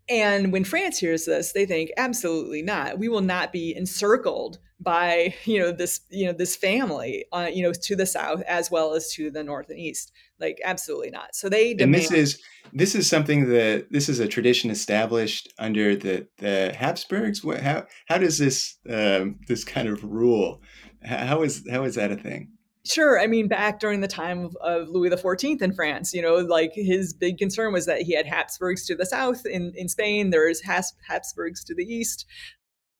And 0.07 0.53
when 0.53 0.63
France 0.63 0.99
hears 0.99 1.25
this, 1.25 1.53
they 1.53 1.65
think 1.65 1.89
absolutely 1.97 2.61
not. 2.61 2.99
We 2.99 3.09
will 3.09 3.21
not 3.21 3.51
be 3.51 3.75
encircled 3.75 4.59
by 4.79 5.33
you 5.45 5.57
know 5.57 5.71
this 5.71 6.01
you 6.11 6.27
know 6.27 6.33
this 6.33 6.55
family 6.55 7.25
uh, 7.33 7.49
you 7.51 7.63
know 7.63 7.73
to 7.73 7.95
the 7.95 8.05
south 8.05 8.43
as 8.43 8.69
well 8.69 8.93
as 8.93 9.11
to 9.13 9.31
the 9.31 9.43
north 9.43 9.71
and 9.71 9.79
east. 9.79 10.11
Like 10.39 10.59
absolutely 10.63 11.09
not. 11.09 11.35
So 11.35 11.49
they 11.49 11.73
demand- 11.73 11.95
and 11.95 12.03
this 12.03 12.11
is 12.11 12.41
this 12.73 12.93
is 12.93 13.09
something 13.09 13.49
that 13.49 13.87
this 13.89 14.07
is 14.07 14.19
a 14.19 14.27
tradition 14.27 14.69
established 14.69 15.51
under 15.57 15.95
the 15.95 16.27
the 16.37 16.75
Habsburgs. 16.77 17.43
What 17.43 17.61
how 17.61 17.87
how 18.07 18.19
does 18.19 18.37
this 18.37 18.77
um, 18.87 19.39
this 19.47 19.63
kind 19.63 19.87
of 19.87 20.03
rule? 20.03 20.61
How 21.03 21.41
is 21.41 21.67
how 21.71 21.83
is 21.83 21.95
that 21.95 22.11
a 22.11 22.15
thing? 22.15 22.51
Sure. 22.87 23.19
I 23.19 23.27
mean, 23.27 23.47
back 23.47 23.79
during 23.79 23.99
the 23.99 24.07
time 24.07 24.45
of, 24.45 24.55
of 24.57 24.89
Louis 24.89 25.09
XIV 25.09 25.61
in 25.61 25.73
France, 25.73 26.13
you 26.13 26.21
know, 26.21 26.37
like 26.37 26.71
his 26.73 27.13
big 27.13 27.37
concern 27.37 27.73
was 27.73 27.85
that 27.85 28.01
he 28.01 28.13
had 28.13 28.25
Habsburgs 28.25 28.85
to 28.85 28.95
the 28.95 29.05
south 29.05 29.45
in, 29.45 29.73
in 29.75 29.89
Spain, 29.89 30.29
there's 30.29 30.61
Habsburgs 30.61 31.63
to 31.65 31.75
the 31.75 31.83
east 31.83 32.25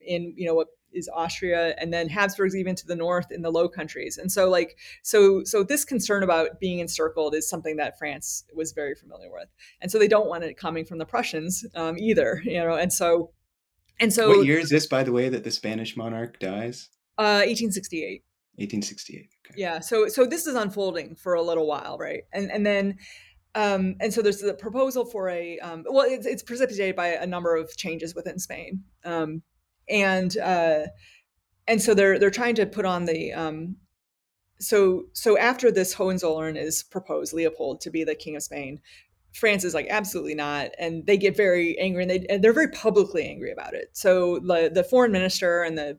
in, 0.01 0.33
you 0.35 0.45
know, 0.45 0.55
what 0.55 0.67
is 0.93 1.09
Austria, 1.13 1.75
and 1.77 1.93
then 1.93 2.09
Habsburgs 2.09 2.55
even 2.55 2.75
to 2.75 2.87
the 2.87 2.95
north 2.95 3.31
in 3.31 3.41
the 3.41 3.51
Low 3.51 3.69
Countries. 3.69 4.17
And 4.17 4.31
so, 4.31 4.49
like, 4.49 4.77
so 5.03 5.43
so 5.43 5.63
this 5.63 5.85
concern 5.85 6.23
about 6.23 6.59
being 6.59 6.79
encircled 6.79 7.35
is 7.35 7.49
something 7.49 7.77
that 7.77 7.97
France 7.97 8.43
was 8.53 8.71
very 8.71 8.95
familiar 8.95 9.31
with, 9.31 9.47
and 9.81 9.91
so 9.91 9.99
they 9.99 10.07
don't 10.07 10.27
want 10.27 10.43
it 10.43 10.57
coming 10.57 10.85
from 10.85 10.97
the 10.97 11.05
Prussians 11.05 11.65
um, 11.75 11.97
either, 11.97 12.41
you 12.43 12.59
know. 12.59 12.75
And 12.75 12.91
so, 12.91 13.31
and 13.99 14.11
so, 14.11 14.29
what 14.29 14.45
year 14.45 14.59
is 14.59 14.69
this, 14.69 14.87
by 14.87 15.03
the 15.03 15.11
way, 15.11 15.29
that 15.29 15.43
the 15.43 15.51
Spanish 15.51 15.95
monarch 15.95 16.39
dies? 16.39 16.89
Uh, 17.17 17.43
1868. 17.45 18.23
1868. 18.57 19.29
Okay. 19.45 19.55
Yeah. 19.55 19.79
So 19.79 20.07
so 20.07 20.25
this 20.25 20.47
is 20.47 20.55
unfolding 20.55 21.15
for 21.15 21.35
a 21.35 21.41
little 21.41 21.67
while, 21.67 21.97
right? 21.97 22.23
And 22.33 22.51
and 22.51 22.65
then 22.65 22.97
um, 23.57 23.95
and 23.99 24.13
so 24.13 24.21
there's 24.21 24.39
the 24.39 24.53
proposal 24.53 25.03
for 25.03 25.29
a 25.29 25.57
um, 25.59 25.83
well, 25.89 26.05
it's, 26.07 26.27
it's, 26.27 26.43
precipitated 26.43 26.95
by 26.95 27.07
a 27.07 27.25
number 27.25 27.55
of 27.55 27.75
changes 27.75 28.13
within 28.13 28.37
Spain, 28.37 28.83
um, 29.03 29.41
and 29.89 30.37
uh, 30.37 30.83
and 31.67 31.81
so 31.81 31.95
they're 31.95 32.19
they're 32.19 32.29
trying 32.29 32.53
to 32.55 32.67
put 32.67 32.85
on 32.85 33.05
the 33.05 33.33
um, 33.33 33.77
so 34.59 35.05
so 35.13 35.39
after 35.39 35.71
this 35.71 35.95
Hohenzollern 35.95 36.55
is 36.55 36.83
proposed, 36.83 37.33
Leopold 37.33 37.81
to 37.81 37.89
be 37.89 38.03
the 38.03 38.13
king 38.13 38.35
of 38.35 38.43
Spain. 38.43 38.79
France 39.33 39.63
is 39.63 39.73
like 39.73 39.87
absolutely 39.89 40.35
not, 40.35 40.69
and 40.77 41.05
they 41.07 41.17
get 41.17 41.35
very 41.35 41.79
angry, 41.79 42.03
and 42.03 42.11
they 42.11 42.25
and 42.29 42.43
they're 42.43 42.53
very 42.53 42.69
publicly 42.69 43.27
angry 43.27 43.51
about 43.51 43.73
it. 43.73 43.89
So 43.93 44.37
the 44.37 44.69
the 44.71 44.83
foreign 44.83 45.11
minister 45.11 45.63
and 45.63 45.75
the 45.75 45.97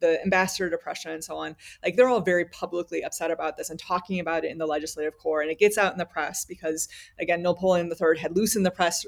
the 0.00 0.20
ambassador 0.22 0.70
to 0.70 0.78
Prussia 0.78 1.10
and 1.10 1.22
so 1.22 1.36
on, 1.36 1.56
like 1.84 1.96
they're 1.96 2.08
all 2.08 2.20
very 2.20 2.44
publicly 2.46 3.02
upset 3.02 3.30
about 3.30 3.56
this 3.56 3.70
and 3.70 3.78
talking 3.78 4.20
about 4.20 4.44
it 4.44 4.50
in 4.50 4.58
the 4.58 4.66
legislative 4.66 5.16
corps. 5.18 5.42
And 5.42 5.50
it 5.50 5.58
gets 5.58 5.78
out 5.78 5.92
in 5.92 5.98
the 5.98 6.04
press 6.04 6.44
because, 6.44 6.88
again, 7.18 7.42
Napoleon 7.42 7.90
III 7.90 8.18
had 8.18 8.36
loosened 8.36 8.66
the 8.66 8.70
press 8.70 9.06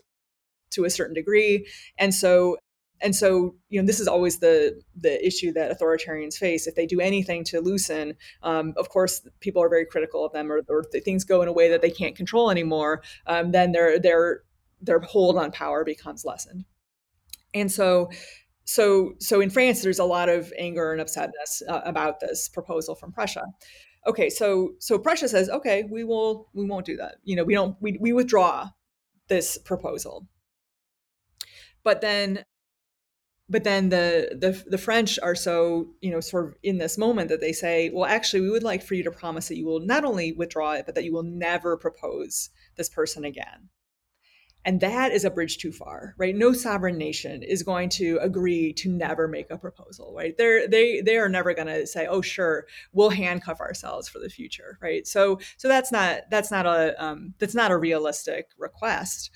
to 0.71 0.85
a 0.85 0.91
certain 0.91 1.15
degree. 1.15 1.67
And 1.99 2.15
so 2.15 2.59
and 3.01 3.15
so 3.15 3.55
you 3.69 3.81
know 3.81 3.87
this 3.87 4.01
is 4.01 4.09
always 4.09 4.39
the 4.39 4.81
the 4.97 5.25
issue 5.25 5.53
that 5.53 5.77
authoritarians 5.77 6.37
face 6.37 6.67
if 6.67 6.75
they 6.75 6.87
do 6.87 7.01
anything 7.01 7.45
to 7.45 7.61
loosen 7.61 8.15
um, 8.43 8.75
of 8.77 8.89
course 8.89 9.27
people 9.41 9.63
are 9.63 9.69
very 9.69 9.87
critical 9.87 10.25
of 10.25 10.33
them 10.33 10.51
or, 10.51 10.63
or 10.69 10.85
things 10.85 11.25
go 11.25 11.43
in 11.43 11.49
a 11.49 11.53
way 11.53 11.69
that 11.69 11.83
they 11.83 11.91
can't 11.91 12.17
control 12.17 12.51
anymore 12.51 13.03
um, 13.27 13.53
then 13.53 13.73
their 13.73 13.99
their 13.99 14.43
their 14.81 15.01
hold 15.01 15.37
on 15.37 15.51
power 15.51 15.85
becomes 15.85 16.25
lessened 16.25 16.65
and 17.55 17.71
so 17.71 18.11
so 18.69 19.15
so 19.19 19.41
in 19.41 19.49
France, 19.49 19.81
there's 19.81 19.99
a 19.99 20.05
lot 20.05 20.29
of 20.29 20.53
anger 20.59 20.93
and 20.93 21.01
upsetness 21.01 21.63
uh, 21.67 21.81
about 21.87 22.21
this 22.21 22.51
proposal 22.51 22.95
from 22.95 23.13
Prussia. 23.13 23.47
Okay, 24.07 24.29
so 24.29 24.75
so 24.79 24.99
Prussia 24.99 25.27
says, 25.27 25.49
okay, 25.49 25.85
we 25.91 26.05
will 26.05 26.51
we 26.53 26.67
won't 26.67 26.85
do 26.85 26.99
that. 26.99 27.15
You 27.25 27.35
know, 27.35 27.45
we 27.45 27.55
don't 27.55 27.79
we 27.81 27.97
we 27.99 28.13
withdraw 28.13 28.69
this 29.29 29.57
proposal. 29.57 30.27
But 31.83 32.03
then 32.03 32.45
but 33.49 33.65
then 33.65 33.89
the, 33.89 34.37
the 34.39 34.63
the 34.69 34.77
French 34.77 35.19
are 35.23 35.35
so 35.35 35.89
you 36.03 36.11
know 36.11 36.21
sort 36.21 36.49
of 36.49 36.55
in 36.63 36.77
this 36.77 36.99
moment 36.99 37.31
that 37.31 37.41
they 37.41 37.55
say, 37.55 37.89
well, 37.89 38.05
actually, 38.05 38.43
we 38.43 38.51
would 38.51 38.63
like 38.63 38.83
for 38.83 38.93
you 38.93 39.05
to 39.05 39.11
promise 39.11 39.49
that 39.49 39.57
you 39.57 39.65
will 39.65 39.81
not 39.81 40.05
only 40.05 40.33
withdraw 40.33 40.73
it, 40.73 40.85
but 40.85 40.95
that 40.95 41.05
you 41.05 41.15
will 41.15 41.23
never 41.23 41.79
propose 41.79 42.51
this 42.77 42.91
person 42.91 43.25
again. 43.25 43.71
And 44.65 44.81
that 44.81 45.13
is 45.13 45.25
a 45.25 45.31
bridge 45.31 45.59
too 45.59 45.73
far, 45.73 46.15
right? 46.19 46.35
No 46.35 46.53
sovereign 46.53 46.99
nation 46.99 47.43
is 47.43 47.63
going 47.63 47.89
to 47.91 48.19
agree 48.21 48.73
to 48.75 48.91
never 48.91 49.27
make 49.27 49.51
a 49.51 49.57
proposal, 49.57 50.13
right? 50.15 50.37
They're, 50.37 50.69
they 50.69 51.01
they 51.01 51.17
are 51.17 51.29
never 51.29 51.55
going 51.55 51.69
to 51.69 51.87
say, 51.87 52.07
"Oh, 52.07 52.21
sure, 52.21 52.67
we'll 52.93 53.11
handcuff 53.11 53.61
ourselves 53.61 54.09
for 54.09 54.19
the 54.19 54.29
future," 54.29 54.79
right? 54.83 55.07
So 55.07 55.39
so 55.57 55.69
that's 55.69 55.91
not 55.91 56.23
that's 56.31 56.51
not 56.51 56.67
a 56.67 57.03
um, 57.03 57.35
that's 57.39 57.55
not 57.55 57.71
a 57.71 57.79
realistic 57.79 58.49
request. 58.59 59.31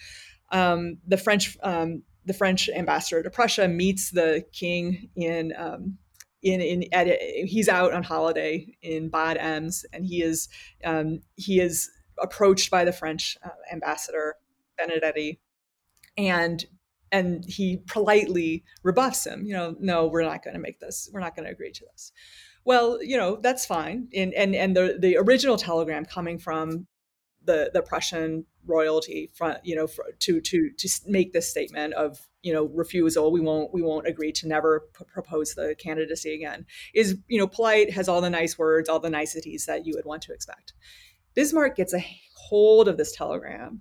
Um, 0.51 0.99
the 1.07 1.17
French 1.17 1.57
um, 1.63 2.03
the 2.27 2.35
French 2.35 2.69
ambassador 2.69 3.23
to 3.23 3.31
Prussia 3.31 3.69
meets 3.69 4.11
the 4.11 4.45
king 4.53 5.09
in 5.17 5.53
um, 5.57 5.99
in 6.43 6.61
in 6.61 6.85
at, 6.93 7.07
he's 7.21 7.69
out 7.69 7.93
on 7.93 8.03
holiday 8.03 8.67
in 8.83 9.09
Bad 9.09 9.39
Ems, 9.39 9.87
and 9.93 10.05
he 10.05 10.23
is 10.23 10.49
um, 10.85 11.21
he 11.37 11.61
is 11.61 11.91
approached 12.21 12.71
by 12.71 12.85
the 12.85 12.93
French 12.93 13.37
uh, 13.45 13.49
ambassador 13.73 14.37
Benedetti, 14.83 15.41
and 16.17 16.65
and 17.11 17.45
he 17.47 17.79
politely 17.87 18.65
rebuffs 18.83 19.27
him. 19.27 19.45
You 19.45 19.55
know, 19.55 19.77
no, 19.79 20.07
we're 20.07 20.23
not 20.23 20.43
going 20.43 20.55
to 20.55 20.61
make 20.61 20.81
this. 20.81 21.11
We're 21.13 21.21
not 21.21 21.37
going 21.37 21.47
to 21.47 21.53
agree 21.53 21.73
to 21.73 21.85
this. 21.93 22.13
Well, 22.65 23.03
you 23.03 23.17
know, 23.17 23.37
that's 23.37 23.67
fine. 23.67 24.09
And 24.15 24.33
and 24.35 24.55
and 24.55 24.77
the 24.77 24.97
the 24.99 25.17
original 25.17 25.57
telegram 25.57 26.05
coming 26.05 26.39
from 26.39 26.87
the 27.45 27.71
the 27.73 27.83
Prussian 27.83 28.47
royalty 28.67 29.31
front, 29.35 29.59
you 29.65 29.75
know, 29.75 29.87
for, 29.87 30.05
to 30.21 30.41
to 30.41 30.71
to 30.79 30.89
make 31.07 31.33
this 31.33 31.49
statement 31.49 31.95
of 31.95 32.19
you 32.43 32.53
know 32.53 32.67
refusal. 32.67 33.33
We 33.33 33.41
won't 33.41 33.73
we 33.75 33.83
won't 33.83 34.07
agree 34.07 34.33
to 34.33 34.49
never 34.49 34.89
p- 34.97 35.05
propose 35.13 35.55
the 35.55 35.75
candidacy 35.79 36.35
again. 36.35 36.67
Is 36.95 37.19
you 37.29 37.39
know 37.39 37.47
polite, 37.47 37.91
has 37.93 38.09
all 38.09 38.21
the 38.21 38.31
nice 38.31 38.59
words, 38.59 38.89
all 38.89 39.01
the 39.01 39.11
niceties 39.11 39.67
that 39.67 39.87
you 39.87 39.95
would 39.97 40.07
want 40.07 40.23
to 40.23 40.33
expect. 40.33 40.73
Bismarck 41.35 41.77
gets 41.77 41.95
a 41.95 42.05
hold 42.37 42.89
of 42.89 42.97
this 42.97 43.13
telegram, 43.13 43.81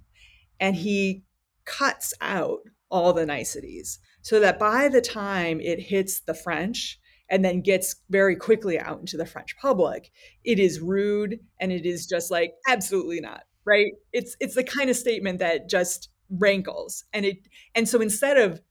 and 0.62 0.76
he 0.76 1.24
cuts 1.66 2.14
out 2.22 2.60
all 2.90 3.12
the 3.12 3.26
niceties 3.26 4.00
so 4.22 4.40
that 4.40 4.60
by 4.60 4.88
the 4.88 5.02
time 5.02 5.60
it 5.60 5.80
hits 5.80 6.22
the 6.22 6.34
French 6.34 7.00
and 7.30 7.44
then 7.44 7.62
gets 7.62 7.96
very 8.10 8.36
quickly 8.36 8.80
out 8.80 9.00
into 9.00 9.18
the 9.18 9.26
French 9.26 9.58
public, 9.58 10.12
it 10.44 10.60
is 10.60 10.80
rude 10.80 11.40
and 11.60 11.72
it 11.72 11.86
is 11.86 12.06
just 12.06 12.30
like 12.30 12.54
absolutely 12.68 13.20
not 13.20 13.44
right. 13.66 13.94
It's 14.14 14.38
it's 14.40 14.56
the 14.56 14.64
kind 14.64 14.90
of 14.90 14.96
statement 14.96 15.40
that 15.40 15.68
just 15.68 16.10
rankles 16.30 17.04
and 17.12 17.26
it 17.26 17.38
and 17.76 17.90
so 17.90 18.00
instead 18.00 18.38
of 18.38 18.62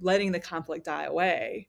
letting 0.00 0.32
the 0.32 0.40
conflict 0.40 0.84
die 0.84 1.04
away, 1.04 1.68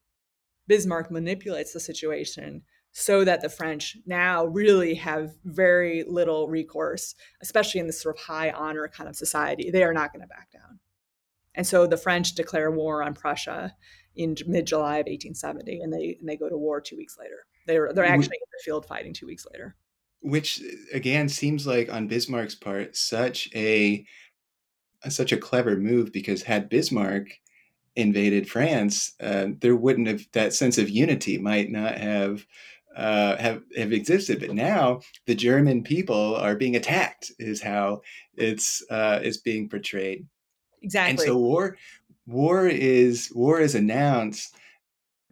Bismarck 0.68 1.10
manipulates 1.10 1.74
the 1.74 1.80
situation 1.80 2.64
so 2.94 3.26
that 3.26 3.42
the 3.42 3.50
French 3.50 3.98
now 4.06 4.46
really 4.46 4.94
have 4.94 5.36
very 5.46 6.04
little 6.08 6.48
recourse, 6.48 7.16
especially 7.42 7.80
in 7.80 7.88
this 7.88 8.02
sort 8.02 8.16
of 8.16 8.22
high 8.22 8.52
honor 8.52 8.88
kind 8.88 9.10
of 9.10 9.16
society. 9.16 9.72
They 9.72 9.84
are 9.84 9.94
not 9.94 10.14
going 10.14 10.22
to 10.22 10.28
back 10.28 10.52
down. 10.52 10.80
And 11.56 11.66
so 11.66 11.88
the 11.88 11.98
French 11.98 12.34
declare 12.36 12.72
war 12.72 13.04
on 13.04 13.16
Prussia 13.16 13.76
in 14.16 14.36
mid 14.46 14.68
July 14.68 14.98
of 14.98 15.08
1870, 15.08 15.82
and 15.82 15.92
they 15.92 16.18
and 16.20 16.30
they 16.30 16.38
go 16.38 16.50
to 16.50 16.58
war 16.58 16.80
two 16.80 16.96
weeks 16.96 17.18
later. 17.20 17.46
They're 17.66 17.92
they're 17.94 18.06
actually 18.06 18.38
in 18.38 18.52
the 18.52 18.64
field 18.64 18.86
fighting 18.86 19.14
two 19.14 19.28
weeks 19.28 19.46
later. 19.52 19.76
Which 20.22 20.62
again 20.94 21.30
seems 21.30 21.66
like 21.66 21.92
on 21.92 22.08
Bismarck's 22.08 22.56
part 22.56 22.96
such 22.96 23.50
a 23.56 24.06
such 25.10 25.32
a 25.32 25.38
clever 25.38 25.78
move 25.78 26.12
because 26.12 26.44
had 26.44 26.70
Bismarck 26.70 27.40
invaded 27.96 28.50
France, 28.50 29.14
uh, 29.20 29.48
there 29.60 29.76
wouldn't 29.76 30.08
have 30.08 30.26
that 30.34 30.54
sense 30.54 30.78
of 30.78 30.90
unity 30.90 31.38
might 31.38 31.72
not 31.72 31.98
have 31.98 32.46
uh, 32.96 33.38
have 33.38 33.62
have 33.76 33.92
existed. 33.92 34.40
But 34.40 34.54
now 34.54 35.02
the 35.26 35.36
German 35.36 35.84
people 35.84 36.36
are 36.36 36.56
being 36.56 36.76
attacked, 36.76 37.32
is 37.40 37.62
how 37.62 38.02
it's 38.36 38.84
uh, 38.90 39.20
is 39.24 39.38
being 39.38 39.70
portrayed. 39.70 40.26
Exactly. 40.82 41.12
And 41.12 41.20
so 41.20 41.38
war 41.38 41.78
war 42.26 42.68
is 42.68 43.32
war 43.34 43.60
is 43.60 43.76
announced. 43.76 44.56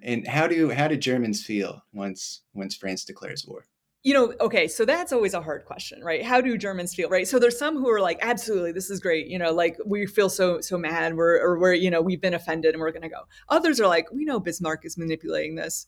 And 0.03 0.27
how 0.27 0.47
do 0.47 0.69
how 0.71 0.87
do 0.87 0.97
Germans 0.97 1.43
feel 1.43 1.83
once 1.93 2.41
once 2.53 2.75
France 2.75 3.05
declares 3.05 3.45
war? 3.47 3.65
you 4.03 4.13
know 4.13 4.33
okay 4.41 4.67
so 4.67 4.83
that's 4.83 5.13
always 5.13 5.33
a 5.33 5.41
hard 5.41 5.63
question 5.65 6.03
right 6.03 6.23
how 6.23 6.41
do 6.41 6.57
germans 6.57 6.93
feel 6.93 7.09
right 7.09 7.27
so 7.27 7.37
there's 7.37 7.57
some 7.57 7.77
who 7.77 7.89
are 7.89 8.01
like 8.01 8.17
absolutely 8.21 8.71
this 8.71 8.89
is 8.89 8.99
great 8.99 9.27
you 9.27 9.37
know 9.37 9.53
like 9.53 9.77
we 9.85 10.05
feel 10.05 10.29
so 10.29 10.59
so 10.59 10.77
mad 10.77 11.15
we're 11.15 11.39
or 11.39 11.59
we're 11.59 11.73
you 11.73 11.91
know 11.91 12.01
we've 12.01 12.21
been 12.21 12.33
offended 12.33 12.73
and 12.73 12.81
we're 12.81 12.91
going 12.91 13.01
to 13.03 13.09
go 13.09 13.21
others 13.49 13.79
are 13.79 13.87
like 13.87 14.11
we 14.11 14.25
know 14.25 14.39
bismarck 14.39 14.85
is 14.85 14.97
manipulating 14.97 15.55
this 15.55 15.87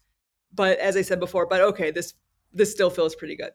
but 0.53 0.77
as 0.79 0.95
i 0.95 1.01
said 1.01 1.19
before 1.19 1.45
but 1.45 1.61
okay 1.61 1.91
this 1.91 2.13
this 2.53 2.71
still 2.71 2.89
feels 2.89 3.15
pretty 3.15 3.35
good. 3.35 3.51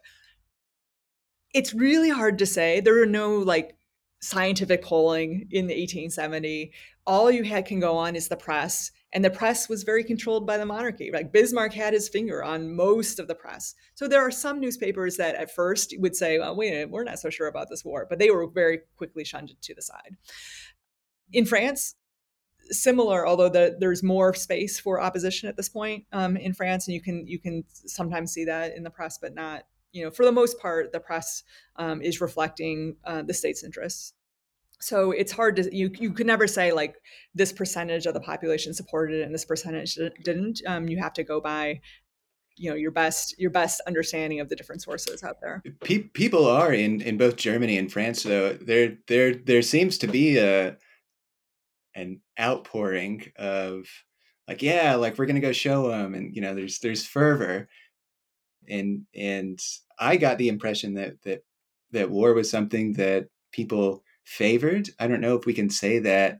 It's 1.55 1.73
really 1.73 2.11
hard 2.11 2.39
to 2.39 2.47
say. 2.47 2.81
There 2.81 3.01
are 3.01 3.07
no 3.07 3.39
like 3.39 3.77
scientific 4.21 4.83
polling 4.83 5.47
in 5.53 5.69
the 5.69 5.75
1870 5.75 6.73
all 7.07 7.31
you 7.31 7.45
had 7.45 7.65
can 7.65 7.79
go 7.79 7.97
on 7.97 8.17
is 8.17 8.27
the 8.27 8.37
press 8.37 8.91
and 9.13 9.25
the 9.25 9.31
press 9.31 9.69
was 9.69 9.85
very 9.85 10.03
controlled 10.03 10.45
by 10.45 10.59
the 10.59 10.67
monarchy 10.67 11.13
like 11.13 11.33
bismarck 11.33 11.73
had 11.73 11.93
his 11.93 12.09
finger 12.09 12.43
on 12.43 12.75
most 12.75 13.21
of 13.21 13.29
the 13.29 13.35
press. 13.37 13.77
So 13.95 14.09
there 14.09 14.21
are 14.21 14.33
some 14.33 14.59
newspapers 14.59 15.17
that 15.19 15.37
at 15.37 15.55
first 15.55 15.95
would 16.01 16.17
say 16.17 16.41
well, 16.41 16.57
wait 16.57 16.71
a 16.71 16.73
minute 16.73 16.91
we're 16.91 17.05
not 17.05 17.21
so 17.21 17.31
sure 17.31 17.47
about 17.47 17.69
this 17.71 17.85
war 17.85 18.09
but 18.11 18.19
they 18.19 18.29
were 18.29 18.49
very 18.49 18.81
quickly 18.97 19.23
shunted 19.23 19.63
to 19.63 19.73
the 19.73 19.83
side. 19.83 20.17
In 21.33 21.45
france 21.45 21.95
similar 22.71 23.27
although 23.27 23.49
the, 23.49 23.77
there's 23.81 24.03
more 24.03 24.35
space 24.35 24.79
for 24.79 25.01
opposition 25.01 25.49
at 25.49 25.57
this 25.57 25.69
point 25.69 26.05
um, 26.13 26.37
in 26.37 26.53
france 26.53 26.87
and 26.87 26.95
you 26.95 27.01
can 27.01 27.27
you 27.27 27.39
can 27.39 27.65
sometimes 27.69 28.33
see 28.33 28.45
that 28.45 28.77
in 28.77 28.83
the 28.83 28.91
press 28.91 29.19
but 29.19 29.35
not 29.35 29.65
you 29.93 30.05
know, 30.05 30.11
for 30.11 30.25
the 30.25 30.33
most 30.33 30.59
part, 30.61 30.93
the 30.93 31.01
press 31.01 31.43
um, 31.77 32.03
is 32.03 32.21
reflecting 32.21 32.97
uh, 33.05 33.23
the 33.23 33.35
state's 33.35 33.65
interests. 33.65 34.13
So 34.81 35.11
it's 35.11 35.33
hard 35.33 35.57
to 35.57 35.77
you 35.77 35.91
you 35.99 36.13
could 36.13 36.27
never 36.27 36.47
say 36.47 36.71
like 36.71 36.95
this 37.35 37.53
percentage 37.53 38.07
of 38.07 38.15
the 38.15 38.21
population 38.21 38.73
supported 38.73 39.21
it 39.21 39.23
and 39.25 39.35
this 39.35 39.45
percentage 39.45 39.99
didn't. 40.23 40.63
Um, 40.67 40.89
you 40.89 40.99
have 40.99 41.13
to 41.15 41.25
go 41.25 41.41
by 41.41 41.81
you 42.57 42.71
know 42.71 42.77
your 42.77 42.93
best 42.93 43.37
your 43.41 43.51
best 43.51 43.81
understanding 43.89 44.39
of 44.39 44.49
the 44.49 44.55
different 44.55 44.83
sources 44.83 45.25
out 45.25 45.41
there. 45.41 45.65
people 46.13 46.47
are 46.47 46.73
in 46.73 47.01
in 47.01 47.17
both 47.17 47.35
Germany 47.35 47.77
and 47.77 47.91
France 47.91 48.23
though. 48.23 48.53
There 48.53 48.99
there 49.09 49.35
there 49.35 49.63
seems 49.63 49.99
to 49.99 50.07
be 50.07 50.39
a 50.39 50.77
an 51.97 52.21
outpouring 52.41 53.33
of 53.37 53.87
like 54.49 54.63
yeah 54.63 54.95
like 54.95 55.19
we're 55.19 55.27
gonna 55.27 55.41
go 55.41 55.53
show 55.53 55.89
them 55.89 56.15
and 56.15 56.35
you 56.35 56.43
know 56.43 56.55
there's 56.55 56.79
there's 56.81 57.07
fervor 57.07 57.69
and 58.69 59.07
and 59.15 59.61
I 59.99 60.17
got 60.17 60.39
the 60.39 60.49
impression 60.49 60.95
that 60.95 61.23
that 61.23 61.43
that 61.93 62.11
war 62.11 62.35
was 62.35 62.51
something 62.51 62.93
that 62.95 63.29
people 63.53 64.05
favored. 64.25 64.89
I 64.99 65.07
don't 65.09 65.21
know 65.21 65.37
if 65.37 65.47
we 65.47 65.55
can 65.55 65.71
say 65.71 65.99
that 66.01 66.39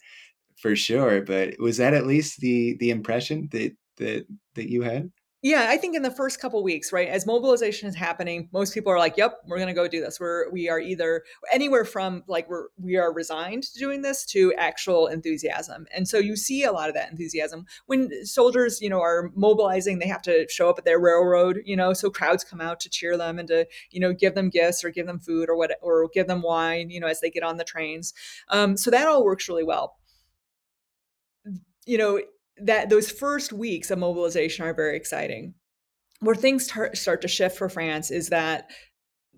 for 0.61 0.77
sure, 0.77 1.23
but 1.23 1.59
was 1.59 1.79
that 1.79 1.95
at 1.95 2.07
least 2.07 2.41
the 2.41 2.77
the 2.79 2.91
impression 2.91 3.49
that 3.53 3.73
that 3.99 4.27
that 4.55 4.71
you 4.71 4.83
had? 4.83 5.11
Yeah, 5.41 5.67
I 5.69 5.77
think 5.77 5.95
in 5.95 6.03
the 6.03 6.11
first 6.11 6.41
couple 6.41 6.61
weeks, 6.65 6.93
right, 6.93 7.07
as 7.07 7.25
mobilization 7.25 7.89
is 7.89 7.95
happening, 7.95 8.49
most 8.53 8.75
people 8.75 8.91
are 8.91 8.99
like, 8.99 9.17
"Yep, 9.17 9.43
we're 9.47 9.59
going 9.59 9.69
to 9.69 9.73
go 9.73 9.87
do 9.87 10.01
this." 10.01 10.19
We're 10.19 10.51
we 10.51 10.69
are 10.69 10.81
either 10.81 11.23
anywhere 11.53 11.85
from 11.85 12.25
like 12.27 12.49
we're 12.49 12.69
we 12.77 12.97
are 12.97 13.13
resigned 13.13 13.63
to 13.63 13.79
doing 13.79 14.03
this 14.03 14.25
to 14.27 14.53
actual 14.55 15.07
enthusiasm, 15.07 15.87
and 15.95 16.09
so 16.09 16.19
you 16.19 16.35
see 16.35 16.65
a 16.65 16.73
lot 16.73 16.89
of 16.89 16.97
that 16.97 17.13
enthusiasm 17.13 17.67
when 17.87 18.25
soldiers, 18.25 18.81
you 18.81 18.91
know, 18.91 19.01
are 19.01 19.31
mobilizing. 19.37 20.01
They 20.01 20.09
have 20.09 20.23
to 20.23 20.45
show 20.51 20.69
up 20.69 20.79
at 20.79 20.85
their 20.85 20.99
railroad, 20.99 21.63
you 21.65 21.77
know, 21.77 21.93
so 21.93 22.11
crowds 22.11 22.43
come 22.43 22.61
out 22.61 22.81
to 22.81 22.91
cheer 22.91 23.17
them 23.17 23.39
and 23.39 23.47
to 23.47 23.65
you 23.93 24.01
know 24.01 24.13
give 24.13 24.35
them 24.35 24.51
gifts 24.51 24.83
or 24.83 24.91
give 24.91 25.07
them 25.07 25.21
food 25.21 25.49
or 25.49 25.57
what 25.57 25.71
or 25.83 26.09
give 26.13 26.27
them 26.27 26.43
wine, 26.43 26.91
you 26.91 26.99
know, 26.99 27.07
as 27.07 27.21
they 27.21 27.31
get 27.31 27.45
on 27.45 27.59
the 27.59 27.65
trains. 27.65 28.13
Um, 28.49 28.77
so 28.77 28.91
that 28.91 29.07
all 29.07 29.25
works 29.25 29.49
really 29.49 29.65
well. 29.65 29.99
You 31.87 31.99
know, 31.99 32.21
that 32.63 32.91
those 32.91 33.11
first 33.11 33.53
weeks 33.53 33.91
of 33.91 33.99
mobilization 33.99 34.65
are 34.65 34.75
very 34.75 34.97
exciting. 34.97 35.55
Where 36.21 36.35
things 36.35 36.67
tar- 36.67 36.95
start 36.95 37.23
to 37.23 37.29
shift 37.29 37.57
for 37.57 37.69
France 37.69 38.11
is 38.11 38.29
that 38.29 38.71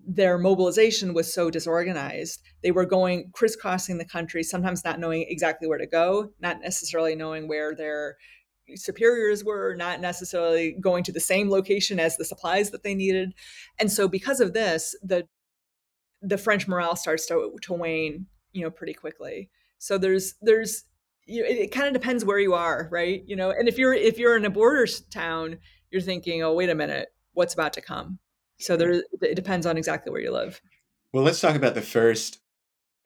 their 0.03 0.37
mobilization 0.37 1.13
was 1.13 1.31
so 1.31 1.49
disorganized. 1.51 2.41
They 2.63 2.71
were 2.71 2.85
going 2.85 3.29
crisscrossing 3.33 3.97
the 3.97 4.05
country, 4.05 4.43
sometimes 4.43 4.83
not 4.83 4.99
knowing 4.99 5.25
exactly 5.27 5.67
where 5.67 5.77
to 5.77 5.85
go, 5.85 6.31
not 6.39 6.59
necessarily 6.61 7.15
knowing 7.15 7.47
where 7.47 7.75
their 7.75 8.17
superiors 8.75 9.43
were, 9.43 9.75
not 9.75 9.99
necessarily 9.99 10.75
going 10.81 11.03
to 11.03 11.11
the 11.11 11.19
same 11.19 11.49
location 11.49 11.99
as 11.99 12.17
the 12.17 12.25
supplies 12.25 12.71
that 12.71 12.83
they 12.83 12.95
needed. 12.95 13.33
And 13.79 13.91
so 13.91 14.07
because 14.07 14.39
of 14.39 14.53
this, 14.53 14.95
the 15.03 15.27
the 16.23 16.37
French 16.37 16.67
morale 16.67 16.95
starts 16.95 17.25
to, 17.25 17.57
to 17.63 17.73
wane, 17.73 18.27
you 18.53 18.63
know, 18.63 18.69
pretty 18.69 18.93
quickly. 18.93 19.49
So 19.79 19.97
there's 19.97 20.35
there's 20.41 20.85
you, 21.25 21.43
it, 21.43 21.57
it 21.57 21.71
kind 21.71 21.87
of 21.87 21.93
depends 21.93 22.25
where 22.25 22.39
you 22.39 22.53
are, 22.53 22.87
right? 22.91 23.23
You 23.25 23.35
know, 23.35 23.51
and 23.51 23.67
if 23.67 23.77
you're 23.77 23.93
if 23.93 24.17
you're 24.17 24.37
in 24.37 24.45
a 24.45 24.49
borders 24.49 25.01
town, 25.01 25.57
you're 25.89 26.01
thinking, 26.01 26.43
oh, 26.43 26.53
wait 26.53 26.69
a 26.69 26.75
minute, 26.75 27.09
what's 27.33 27.53
about 27.53 27.73
to 27.73 27.81
come? 27.81 28.19
So 28.59 28.77
there, 28.77 29.03
it 29.21 29.35
depends 29.35 29.65
on 29.65 29.77
exactly 29.77 30.11
where 30.11 30.21
you 30.21 30.31
live. 30.31 30.61
Well, 31.13 31.23
let's 31.23 31.41
talk 31.41 31.55
about 31.55 31.73
the 31.73 31.81
first, 31.81 32.39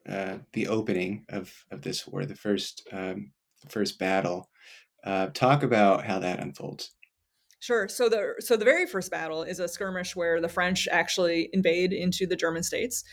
uh, 0.08 0.40
the 0.54 0.68
opening 0.68 1.26
of 1.30 1.66
of 1.72 1.82
this 1.82 2.08
war, 2.08 2.26
the 2.26 2.36
first 2.36 2.88
um, 2.92 3.32
the 3.64 3.70
first 3.70 4.00
battle. 4.00 4.50
Uh, 5.04 5.28
talk 5.28 5.62
about 5.62 6.04
how 6.04 6.20
that 6.20 6.40
unfolds. 6.40 6.92
Sure. 7.60 7.88
So 7.88 8.10
the 8.10 8.36
so 8.40 8.58
the 8.58 8.66
very 8.66 8.86
first 8.86 9.10
battle 9.10 9.44
is 9.44 9.60
a 9.60 9.68
skirmish 9.68 10.16
where 10.16 10.40
the 10.40 10.50
French 10.50 10.88
actually 10.92 11.50
invade 11.54 11.94
into 11.94 12.28
the 12.28 12.36
German 12.36 12.64
states. 12.64 13.04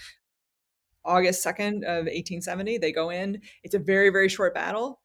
August 1.04 1.44
2nd 1.44 1.82
of 1.84 2.06
1870. 2.06 2.78
They 2.78 2.92
go 2.92 3.10
in. 3.10 3.40
It's 3.62 3.74
a 3.74 3.78
very, 3.78 4.10
very 4.10 4.28
short 4.28 4.54
battle. 4.54 5.00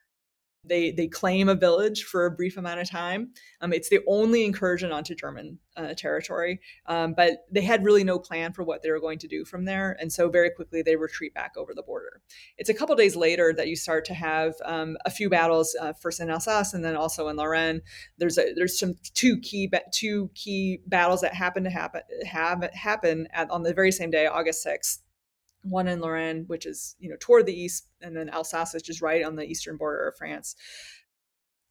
They, 0.67 0.91
they 0.91 1.07
claim 1.07 1.49
a 1.49 1.55
village 1.55 2.03
for 2.03 2.25
a 2.25 2.31
brief 2.31 2.57
amount 2.57 2.79
of 2.79 2.89
time. 2.89 3.31
Um, 3.61 3.73
it's 3.73 3.89
the 3.89 4.01
only 4.07 4.45
incursion 4.45 4.91
onto 4.91 5.15
German 5.15 5.59
uh, 5.75 5.93
territory, 5.95 6.59
um, 6.87 7.13
but 7.13 7.45
they 7.51 7.61
had 7.61 7.85
really 7.85 8.03
no 8.03 8.19
plan 8.19 8.51
for 8.53 8.63
what 8.63 8.81
they 8.81 8.91
were 8.91 8.99
going 8.99 9.19
to 9.19 9.27
do 9.27 9.45
from 9.45 9.65
there. 9.65 9.95
And 9.99 10.11
so 10.11 10.29
very 10.29 10.49
quickly 10.49 10.81
they 10.81 10.95
retreat 10.95 11.33
back 11.33 11.53
over 11.55 11.73
the 11.73 11.83
border. 11.83 12.21
It's 12.57 12.69
a 12.69 12.73
couple 12.73 12.95
days 12.95 13.15
later 13.15 13.53
that 13.55 13.67
you 13.67 13.75
start 13.75 14.03
to 14.05 14.13
have 14.13 14.55
um, 14.65 14.97
a 15.05 15.11
few 15.11 15.29
battles, 15.29 15.75
uh, 15.79 15.93
first 15.93 16.19
in 16.19 16.29
Alsace 16.29 16.73
and 16.73 16.83
then 16.83 16.95
also 16.95 17.27
in 17.27 17.37
Lorraine. 17.37 17.81
There's 18.17 18.37
a, 18.37 18.53
there's 18.55 18.77
some 18.77 18.95
two 19.13 19.39
key 19.39 19.71
two 19.93 20.29
key 20.35 20.81
battles 20.87 21.21
that 21.21 21.33
happen 21.33 21.63
to 21.63 21.69
happen 21.69 22.01
have 22.25 22.63
happen 22.73 23.27
at, 23.31 23.49
on 23.51 23.63
the 23.63 23.73
very 23.73 23.91
same 23.91 24.11
day, 24.11 24.25
August 24.25 24.65
6th 24.65 24.99
one 25.69 25.87
in 25.87 26.01
Lorraine, 26.01 26.45
which 26.47 26.65
is 26.65 26.95
you 26.99 27.09
know 27.09 27.17
toward 27.19 27.45
the 27.45 27.59
east, 27.59 27.87
and 28.01 28.15
then 28.15 28.29
Alsace, 28.29 28.73
which 28.73 28.89
is 28.89 29.01
right 29.01 29.23
on 29.23 29.35
the 29.35 29.45
eastern 29.45 29.77
border 29.77 30.07
of 30.07 30.17
France. 30.17 30.55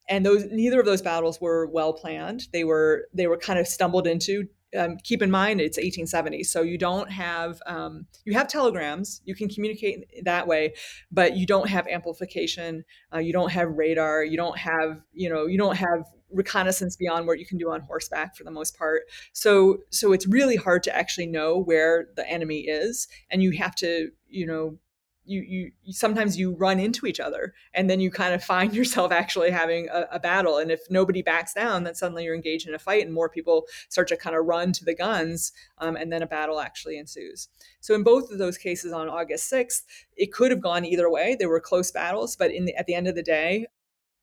And 0.08 0.24
those 0.24 0.44
neither 0.50 0.78
of 0.80 0.86
those 0.86 1.02
battles 1.02 1.40
were 1.40 1.66
well 1.66 1.92
planned. 1.92 2.48
They 2.52 2.64
were 2.64 3.08
they 3.12 3.26
were 3.26 3.38
kind 3.38 3.58
of 3.58 3.66
stumbled 3.66 4.06
into 4.06 4.48
um, 4.76 4.96
keep 5.02 5.22
in 5.22 5.30
mind 5.30 5.60
it's 5.60 5.76
1870 5.76 6.42
so 6.44 6.62
you 6.62 6.78
don't 6.78 7.10
have 7.10 7.60
um, 7.66 8.06
you 8.24 8.32
have 8.34 8.48
telegrams 8.48 9.20
you 9.24 9.34
can 9.34 9.48
communicate 9.48 10.06
that 10.24 10.46
way 10.46 10.74
but 11.10 11.36
you 11.36 11.46
don't 11.46 11.68
have 11.68 11.86
amplification 11.86 12.84
uh, 13.14 13.18
you 13.18 13.32
don't 13.32 13.52
have 13.52 13.68
radar 13.70 14.24
you 14.24 14.36
don't 14.36 14.58
have 14.58 15.00
you 15.12 15.28
know 15.28 15.46
you 15.46 15.58
don't 15.58 15.76
have 15.76 16.04
reconnaissance 16.30 16.96
beyond 16.96 17.26
what 17.26 17.38
you 17.38 17.46
can 17.46 17.58
do 17.58 17.70
on 17.70 17.80
horseback 17.80 18.36
for 18.36 18.44
the 18.44 18.50
most 18.50 18.76
part. 18.76 19.02
So 19.32 19.78
so 19.90 20.12
it's 20.12 20.26
really 20.26 20.56
hard 20.56 20.82
to 20.84 20.96
actually 20.96 21.26
know 21.26 21.58
where 21.58 22.08
the 22.16 22.28
enemy 22.28 22.60
is 22.60 23.08
and 23.30 23.42
you 23.42 23.52
have 23.52 23.74
to 23.76 24.10
you 24.28 24.46
know 24.46 24.78
you, 25.26 25.72
you, 25.84 25.92
sometimes 25.92 26.38
you 26.38 26.54
run 26.54 26.78
into 26.78 27.06
each 27.06 27.20
other 27.20 27.54
and 27.74 27.90
then 27.90 28.00
you 28.00 28.10
kind 28.10 28.32
of 28.32 28.42
find 28.42 28.74
yourself 28.74 29.12
actually 29.12 29.50
having 29.50 29.88
a, 29.88 30.06
a, 30.12 30.20
battle. 30.20 30.58
And 30.58 30.70
if 30.70 30.80
nobody 30.90 31.22
backs 31.22 31.52
down 31.52 31.84
then 31.84 31.94
suddenly 31.94 32.24
you're 32.24 32.34
engaged 32.34 32.68
in 32.68 32.74
a 32.74 32.78
fight 32.78 33.04
and 33.04 33.14
more 33.14 33.28
people 33.28 33.66
start 33.88 34.08
to 34.08 34.16
kind 34.16 34.36
of 34.36 34.46
run 34.46 34.72
to 34.72 34.84
the 34.84 34.94
guns 34.94 35.52
um, 35.78 35.96
and 35.96 36.12
then 36.12 36.22
a 36.22 36.26
battle 36.26 36.60
actually 36.60 36.98
ensues. 36.98 37.48
So 37.80 37.94
in 37.94 38.02
both 38.02 38.30
of 38.30 38.38
those 38.38 38.58
cases 38.58 38.92
on 38.92 39.08
august 39.08 39.52
6th 39.52 39.82
it 40.16 40.32
could 40.32 40.50
have 40.50 40.60
gone 40.60 40.84
either 40.84 41.10
way. 41.10 41.36
There 41.38 41.48
were 41.48 41.60
close 41.60 41.90
battles 41.90 42.36
but 42.36 42.50
in 42.50 42.64
the, 42.64 42.74
at 42.76 42.86
the 42.86 42.94
end 42.94 43.08
of 43.08 43.14
the 43.14 43.22
day 43.22 43.66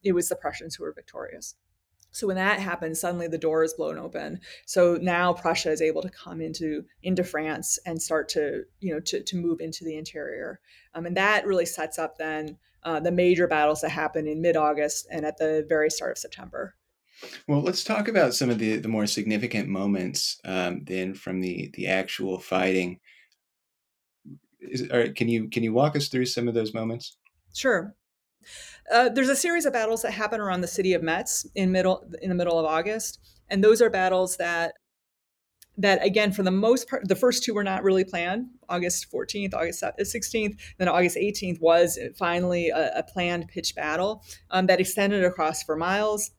it 0.03 0.13
was 0.13 0.29
the 0.29 0.35
prussians 0.35 0.75
who 0.75 0.83
were 0.83 0.93
victorious 0.93 1.55
so 2.13 2.27
when 2.27 2.35
that 2.35 2.59
happens, 2.59 3.01
suddenly 3.01 3.27
the 3.27 3.39
door 3.39 3.63
is 3.63 3.73
blown 3.73 3.97
open. 3.97 4.39
So 4.67 4.99
now 5.01 5.33
Prussia 5.33 5.71
is 5.71 5.81
able 5.81 6.03
to 6.03 6.09
come 6.09 6.41
into 6.41 6.85
into 7.01 7.23
France 7.23 7.79
and 7.87 8.01
start 8.01 8.29
to 8.29 8.63
you 8.79 8.93
know 8.93 8.99
to 9.01 9.23
to 9.23 9.35
move 9.35 9.59
into 9.59 9.83
the 9.83 9.97
interior, 9.97 10.61
um, 10.93 11.07
and 11.07 11.17
that 11.17 11.45
really 11.47 11.65
sets 11.65 11.97
up 11.97 12.17
then 12.17 12.57
uh, 12.83 12.99
the 12.99 13.11
major 13.11 13.47
battles 13.47 13.81
that 13.81 13.89
happen 13.89 14.27
in 14.27 14.41
mid 14.41 14.55
August 14.55 15.07
and 15.11 15.25
at 15.25 15.37
the 15.37 15.65
very 15.67 15.89
start 15.89 16.11
of 16.11 16.17
September. 16.19 16.75
Well, 17.47 17.61
let's 17.61 17.83
talk 17.83 18.07
about 18.07 18.35
some 18.35 18.49
of 18.49 18.59
the, 18.59 18.77
the 18.77 18.87
more 18.87 19.07
significant 19.07 19.69
moments 19.69 20.39
um, 20.45 20.83
then 20.85 21.15
from 21.15 21.41
the 21.41 21.71
the 21.73 21.87
actual 21.87 22.39
fighting. 22.39 22.99
Is, 24.59 24.87
can 25.15 25.29
you 25.29 25.49
can 25.49 25.63
you 25.63 25.73
walk 25.73 25.95
us 25.95 26.09
through 26.09 26.27
some 26.27 26.47
of 26.47 26.53
those 26.53 26.75
moments? 26.75 27.17
Sure. 27.55 27.95
Uh, 28.91 29.09
there's 29.09 29.29
a 29.29 29.35
series 29.35 29.65
of 29.65 29.73
battles 29.73 30.01
that 30.01 30.11
happen 30.11 30.39
around 30.39 30.61
the 30.61 30.67
city 30.67 30.93
of 30.93 31.03
Metz 31.03 31.45
in 31.55 31.71
middle 31.71 32.05
in 32.21 32.29
the 32.29 32.35
middle 32.35 32.59
of 32.59 32.65
August, 32.65 33.19
and 33.49 33.63
those 33.63 33.81
are 33.81 33.89
battles 33.89 34.37
that 34.37 34.73
that 35.77 36.05
again 36.05 36.31
for 36.31 36.43
the 36.43 36.51
most 36.51 36.87
part 36.87 37.07
the 37.07 37.15
first 37.15 37.43
two 37.43 37.53
were 37.53 37.63
not 37.63 37.83
really 37.83 38.03
planned. 38.03 38.47
August 38.69 39.11
14th 39.11 39.53
august 39.53 39.83
16th 39.83 40.59
then 40.77 40.87
august 40.87 41.17
18th 41.17 41.59
was 41.61 41.99
finally 42.17 42.69
a, 42.69 42.99
a 42.99 43.03
planned 43.03 43.47
pitched 43.47 43.75
battle 43.75 44.23
um, 44.51 44.67
that 44.67 44.79
extended 44.79 45.23
across 45.23 45.63
for 45.63 45.75
miles 45.75 46.31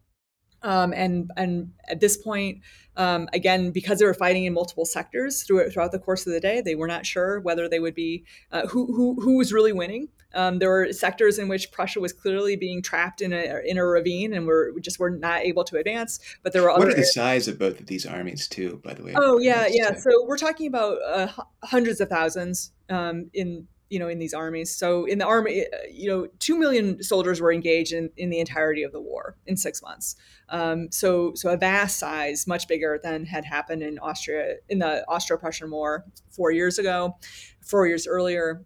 um, 0.65 0.93
and 0.93 1.31
and 1.37 1.73
at 1.89 2.01
this 2.01 2.17
point 2.17 2.63
um, 2.97 3.29
again, 3.33 3.71
because 3.71 3.99
they 3.99 4.05
were 4.05 4.15
fighting 4.15 4.45
in 4.45 4.53
multiple 4.53 4.85
sectors 4.85 5.43
through, 5.43 5.69
throughout 5.71 5.93
the 5.93 5.99
course 5.99 6.27
of 6.27 6.33
the 6.33 6.41
day, 6.41 6.61
they 6.61 6.75
were 6.75 6.87
not 6.87 7.05
sure 7.05 7.41
whether 7.41 7.69
they 7.69 7.81
would 7.81 7.95
be 7.95 8.25
uh, 8.53 8.67
who, 8.69 8.87
who 8.87 9.21
who 9.21 9.37
was 9.37 9.53
really 9.53 9.73
winning. 9.73 10.09
Um, 10.33 10.59
there 10.59 10.69
were 10.69 10.93
sectors 10.93 11.39
in 11.39 11.49
which 11.49 11.71
Prussia 11.71 12.01
was 12.01 12.13
clearly 12.13 12.57
being 12.57 12.83
trapped 12.83 13.21
in 13.21 13.33
a 13.33 13.61
in 13.65 13.79
a 13.79 13.85
ravine, 13.85 14.33
and 14.33 14.47
were 14.47 14.73
we 14.75 14.81
just 14.81 14.99
were 14.99 15.11
not 15.11 15.43
able 15.43 15.65
to 15.65 15.77
advance. 15.77 16.21
But 16.43 16.53
there 16.53 16.63
were 16.63 16.69
what 16.69 16.83
other 16.83 16.91
are 16.91 16.95
the 16.95 17.05
size 17.05 17.49
of 17.49 17.59
both 17.59 17.81
of 17.81 17.87
these 17.87 18.07
armies, 18.07 18.47
too? 18.47 18.81
By 18.85 18.95
the 18.95 19.03
way. 19.03 19.15
Oh 19.17 19.39
yeah, 19.39 19.67
yeah. 19.69 19.95
So 19.95 20.25
we're 20.27 20.39
talking 20.39 20.67
about 20.67 20.99
uh, 21.03 21.29
hundreds 21.65 22.01
of 22.01 22.09
thousands 22.09 22.73
um, 22.89 23.31
in 23.33 23.67
you 23.91 23.99
know 23.99 24.09
in 24.09 24.19
these 24.19 24.35
armies. 24.35 24.75
So 24.75 25.05
in 25.05 25.19
the 25.19 25.27
army 25.27 25.63
uh, 25.63 25.77
you 25.91 26.09
know 26.09 26.27
2 26.39 26.59
million 26.59 27.03
soldiers 27.03 27.41
were 27.41 27.53
engaged 27.53 27.93
in, 27.93 28.11
in 28.17 28.31
the 28.31 28.41
entirety 28.41 28.83
of 28.83 28.93
the 28.93 29.01
war 29.01 29.37
in 29.47 29.57
six 29.57 29.83
months. 29.83 30.17
Um, 30.49 30.91
so 30.91 31.33
so 31.35 31.51
a 31.51 31.57
vast 31.57 31.99
size 31.99 32.47
much 32.47 32.69
bigger 32.69 33.01
than 33.03 33.25
had 33.27 33.45
happened 33.45 33.83
in 33.83 33.99
austria 33.99 34.57
in 34.69 34.79
the 34.79 35.05
austro-prussian 35.07 35.71
war 35.71 36.05
four 36.31 36.51
years 36.51 36.79
ago 36.79 37.17
four 37.65 37.87
years 37.87 38.07
earlier. 38.07 38.65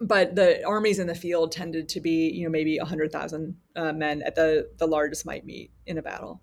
But 0.00 0.36
the 0.36 0.64
armies 0.64 1.00
in 1.00 1.08
the 1.08 1.14
field 1.14 1.50
tended 1.50 1.88
to 1.90 2.00
be 2.00 2.30
you 2.30 2.44
know 2.44 2.50
maybe 2.50 2.78
100000 2.78 3.56
uh, 3.74 3.92
men 3.92 4.22
at 4.22 4.34
the 4.34 4.70
the 4.78 4.86
largest 4.86 5.26
might 5.26 5.44
meet 5.44 5.72
in 5.86 5.98
a 5.98 6.02
battle. 6.02 6.42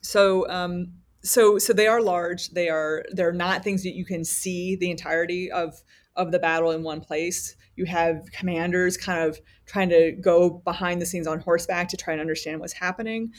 So 0.00 0.48
um, 0.48 0.94
so 1.22 1.58
so 1.58 1.72
they 1.72 1.86
are 1.86 2.00
large. 2.00 2.50
They 2.50 2.68
are 2.68 3.04
they're 3.12 3.32
not 3.32 3.62
things 3.62 3.82
that 3.82 3.94
you 3.94 4.04
can 4.04 4.24
see 4.24 4.76
the 4.76 4.90
entirety 4.90 5.50
of 5.50 5.82
of 6.18 6.32
the 6.32 6.38
battle 6.38 6.72
in 6.72 6.82
one 6.82 7.00
place. 7.00 7.56
You 7.76 7.86
have 7.86 8.26
commanders 8.32 8.96
kind 8.96 9.22
of 9.22 9.40
trying 9.66 9.88
to 9.90 10.12
go 10.12 10.50
behind 10.50 11.00
the 11.00 11.06
scenes 11.06 11.26
on 11.26 11.40
horseback 11.40 11.88
to 11.88 11.96
try 11.96 12.12
and 12.12 12.20
understand 12.20 12.60
what's 12.60 12.74
happening. 12.74 13.32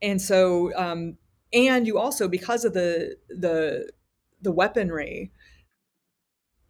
And 0.00 0.22
so, 0.22 0.72
um, 0.76 1.16
and 1.52 1.86
you 1.86 1.98
also, 1.98 2.28
because 2.28 2.64
of 2.64 2.74
the 2.74 3.16
the 3.28 3.90
the 4.40 4.52
weaponry, 4.52 5.32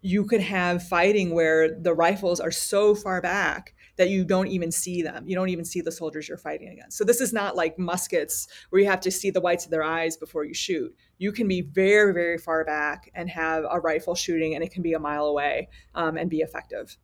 you 0.00 0.24
could 0.24 0.40
have 0.40 0.86
fighting 0.86 1.34
where 1.34 1.78
the 1.78 1.92
rifles 1.92 2.40
are 2.40 2.52
so 2.52 2.94
far 2.94 3.20
back 3.20 3.74
that 3.96 4.10
you 4.10 4.24
don't 4.24 4.46
even 4.46 4.70
see 4.70 5.02
them. 5.02 5.24
You 5.26 5.34
don't 5.34 5.48
even 5.48 5.64
see 5.64 5.80
the 5.80 5.90
soldiers 5.90 6.28
you're 6.28 6.38
fighting 6.38 6.68
against. 6.68 6.96
So 6.96 7.04
this 7.04 7.20
is 7.20 7.32
not 7.32 7.56
like 7.56 7.78
muskets 7.78 8.46
where 8.70 8.80
you 8.80 8.88
have 8.88 9.00
to 9.00 9.10
see 9.10 9.30
the 9.30 9.40
whites 9.40 9.64
of 9.64 9.72
their 9.72 9.82
eyes 9.82 10.16
before 10.16 10.44
you 10.44 10.54
shoot. 10.54 10.94
You 11.18 11.32
can 11.32 11.48
be 11.48 11.62
very, 11.62 12.12
very 12.14 12.38
far 12.38 12.64
back 12.64 13.10
and 13.14 13.28
have 13.28 13.64
a 13.70 13.80
rifle 13.80 14.14
shooting, 14.14 14.54
and 14.54 14.64
it 14.64 14.72
can 14.72 14.82
be 14.82 14.94
a 14.94 14.98
mile 14.98 15.26
away 15.26 15.68
um, 15.94 16.16
and 16.16 16.30
be 16.30 16.38
effective. 16.38 16.96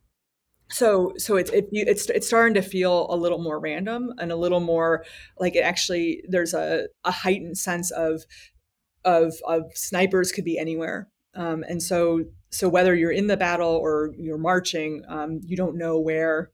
So, 0.69 1.13
so 1.17 1.35
it's 1.35 1.51
it, 1.51 1.67
it's 1.71 2.09
it's 2.09 2.27
starting 2.27 2.55
to 2.55 2.61
feel 2.61 3.07
a 3.09 3.15
little 3.15 3.37
more 3.37 3.59
random 3.59 4.13
and 4.17 4.31
a 4.31 4.35
little 4.35 4.59
more 4.59 5.05
like 5.39 5.55
it 5.55 5.59
actually 5.59 6.23
there's 6.27 6.53
a, 6.53 6.87
a 7.03 7.11
heightened 7.11 7.57
sense 7.57 7.91
of 7.91 8.23
of 9.03 9.35
of 9.47 9.65
snipers 9.75 10.31
could 10.31 10.43
be 10.43 10.57
anywhere 10.57 11.07
um, 11.35 11.63
and 11.69 11.83
so 11.83 12.23
so 12.49 12.67
whether 12.67 12.95
you're 12.95 13.11
in 13.11 13.27
the 13.27 13.37
battle 13.37 13.69
or 13.69 14.11
you're 14.17 14.39
marching 14.39 15.03
um, 15.07 15.39
you 15.43 15.55
don't 15.55 15.77
know 15.77 15.99
where 15.99 16.51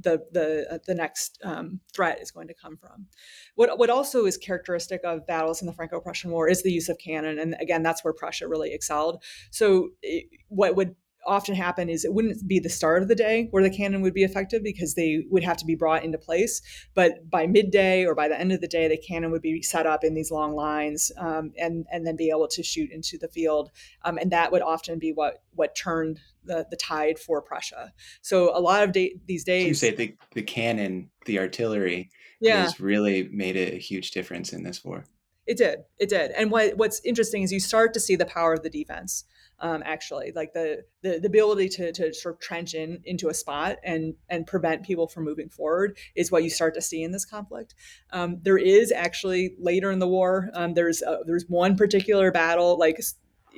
the 0.00 0.24
the 0.32 0.66
uh, 0.70 0.78
the 0.86 0.94
next 0.94 1.38
um, 1.44 1.80
threat 1.94 2.20
is 2.20 2.30
going 2.30 2.48
to 2.48 2.54
come 2.54 2.76
from. 2.76 3.06
What 3.54 3.78
what 3.78 3.90
also 3.90 4.26
is 4.26 4.36
characteristic 4.36 5.02
of 5.04 5.26
battles 5.26 5.60
in 5.60 5.66
the 5.66 5.72
Franco-Prussian 5.72 6.30
War 6.30 6.48
is 6.48 6.62
the 6.62 6.72
use 6.72 6.88
of 6.88 6.98
cannon, 6.98 7.38
and 7.38 7.54
again, 7.60 7.82
that's 7.82 8.04
where 8.04 8.12
Prussia 8.12 8.48
really 8.48 8.72
excelled. 8.72 9.22
So, 9.50 9.90
it, 10.02 10.26
what 10.48 10.76
would 10.76 10.96
often 11.26 11.54
happen 11.54 11.88
is 11.88 12.04
it 12.04 12.12
wouldn't 12.12 12.46
be 12.46 12.58
the 12.58 12.68
start 12.68 13.02
of 13.02 13.08
the 13.08 13.14
day 13.14 13.48
where 13.50 13.62
the 13.62 13.70
cannon 13.70 14.02
would 14.02 14.14
be 14.14 14.24
effective 14.24 14.62
because 14.62 14.94
they 14.94 15.24
would 15.30 15.44
have 15.44 15.56
to 15.58 15.64
be 15.64 15.74
brought 15.74 16.04
into 16.04 16.18
place. 16.18 16.60
But 16.94 17.30
by 17.30 17.46
midday 17.46 18.04
or 18.04 18.14
by 18.14 18.28
the 18.28 18.38
end 18.38 18.52
of 18.52 18.60
the 18.60 18.68
day, 18.68 18.88
the 18.88 18.96
cannon 18.96 19.30
would 19.30 19.42
be 19.42 19.62
set 19.62 19.86
up 19.86 20.04
in 20.04 20.14
these 20.14 20.30
long 20.30 20.54
lines 20.54 21.12
um, 21.18 21.52
and 21.58 21.86
and 21.92 22.06
then 22.06 22.16
be 22.16 22.30
able 22.30 22.48
to 22.48 22.62
shoot 22.62 22.90
into 22.90 23.18
the 23.18 23.28
field. 23.28 23.70
Um, 24.04 24.18
and 24.18 24.30
that 24.32 24.52
would 24.52 24.62
often 24.62 24.98
be 24.98 25.12
what 25.12 25.42
what 25.54 25.74
turned 25.74 26.20
the, 26.44 26.66
the 26.70 26.76
tide 26.76 27.18
for 27.18 27.40
Prussia. 27.40 27.92
So 28.20 28.56
a 28.56 28.60
lot 28.60 28.82
of 28.82 28.92
day, 28.92 29.14
these 29.26 29.44
days, 29.44 29.66
you 29.66 29.74
say 29.74 29.94
the 29.94 30.16
the 30.32 30.42
cannon, 30.42 31.10
the 31.26 31.38
artillery, 31.38 32.10
yeah. 32.40 32.62
has 32.62 32.80
really 32.80 33.28
made 33.32 33.56
a 33.56 33.78
huge 33.78 34.10
difference 34.10 34.52
in 34.52 34.64
this 34.64 34.84
war. 34.84 35.04
It 35.46 35.56
did. 35.56 35.80
It 35.98 36.08
did. 36.08 36.30
And 36.32 36.50
what 36.50 36.76
what's 36.76 37.00
interesting 37.04 37.42
is 37.42 37.52
you 37.52 37.60
start 37.60 37.94
to 37.94 38.00
see 38.00 38.16
the 38.16 38.26
power 38.26 38.52
of 38.52 38.62
the 38.62 38.70
defense. 38.70 39.24
Um, 39.62 39.82
actually, 39.86 40.32
like 40.34 40.52
the, 40.52 40.82
the 41.02 41.20
the 41.20 41.28
ability 41.28 41.68
to 41.70 41.92
to 41.92 42.12
sort 42.12 42.34
of 42.34 42.40
trench 42.40 42.74
in 42.74 43.00
into 43.04 43.28
a 43.28 43.34
spot 43.34 43.76
and 43.84 44.14
and 44.28 44.44
prevent 44.44 44.82
people 44.82 45.06
from 45.06 45.22
moving 45.22 45.48
forward 45.48 45.96
is 46.16 46.32
what 46.32 46.42
you 46.42 46.50
start 46.50 46.74
to 46.74 46.82
see 46.82 47.04
in 47.04 47.12
this 47.12 47.24
conflict. 47.24 47.76
Um, 48.10 48.40
there 48.42 48.58
is 48.58 48.90
actually 48.90 49.54
later 49.60 49.92
in 49.92 50.00
the 50.00 50.08
war, 50.08 50.50
um, 50.54 50.74
there's 50.74 51.00
uh, 51.00 51.18
there's 51.26 51.44
one 51.48 51.76
particular 51.76 52.32
battle 52.32 52.76
like 52.76 52.98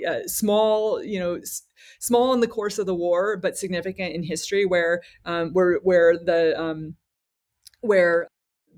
uh, 0.06 0.26
small, 0.26 1.02
you 1.02 1.18
know, 1.18 1.36
s- 1.36 1.62
small 2.00 2.34
in 2.34 2.40
the 2.40 2.48
course 2.48 2.78
of 2.78 2.86
the 2.86 2.94
war, 2.94 3.36
but 3.36 3.56
significant 3.56 4.14
in 4.14 4.22
history, 4.22 4.64
where 4.64 5.02
um, 5.24 5.52
where 5.52 5.78
where 5.82 6.18
the 6.18 6.60
um, 6.60 6.96
where 7.80 8.28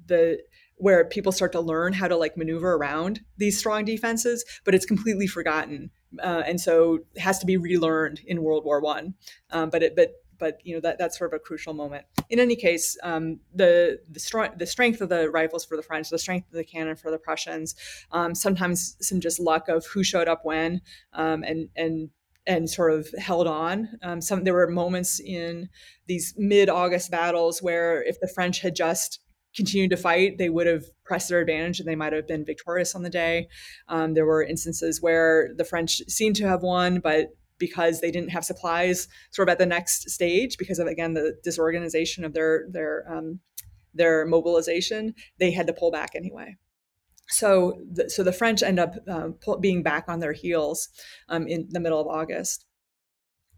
the 0.07 0.39
where 0.77 1.05
people 1.05 1.33
start 1.33 1.53
to 1.53 1.61
learn 1.61 1.93
how 1.93 2.09
to 2.09 2.17
like 2.17 2.37
maneuver 2.37 2.75
around 2.75 3.21
these 3.37 3.59
strong 3.59 3.85
defenses, 3.85 4.45
but 4.65 4.75
it's 4.75 4.87
completely 4.87 5.27
forgotten, 5.27 5.91
uh, 6.23 6.43
and 6.47 6.61
so 6.61 7.01
it 7.15 7.21
has 7.21 7.39
to 7.39 7.47
be 7.47 7.57
relearned 7.57 8.21
in 8.27 8.43
World 8.43 8.65
War 8.65 8.81
One. 8.81 9.15
Um, 9.51 9.71
but 9.71 9.83
it 9.83 9.97
but 9.97 10.13
but 10.39 10.59
you 10.65 10.75
know 10.75 10.81
that 10.81 10.99
that's 10.99 11.19
sort 11.19 11.33
of 11.33 11.37
a 11.37 11.41
crucial 11.41 11.75
moment. 11.75 12.05
In 12.29 12.41
any 12.41 12.57
case, 12.57 12.97
um, 13.03 13.41
the 13.55 14.01
the, 14.11 14.21
str- 14.21 14.55
the 14.57 14.67
strength 14.67 15.01
of 15.01 15.09
the 15.09 15.31
rifles 15.31 15.65
for 15.65 15.77
the 15.77 15.83
French, 15.83 16.11
the 16.11 16.19
strength 16.19 16.49
of 16.49 16.57
the 16.57 16.65
cannon 16.65 16.97
for 16.97 17.11
the 17.11 17.19
Prussians, 17.19 17.75
um, 18.13 18.35
sometimes 18.35 18.97
some 19.01 19.21
just 19.21 19.41
luck 19.41 19.69
of 19.69 19.87
who 19.87 20.03
showed 20.03 20.29
up 20.29 20.45
when, 20.45 20.81
um, 21.13 21.43
and 21.43 21.69
and 21.77 22.11
and 22.47 22.71
sort 22.71 22.93
of 22.93 23.09
held 23.19 23.47
on. 23.47 23.89
Um, 24.03 24.21
some 24.21 24.45
there 24.45 24.55
were 24.55 24.69
moments 24.69 25.21
in 25.21 25.69
these 26.07 26.35
mid-August 26.37 27.11
battles 27.11 27.61
where 27.61 28.03
if 28.03 28.21
the 28.21 28.29
French 28.29 28.61
had 28.61 28.77
just 28.77 29.21
continued 29.57 29.91
to 29.91 29.97
fight, 29.97 30.39
they 30.39 30.49
would 30.49 30.67
have 30.67 30.85
pressed 31.05 31.29
their 31.29 31.41
advantage 31.41 31.81
and 31.81 31.89
they 31.89 31.97
might 31.97 32.13
have 32.13 32.29
been 32.29 32.45
victorious 32.45 32.95
on 32.95 33.03
the 33.03 33.11
day. 33.11 33.49
Um, 33.89 34.15
there 34.15 34.27
were 34.27 34.43
instances 34.43 35.01
where 35.01 35.51
the 35.57 35.65
French 35.65 36.03
seemed 36.09 36.37
to 36.37 36.49
have 36.49 36.63
won, 36.63 37.01
but 37.01 37.29
because 37.59 38.01
they 38.01 38.11
didn't 38.11 38.31
have 38.31 38.45
supplies 38.45 39.09
sort 39.31 39.49
of 39.49 39.53
at 39.53 39.59
the 39.59 39.67
next 39.67 40.11
stage 40.11 40.59
because 40.59 40.79
of 40.79 40.87
again 40.87 41.15
the 41.15 41.35
disorganization 41.43 42.25
of 42.25 42.35
their 42.35 42.67
their 42.71 43.11
um, 43.11 43.41
their 43.95 44.27
mobilization 44.27 45.15
they 45.39 45.51
had 45.51 45.67
to 45.67 45.73
pull 45.73 45.91
back 45.91 46.11
anyway 46.15 46.55
So, 47.29 47.81
the, 47.91 48.11
so 48.11 48.23
the 48.23 48.33
French 48.33 48.63
end 48.63 48.79
up 48.79 48.95
um, 49.09 49.37
being 49.61 49.83
back 49.83 50.05
on 50.09 50.21
their 50.21 50.33
heels 50.33 50.89
um, 51.29 51.47
in 51.49 51.67
the 51.71 51.81
middle 51.81 52.01
of 52.01 52.07
August, 52.07 52.67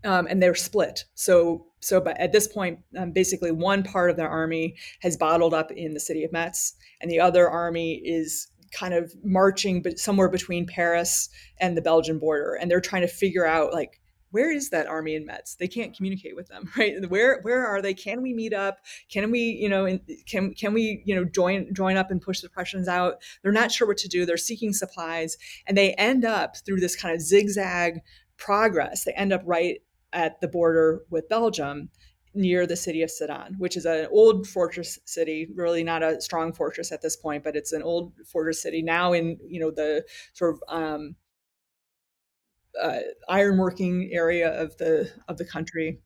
um, 0.04 0.26
and 0.28 0.42
they're 0.42 0.54
split. 0.54 1.04
So, 1.14 1.66
so 1.80 2.00
but 2.00 2.18
at 2.18 2.32
this 2.32 2.48
point, 2.48 2.80
um, 2.96 3.12
basically 3.12 3.52
one 3.52 3.82
part 3.82 4.10
of 4.10 4.16
their 4.16 4.28
army 4.28 4.76
has 5.00 5.16
bottled 5.16 5.54
up 5.54 5.70
in 5.70 5.94
the 5.94 6.00
city 6.00 6.24
of 6.24 6.32
Metz, 6.32 6.74
and 7.00 7.10
the 7.10 7.20
other 7.20 7.48
army 7.48 7.94
is 8.04 8.48
kind 8.72 8.94
of 8.94 9.12
marching, 9.24 9.82
but 9.82 9.98
somewhere 9.98 10.28
between 10.28 10.66
Paris 10.66 11.28
and 11.58 11.76
the 11.76 11.82
Belgian 11.82 12.18
border, 12.18 12.54
and 12.54 12.70
they're 12.70 12.80
trying 12.80 13.02
to 13.02 13.08
figure 13.08 13.46
out 13.46 13.72
like 13.72 14.00
where 14.30 14.52
is 14.52 14.68
that 14.70 14.86
army 14.86 15.14
in 15.14 15.24
Metz? 15.24 15.54
They 15.54 15.68
can't 15.68 15.96
communicate 15.96 16.36
with 16.36 16.48
them, 16.48 16.70
right? 16.76 16.94
Where 17.08 17.40
where 17.42 17.66
are 17.66 17.80
they? 17.80 17.94
Can 17.94 18.22
we 18.22 18.34
meet 18.34 18.52
up? 18.52 18.78
Can 19.10 19.30
we, 19.30 19.40
you 19.40 19.68
know, 19.68 19.98
can 20.26 20.54
can 20.54 20.74
we, 20.74 21.02
you 21.04 21.14
know, 21.14 21.24
join 21.24 21.72
join 21.74 21.96
up 21.96 22.10
and 22.10 22.20
push 22.20 22.40
the 22.40 22.48
Prussians 22.48 22.88
out? 22.88 23.22
They're 23.42 23.52
not 23.52 23.72
sure 23.72 23.86
what 23.86 23.98
to 23.98 24.08
do. 24.08 24.26
They're 24.26 24.36
seeking 24.36 24.72
supplies, 24.72 25.36
and 25.66 25.76
they 25.76 25.94
end 25.94 26.24
up 26.24 26.56
through 26.58 26.80
this 26.80 26.96
kind 26.96 27.14
of 27.14 27.20
zigzag 27.20 28.00
progress. 28.36 29.04
They 29.04 29.12
end 29.12 29.32
up 29.32 29.42
right 29.44 29.80
at 30.12 30.40
the 30.40 30.48
border 30.48 31.02
with 31.10 31.28
Belgium, 31.28 31.90
near 32.34 32.66
the 32.66 32.76
city 32.76 33.02
of 33.02 33.10
Sedan, 33.10 33.54
which 33.58 33.76
is 33.76 33.84
an 33.84 34.06
old 34.10 34.46
fortress 34.46 34.98
city, 35.04 35.48
really 35.54 35.82
not 35.82 36.02
a 36.02 36.20
strong 36.20 36.52
fortress 36.52 36.92
at 36.92 37.02
this 37.02 37.16
point, 37.16 37.44
but 37.44 37.56
it's 37.56 37.72
an 37.72 37.82
old 37.82 38.12
fortress 38.26 38.62
city 38.62 38.82
now 38.82 39.12
in 39.12 39.38
you 39.46 39.60
know 39.60 39.70
the 39.70 40.04
sort 40.34 40.54
of 40.54 40.62
um, 40.68 41.16
uh, 42.80 43.00
ironworking 43.28 44.08
area 44.12 44.50
of 44.60 44.76
the 44.78 45.10
of 45.28 45.36
the 45.38 45.44
country, 45.44 46.00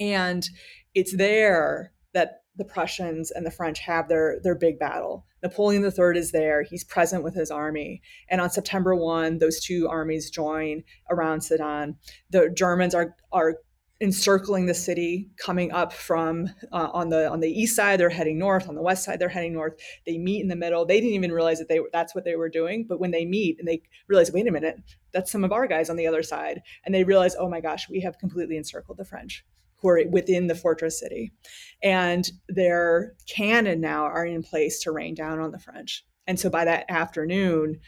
and 0.00 0.48
it's 0.94 1.16
there 1.16 1.92
that 2.12 2.42
the 2.56 2.64
Prussians 2.64 3.30
and 3.30 3.44
the 3.44 3.50
French 3.50 3.80
have 3.80 4.08
their 4.08 4.40
their 4.42 4.56
big 4.56 4.78
battle. 4.78 5.26
Napoleon 5.44 5.84
III 5.84 6.18
is 6.18 6.32
there; 6.32 6.62
he's 6.62 6.82
present 6.82 7.22
with 7.22 7.34
his 7.34 7.50
army, 7.50 8.00
and 8.30 8.40
on 8.40 8.50
September 8.50 8.94
one, 8.94 9.38
those 9.38 9.60
two 9.60 9.86
armies 9.88 10.30
join 10.30 10.82
around 11.10 11.42
Sedan. 11.42 11.96
The 12.30 12.50
Germans 12.50 12.94
are 12.94 13.14
are 13.30 13.58
encircling 14.00 14.66
the 14.66 14.74
city 14.74 15.30
coming 15.36 15.70
up 15.70 15.92
from 15.92 16.48
uh, 16.72 16.88
on 16.92 17.10
the 17.10 17.30
on 17.30 17.40
the 17.40 17.48
east 17.48 17.76
side. 17.76 18.00
They're 18.00 18.08
heading 18.08 18.38
north. 18.38 18.68
On 18.68 18.74
the 18.74 18.82
west 18.82 19.04
side 19.04 19.18
they're 19.18 19.28
heading 19.28 19.52
north. 19.52 19.74
They 20.06 20.18
meet 20.18 20.40
in 20.40 20.48
the 20.48 20.56
middle. 20.56 20.84
They 20.84 21.00
didn't 21.00 21.14
even 21.14 21.32
realize 21.32 21.58
that 21.58 21.68
they 21.68 21.80
that's 21.92 22.14
what 22.14 22.24
they 22.24 22.36
were 22.36 22.48
doing. 22.48 22.86
But 22.88 22.98
when 22.98 23.10
they 23.10 23.24
meet 23.24 23.58
and 23.58 23.68
they 23.68 23.82
realize 24.08 24.32
wait 24.32 24.48
a 24.48 24.50
minute 24.50 24.80
that's 25.12 25.30
some 25.30 25.44
of 25.44 25.52
our 25.52 25.66
guys 25.66 25.90
on 25.90 25.96
the 25.96 26.06
other 26.06 26.22
side. 26.22 26.62
And 26.84 26.94
they 26.94 27.04
realize 27.04 27.36
oh 27.38 27.48
my 27.48 27.60
gosh 27.60 27.88
we 27.88 28.00
have 28.00 28.18
completely 28.18 28.56
encircled 28.56 28.98
the 28.98 29.04
french 29.04 29.44
who 29.84 29.90
are 29.90 30.00
within 30.10 30.48
the 30.48 30.54
fortress 30.54 30.98
city 30.98 31.32
and 31.82 32.32
their 32.48 33.12
cannon 33.28 33.80
now 33.80 34.04
are 34.04 34.26
in 34.26 34.42
place 34.42 34.80
to 34.80 34.90
rain 34.90 35.14
down 35.14 35.38
on 35.38 35.52
the 35.52 35.58
french 35.58 36.04
and 36.26 36.40
so 36.40 36.50
by 36.50 36.64
that 36.64 36.86
afternoon 36.88 37.78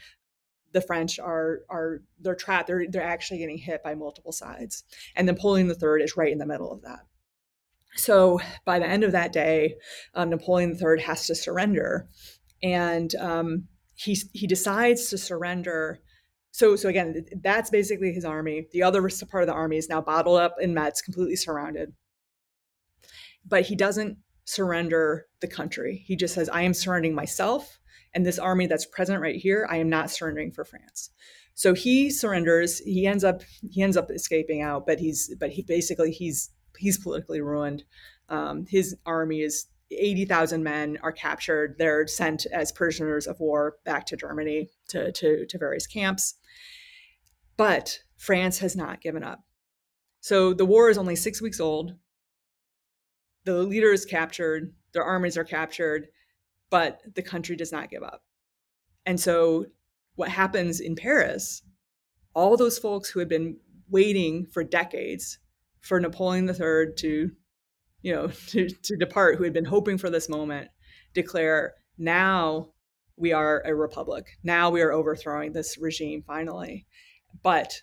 the 0.73 0.81
French 0.81 1.17
are 1.17 1.61
are 1.69 2.01
they're 2.19 2.35
trapped. 2.35 2.67
They're 2.67 2.85
they're 2.87 3.01
actually 3.01 3.39
getting 3.39 3.57
hit 3.57 3.83
by 3.83 3.95
multiple 3.95 4.31
sides, 4.31 4.83
and 5.15 5.25
Napoleon 5.25 5.67
III 5.67 6.03
is 6.03 6.17
right 6.17 6.31
in 6.31 6.37
the 6.37 6.45
middle 6.45 6.71
of 6.71 6.83
that. 6.83 6.99
So 7.95 8.39
by 8.63 8.79
the 8.79 8.87
end 8.87 9.03
of 9.03 9.13
that 9.13 9.33
day, 9.33 9.75
um, 10.13 10.29
Napoleon 10.29 10.77
III 10.79 11.01
has 11.01 11.25
to 11.27 11.35
surrender, 11.35 12.07
and 12.61 13.13
um, 13.15 13.67
he 13.95 14.17
he 14.33 14.47
decides 14.47 15.09
to 15.09 15.17
surrender. 15.17 15.99
So 16.57 16.75
so 16.75 16.89
again, 16.89 17.25
that's 17.43 17.69
basically 17.69 18.13
his 18.13 18.25
army. 18.25 18.67
The 18.71 18.81
other 18.81 19.07
part 19.29 19.43
of 19.43 19.47
the 19.47 19.53
army 19.53 19.77
is 19.77 19.89
now 19.89 20.01
bottled 20.01 20.39
up 20.39 20.55
in 20.59 20.73
Metz, 20.73 21.01
completely 21.01 21.35
surrounded. 21.35 21.93
But 23.45 23.67
he 23.67 23.75
doesn't 23.75 24.17
surrender 24.45 25.27
the 25.39 25.47
country. 25.47 26.03
He 26.05 26.15
just 26.15 26.33
says, 26.33 26.49
"I 26.49 26.63
am 26.63 26.73
surrendering 26.73 27.13
myself." 27.13 27.77
and 28.13 28.25
this 28.25 28.39
army 28.39 28.65
that's 28.67 28.85
present 28.85 29.21
right 29.21 29.35
here 29.35 29.67
i 29.69 29.77
am 29.77 29.89
not 29.89 30.09
surrendering 30.09 30.51
for 30.51 30.65
france 30.65 31.11
so 31.53 31.73
he 31.73 32.09
surrenders 32.09 32.79
he 32.79 33.05
ends 33.05 33.23
up 33.23 33.43
he 33.69 33.81
ends 33.81 33.97
up 33.97 34.09
escaping 34.09 34.61
out 34.61 34.85
but 34.85 34.99
he's 34.99 35.33
but 35.39 35.51
he 35.51 35.61
basically 35.61 36.11
he's 36.11 36.49
he's 36.77 36.97
politically 36.97 37.41
ruined 37.41 37.83
um, 38.29 38.65
his 38.67 38.95
army 39.05 39.41
is 39.41 39.67
80,000 39.89 40.63
men 40.63 40.97
are 41.01 41.11
captured 41.11 41.75
they're 41.77 42.07
sent 42.07 42.45
as 42.47 42.71
prisoners 42.71 43.27
of 43.27 43.39
war 43.39 43.75
back 43.85 44.05
to 44.07 44.17
germany 44.17 44.69
to, 44.89 45.11
to, 45.11 45.45
to 45.45 45.57
various 45.57 45.87
camps 45.87 46.35
but 47.57 47.99
france 48.15 48.59
has 48.59 48.75
not 48.75 49.01
given 49.01 49.23
up 49.23 49.43
so 50.19 50.53
the 50.53 50.65
war 50.65 50.89
is 50.89 50.97
only 50.97 51.15
six 51.15 51.41
weeks 51.41 51.59
old 51.59 51.95
the 53.43 53.63
leader 53.63 53.91
is 53.91 54.05
captured 54.05 54.73
their 54.93 55.03
armies 55.03 55.37
are 55.37 55.43
captured 55.43 56.07
but 56.69 57.01
the 57.15 57.21
country 57.21 57.55
does 57.55 57.71
not 57.71 57.89
give 57.89 58.03
up. 58.03 58.23
And 59.05 59.19
so, 59.19 59.65
what 60.15 60.29
happens 60.29 60.79
in 60.79 60.95
Paris, 60.95 61.61
all 62.33 62.57
those 62.57 62.79
folks 62.79 63.09
who 63.09 63.19
had 63.19 63.29
been 63.29 63.57
waiting 63.89 64.45
for 64.45 64.63
decades 64.63 65.39
for 65.79 65.99
Napoleon 65.99 66.49
III 66.49 66.93
to, 66.97 67.31
you 68.01 68.15
know, 68.15 68.27
to, 68.47 68.69
to 68.69 68.97
depart, 68.97 69.37
who 69.37 69.43
had 69.43 69.53
been 69.53 69.65
hoping 69.65 69.97
for 69.97 70.09
this 70.09 70.27
moment, 70.27 70.69
declare 71.13 71.75
now 71.97 72.69
we 73.15 73.31
are 73.31 73.63
a 73.65 73.73
republic. 73.73 74.37
Now 74.43 74.69
we 74.69 74.81
are 74.81 74.91
overthrowing 74.91 75.53
this 75.53 75.77
regime 75.77 76.23
finally. 76.25 76.85
But 77.43 77.81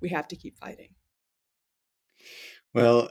we 0.00 0.10
have 0.10 0.28
to 0.28 0.36
keep 0.36 0.58
fighting. 0.58 0.90
Well, 2.74 3.10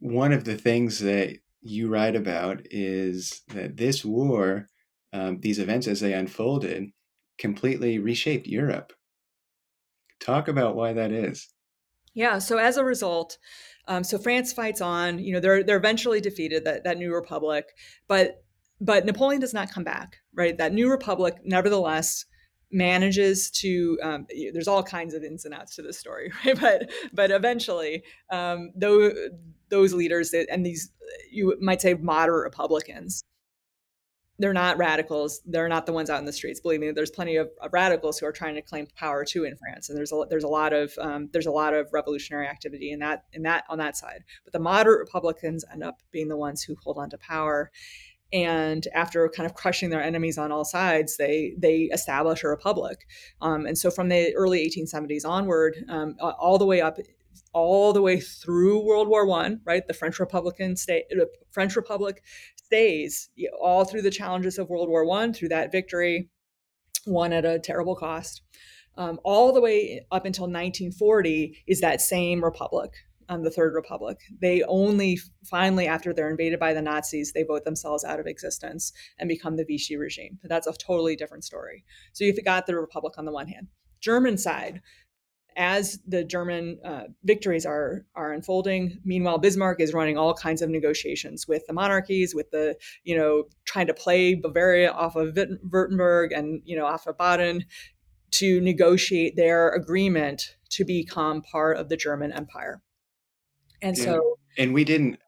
one 0.00 0.32
of 0.32 0.44
the 0.44 0.56
things 0.56 1.00
that 1.00 1.38
you 1.60 1.88
write 1.88 2.16
about 2.16 2.60
is 2.70 3.42
that 3.48 3.76
this 3.76 4.04
war, 4.04 4.68
um, 5.12 5.40
these 5.40 5.58
events 5.58 5.86
as 5.86 6.00
they 6.00 6.12
unfolded, 6.12 6.90
completely 7.38 7.98
reshaped 7.98 8.46
Europe. 8.46 8.92
Talk 10.20 10.48
about 10.48 10.76
why 10.76 10.92
that 10.92 11.12
is. 11.12 11.48
Yeah. 12.14 12.38
So 12.38 12.58
as 12.58 12.76
a 12.76 12.84
result, 12.84 13.38
um, 13.86 14.02
so 14.02 14.18
France 14.18 14.52
fights 14.52 14.80
on. 14.80 15.18
You 15.18 15.34
know, 15.34 15.40
they're 15.40 15.62
they're 15.62 15.76
eventually 15.76 16.20
defeated 16.20 16.64
that 16.64 16.84
that 16.84 16.98
new 16.98 17.14
republic, 17.14 17.66
but 18.08 18.42
but 18.80 19.06
Napoleon 19.06 19.40
does 19.40 19.54
not 19.54 19.70
come 19.70 19.84
back. 19.84 20.16
Right. 20.34 20.56
That 20.58 20.72
new 20.72 20.90
republic, 20.90 21.36
nevertheless, 21.44 22.24
manages 22.70 23.50
to 23.50 23.98
um, 24.02 24.26
there's 24.52 24.68
all 24.68 24.82
kinds 24.82 25.14
of 25.14 25.24
ins 25.24 25.44
and 25.44 25.54
outs 25.54 25.74
to 25.76 25.82
this 25.82 25.98
story 25.98 26.30
right? 26.44 26.60
But 26.60 26.90
but 27.12 27.30
eventually 27.30 28.02
um, 28.30 28.72
those 28.76 29.94
leaders 29.94 30.30
that, 30.30 30.46
and 30.50 30.64
these 30.64 30.90
you 31.30 31.56
might 31.60 31.80
say 31.80 31.94
moderate 31.94 32.44
republicans 32.44 33.24
they're 34.40 34.52
not 34.52 34.78
radicals. 34.78 35.40
They're 35.46 35.68
not 35.68 35.84
the 35.84 35.92
ones 35.92 36.10
out 36.10 36.20
in 36.20 36.24
the 36.24 36.32
streets. 36.32 36.60
Believe 36.60 36.80
me 36.80 36.92
there's 36.92 37.10
plenty 37.10 37.36
of, 37.36 37.50
of 37.60 37.72
radicals 37.72 38.18
who 38.18 38.26
are 38.26 38.32
trying 38.32 38.54
to 38.54 38.62
claim 38.62 38.86
power 38.96 39.24
too 39.24 39.44
in 39.44 39.56
france 39.56 39.88
and 39.88 39.98
there's 39.98 40.12
a 40.12 40.24
there's 40.30 40.44
a 40.44 40.48
lot 40.48 40.72
of 40.72 40.92
um, 41.00 41.28
there's 41.32 41.46
a 41.46 41.50
lot 41.50 41.74
of 41.74 41.88
revolutionary 41.92 42.46
activity 42.46 42.92
in 42.92 43.00
that 43.00 43.24
in 43.32 43.42
that 43.42 43.64
on 43.68 43.78
that 43.78 43.96
side. 43.96 44.22
But 44.44 44.52
the 44.52 44.60
moderate 44.60 45.00
republicans 45.00 45.64
end 45.72 45.82
up 45.82 46.00
being 46.12 46.28
the 46.28 46.36
ones 46.36 46.62
who 46.62 46.76
hold 46.82 46.98
on 46.98 47.10
to 47.10 47.18
power 47.18 47.70
and 48.32 48.86
after 48.94 49.28
kind 49.28 49.46
of 49.46 49.54
crushing 49.54 49.90
their 49.90 50.02
enemies 50.02 50.38
on 50.38 50.52
all 50.52 50.64
sides 50.64 51.16
they 51.16 51.54
they 51.58 51.82
establish 51.92 52.44
a 52.44 52.48
republic. 52.48 53.06
Um, 53.40 53.66
and 53.66 53.76
so 53.76 53.90
from 53.90 54.08
the 54.08 54.34
early 54.34 54.68
1870s 54.68 55.26
onward 55.26 55.84
um, 55.88 56.16
all 56.20 56.58
the 56.58 56.66
way 56.66 56.80
up 56.80 56.98
all 57.54 57.92
the 57.92 58.02
way 58.02 58.20
through 58.20 58.84
world 58.84 59.08
war 59.08 59.24
one 59.24 59.60
right 59.64 59.86
the 59.86 59.94
french 59.94 60.18
republican 60.18 60.76
state 60.76 61.04
french 61.50 61.76
republic 61.76 62.22
stays 62.56 63.30
all 63.58 63.84
through 63.84 64.02
the 64.02 64.10
challenges 64.10 64.58
of 64.58 64.68
world 64.68 64.88
war 64.88 65.06
one 65.06 65.32
through 65.32 65.48
that 65.48 65.72
victory 65.72 66.28
won 67.08 67.32
at 67.32 67.44
a 67.44 67.58
terrible 67.58 67.96
cost. 67.96 68.42
Um, 68.96 69.20
all 69.24 69.52
the 69.52 69.60
way 69.60 70.04
up 70.10 70.24
until 70.24 70.44
1940 70.44 71.64
is 71.66 71.80
that 71.80 72.00
same 72.00 72.42
republic 72.42 72.92
um, 73.28 73.42
the 73.42 73.50
Third 73.50 73.74
Republic. 73.74 74.18
They 74.40 74.62
only 74.64 75.18
finally, 75.44 75.86
after 75.86 76.12
they're 76.12 76.30
invaded 76.30 76.58
by 76.58 76.72
the 76.72 76.82
Nazis, 76.82 77.32
they 77.32 77.42
vote 77.42 77.64
themselves 77.64 78.04
out 78.04 78.20
of 78.20 78.26
existence 78.26 78.92
and 79.18 79.28
become 79.28 79.56
the 79.56 79.64
Vichy 79.64 79.96
regime. 79.96 80.38
But 80.40 80.48
that's 80.48 80.66
a 80.66 80.72
totally 80.72 81.16
different 81.16 81.44
story. 81.44 81.84
So 82.12 82.24
you've 82.24 82.42
got 82.44 82.66
the 82.66 82.76
Republic 82.76 83.14
on 83.18 83.24
the 83.24 83.32
one 83.32 83.48
hand. 83.48 83.68
German 84.00 84.38
side, 84.38 84.80
as 85.56 85.98
the 86.06 86.22
German 86.22 86.78
uh, 86.84 87.04
victories 87.24 87.66
are 87.66 88.06
are 88.14 88.32
unfolding, 88.32 88.98
meanwhile 89.04 89.38
Bismarck 89.38 89.80
is 89.80 89.92
running 89.92 90.16
all 90.16 90.32
kinds 90.32 90.62
of 90.62 90.70
negotiations 90.70 91.48
with 91.48 91.66
the 91.66 91.72
monarchies, 91.72 92.34
with 92.34 92.50
the 92.52 92.76
you 93.02 93.16
know 93.16 93.44
trying 93.64 93.88
to 93.88 93.94
play 93.94 94.34
Bavaria 94.34 94.92
off 94.92 95.16
of 95.16 95.34
Württemberg 95.34 96.36
and 96.36 96.62
you 96.64 96.76
know 96.76 96.86
off 96.86 97.06
of 97.06 97.18
Baden 97.18 97.64
to 98.30 98.60
negotiate 98.60 99.36
their 99.36 99.70
agreement 99.70 100.56
to 100.70 100.84
become 100.84 101.42
part 101.42 101.76
of 101.76 101.88
the 101.88 101.96
German 101.96 102.32
Empire. 102.32 102.82
And 103.82 103.96
yeah. 103.96 104.04
so, 104.04 104.38
and 104.56 104.74
we 104.74 104.84
didn't, 104.84 105.18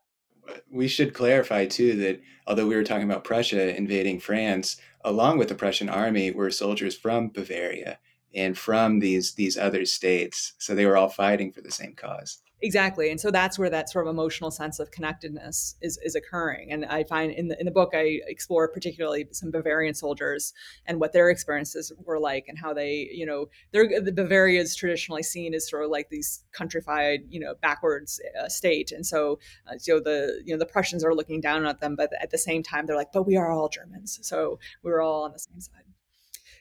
uh, 0.49 0.55
we 0.71 0.89
should 0.89 1.15
clarify 1.15 1.67
too 1.67 1.97
that 1.97 2.21
although 2.47 2.67
we 2.67 2.75
were 2.75 2.85
talking 2.85 3.09
about 3.09 3.25
Prussia 3.25 3.77
invading 3.77 4.21
France, 4.21 4.77
along 5.05 5.39
with 5.39 5.49
the 5.49 5.55
Prussian 5.55 5.89
army 5.89 6.31
were 6.31 6.51
soldiers 6.51 6.97
from 6.97 7.29
Bavaria 7.29 7.99
and 8.35 8.57
from 8.57 8.99
these 8.99 9.35
these 9.35 9.57
other 9.57 9.85
states. 9.85 10.55
So 10.59 10.75
they 10.75 10.87
were 10.87 10.97
all 10.97 11.09
fighting 11.09 11.53
for 11.53 11.61
the 11.61 11.71
same 11.71 11.95
cause. 11.95 12.43
Exactly. 12.63 13.11
And 13.11 13.19
so 13.19 13.31
that's 13.31 13.59
where 13.59 13.71
that 13.71 13.89
sort 13.89 14.07
of 14.07 14.11
emotional 14.11 14.51
sense 14.51 14.81
of 14.81 14.91
connectedness 14.91 15.77
is, 15.81 15.99
is 16.03 16.15
occurring. 16.15 16.73
And 16.73 16.85
I 16.85 17.05
find 17.05 17.33
in 17.33 17.49
the, 17.49 17.59
in 17.59 17.65
the 17.65 17.71
book, 17.71 17.93
I 17.95 18.21
explore 18.27 18.69
particularly 18.69 19.27
some 19.31 19.51
Bavarian 19.51 19.95
soldiers 19.95 20.53
and 20.85 21.01
what 21.01 21.15
their 21.15 21.31
experiences 21.31 21.91
were 22.05 22.21
like 22.21 22.49
and 22.49 22.59
how 22.59 22.75
they, 22.75 23.09
you 23.13 23.25
know, 23.25 23.47
they're, 23.73 24.01
the 24.01 24.13
Bavaria 24.13 24.61
is 24.61 24.77
traditionally 24.77 25.23
seen 25.23 25.55
as 25.55 25.71
sort 25.71 25.85
of 25.85 25.91
like 25.91 26.11
these 26.11 26.45
countrified, 26.53 27.21
you 27.31 27.41
know, 27.41 27.55
backwards 27.63 28.21
uh, 28.39 28.49
state. 28.49 28.93
And 28.93 29.07
so, 29.07 29.39
uh, 29.67 29.79
so 29.79 29.99
the, 29.99 30.43
you 30.45 30.55
know, 30.55 30.59
the 30.59 30.67
Prussians 30.67 31.03
are 31.03 31.15
looking 31.15 31.41
down 31.41 31.65
at 31.65 31.81
them, 31.81 31.97
but 31.97 32.11
at 32.21 32.31
the 32.31 32.39
same 32.39 32.63
time, 32.63 32.85
they're 32.85 32.97
like, 32.97 33.13
but 33.13 33.27
we 33.27 33.37
are 33.37 33.51
all 33.51 33.71
Germans. 33.71 34.19
So 34.23 34.59
we're 34.83 35.01
all 35.01 35.25
on 35.25 35.33
the 35.33 35.39
same 35.39 35.61
side. 35.61 35.85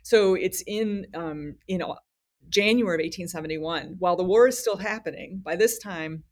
So 0.04 0.34
it's 0.34 0.64
in 0.66 1.08
um, 1.14 1.56
in 1.68 1.84
January 2.50 2.96
of 2.96 3.06
1871, 3.06 3.96
while 4.00 4.16
the 4.16 4.24
war 4.24 4.48
is 4.48 4.58
still 4.58 4.78
happening, 4.78 5.42
by 5.44 5.56
this 5.56 5.78
time, 5.78 6.24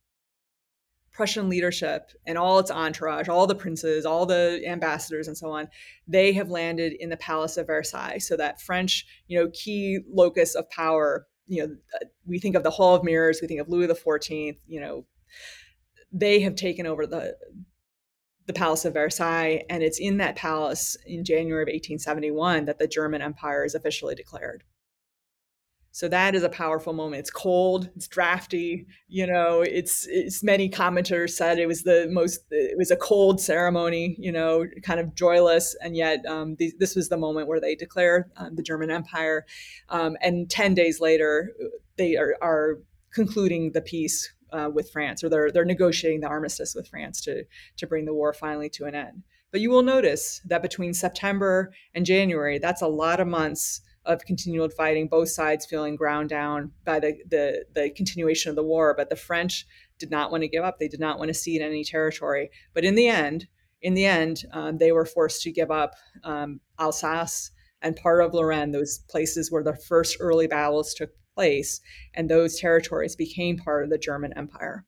Prussian 1.18 1.50
leadership 1.50 2.12
and 2.28 2.38
all 2.38 2.60
its 2.60 2.70
entourage, 2.70 3.28
all 3.28 3.48
the 3.48 3.56
princes, 3.56 4.06
all 4.06 4.28
the 4.28 4.62
ambassadors, 4.68 5.28
and 5.28 5.36
so 5.36 5.50
on, 5.50 5.68
they 6.08 6.32
have 6.34 6.52
landed 6.52 6.94
in 7.00 7.10
the 7.10 7.18
Palace 7.18 7.58
of 7.58 7.66
Versailles. 7.66 8.20
So 8.20 8.38
that 8.38 8.62
French, 8.62 9.04
you 9.28 9.40
know, 9.40 9.50
key 9.52 10.00
locus 10.08 10.54
of 10.54 10.70
power. 10.70 11.26
You 11.48 11.66
know, 11.66 11.76
uh, 11.96 12.06
we 12.28 12.40
think 12.40 12.56
of 12.56 12.62
the 12.64 12.70
Hall 12.70 12.94
of 12.94 13.04
Mirrors, 13.04 13.40
we 13.42 13.48
think 13.48 13.60
of 13.60 13.68
Louis 13.68 13.88
XIV. 13.88 14.58
You 14.68 14.80
know, 14.80 15.06
they 16.12 16.42
have 16.42 16.56
taken 16.56 16.86
over 16.86 17.08
the 17.08 17.36
the 18.46 18.54
Palace 18.54 18.86
of 18.86 18.94
Versailles, 18.94 19.64
and 19.70 19.84
it's 19.84 20.00
in 20.00 20.18
that 20.18 20.36
palace 20.36 20.96
in 21.06 21.26
January 21.26 21.64
of 21.64 21.68
1871 21.68 22.66
that 22.66 22.80
the 22.80 22.88
German 22.88 23.22
Empire 23.22 23.66
is 23.66 23.76
officially 23.76 24.16
declared. 24.16 24.64
So 25.98 26.08
that 26.10 26.36
is 26.36 26.44
a 26.44 26.50
powerful 26.50 26.94
moment. 26.94 27.22
It's 27.22 27.32
cold, 27.32 27.90
it's 27.96 28.08
drafty, 28.08 28.86
you 29.08 29.26
know, 29.26 29.62
it's, 29.62 30.06
it's 30.08 30.44
many 30.44 30.70
commenters 30.70 31.32
said 31.32 31.58
it 31.58 31.66
was 31.66 31.82
the 31.82 32.08
most, 32.12 32.42
it 32.52 32.78
was 32.78 32.92
a 32.92 32.96
cold 32.96 33.42
ceremony, 33.42 34.16
you 34.20 34.32
know, 34.32 34.68
kind 34.84 35.00
of 35.00 35.16
joyless. 35.16 35.76
And 35.82 35.98
yet 35.98 36.24
um, 36.28 36.56
th- 36.56 36.76
this 36.78 36.96
was 36.96 37.10
the 37.10 37.18
moment 37.18 37.48
where 37.48 37.60
they 37.60 37.74
declare 37.74 38.30
um, 38.38 38.56
the 38.56 38.62
German 38.62 38.92
Empire. 38.92 39.48
Um, 39.90 40.18
and 40.22 40.48
10 40.48 40.76
days 40.76 41.02
later, 41.02 41.56
they 41.96 42.16
are, 42.16 42.36
are 42.44 42.78
concluding 43.12 43.72
the 43.72 43.82
peace 43.82 44.32
uh, 44.54 44.70
with 44.72 44.92
France, 44.92 45.24
or 45.24 45.30
they're, 45.30 45.52
they're 45.52 45.66
negotiating 45.66 46.20
the 46.20 46.28
armistice 46.28 46.76
with 46.76 46.88
France 46.88 47.22
to, 47.22 47.44
to 47.78 47.88
bring 47.88 48.06
the 48.06 48.14
war 48.14 48.34
finally 48.34 48.70
to 48.70 48.86
an 48.86 48.94
end. 48.94 49.24
But 49.52 49.62
you 49.62 49.72
will 49.72 49.82
notice 49.82 50.42
that 50.46 50.62
between 50.62 50.94
September 50.94 51.74
and 51.96 52.06
January, 52.06 52.60
that's 52.60 52.84
a 52.84 52.88
lot 52.88 53.20
of 53.20 53.28
months 53.28 53.82
of 54.08 54.26
continual 54.26 54.70
fighting, 54.70 55.08
both 55.08 55.30
sides 55.30 55.66
feeling 55.66 55.96
ground 55.96 56.30
down 56.30 56.72
by 56.86 57.00
the, 57.00 57.18
the, 57.30 57.66
the 57.76 57.90
continuation 57.92 58.50
of 58.50 58.56
the 58.56 58.64
war. 58.64 58.96
But 58.98 59.10
the 59.10 59.16
French 59.16 59.66
did 60.00 60.10
not 60.10 60.32
want 60.32 60.42
to 60.42 60.48
give 60.48 60.64
up. 60.64 60.80
They 60.80 60.88
did 60.88 61.00
not 61.00 61.20
want 61.20 61.30
to 61.30 61.34
cede 61.34 61.62
any 61.62 61.84
territory. 61.84 62.50
But 62.74 62.86
in 62.86 62.96
the 62.96 63.08
end, 63.08 63.48
in 63.82 63.94
the 63.94 64.06
end, 64.06 64.44
um, 64.54 64.78
they 64.78 64.92
were 64.92 65.06
forced 65.06 65.42
to 65.44 65.52
give 65.52 65.70
up 65.70 65.94
um, 66.24 66.60
Alsace 66.80 67.52
and 67.82 67.96
part 67.96 68.24
of 68.24 68.34
Lorraine, 68.34 68.72
those 68.72 69.00
places 69.10 69.52
where 69.52 69.64
the 69.64 69.76
first 69.76 70.18
early 70.20 70.48
battles 70.48 70.94
took 70.94 71.12
place, 71.36 71.80
and 72.16 72.28
those 72.28 72.60
territories 72.60 73.16
became 73.16 73.58
part 73.58 73.84
of 73.84 73.90
the 73.92 74.00
German 74.00 74.34
Empire. 74.36 74.86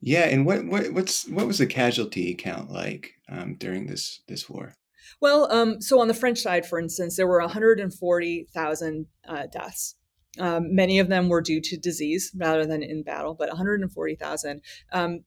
Yeah, 0.00 0.24
and 0.28 0.46
what, 0.46 0.66
what 0.66 0.92
what's 0.92 1.26
what 1.28 1.46
was 1.46 1.58
the 1.58 1.66
casualty 1.66 2.34
count 2.34 2.70
like 2.70 3.14
um, 3.28 3.56
during 3.56 3.86
this 3.86 4.20
this 4.28 4.48
war? 4.48 4.74
Well, 5.20 5.50
um, 5.50 5.80
so 5.80 6.00
on 6.00 6.08
the 6.08 6.14
French 6.14 6.40
side, 6.40 6.66
for 6.66 6.78
instance, 6.78 7.16
there 7.16 7.26
were 7.26 7.40
140,000 7.40 9.06
uh, 9.26 9.46
deaths. 9.50 9.94
Um, 10.38 10.74
many 10.74 10.98
of 10.98 11.08
them 11.08 11.28
were 11.28 11.40
due 11.40 11.60
to 11.62 11.76
disease 11.78 12.30
rather 12.36 12.66
than 12.66 12.82
in 12.82 13.02
battle, 13.02 13.34
but 13.34 13.48
140,000. 13.48 14.60
Um, 14.92 15.20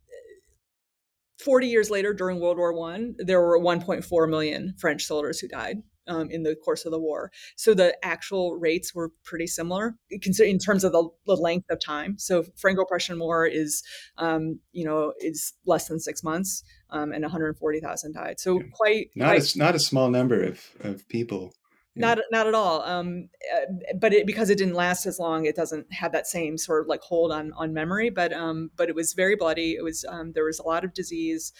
40 1.43 1.67
years 1.67 1.89
later, 1.89 2.13
during 2.13 2.39
World 2.39 2.57
War 2.57 2.73
One, 2.73 3.15
there 3.17 3.41
were 3.41 3.59
1.4 3.59 4.29
million 4.29 4.75
French 4.77 5.05
soldiers 5.05 5.39
who 5.39 5.47
died 5.47 5.77
um, 6.09 6.29
in 6.29 6.43
the 6.43 6.55
course 6.55 6.85
of 6.85 6.91
the 6.91 6.99
war. 6.99 7.31
So 7.55 7.73
the 7.73 7.95
actual 8.03 8.57
rates 8.57 8.93
were 8.93 9.11
pretty 9.23 9.47
similar 9.47 9.95
in 10.09 10.59
terms 10.59 10.83
of 10.83 10.91
the, 10.91 11.07
the 11.25 11.35
length 11.35 11.69
of 11.69 11.79
time. 11.79 12.17
So 12.17 12.43
Franco-Prussian 12.57 13.19
War 13.19 13.45
is, 13.45 13.83
um, 14.17 14.59
you 14.71 14.83
know, 14.83 15.13
is 15.19 15.53
less 15.65 15.87
than 15.87 15.99
six 15.99 16.23
months, 16.23 16.63
um, 16.89 17.11
and 17.11 17.21
140,000 17.21 18.13
died. 18.13 18.39
So 18.39 18.61
quite 18.73 19.07
not 19.15 19.35
quite, 19.35 19.55
a, 19.55 19.57
not 19.57 19.75
a 19.75 19.79
small 19.79 20.09
number 20.09 20.43
of 20.43 20.65
of 20.81 21.07
people. 21.07 21.53
Not 21.95 22.19
not 22.31 22.47
at 22.47 22.53
all. 22.53 22.81
Um, 22.83 23.29
uh, 23.53 23.93
but 23.99 24.13
it, 24.13 24.25
because 24.25 24.49
it 24.49 24.57
didn't 24.57 24.75
last 24.75 25.05
as 25.05 25.19
long, 25.19 25.45
it 25.45 25.55
doesn't 25.55 25.91
have 25.91 26.13
that 26.13 26.27
same 26.27 26.57
sort 26.57 26.81
of 26.81 26.87
like 26.87 27.01
hold 27.01 27.31
on 27.31 27.51
on 27.57 27.73
memory. 27.73 28.09
But 28.09 28.31
um, 28.31 28.71
but 28.77 28.89
it 28.89 28.95
was 28.95 29.13
very 29.13 29.35
bloody. 29.35 29.73
It 29.73 29.83
was 29.83 30.05
um, 30.07 30.31
there 30.33 30.45
was 30.45 30.59
a 30.59 30.63
lot 30.63 30.85
of 30.85 30.93
disease. 30.93 31.51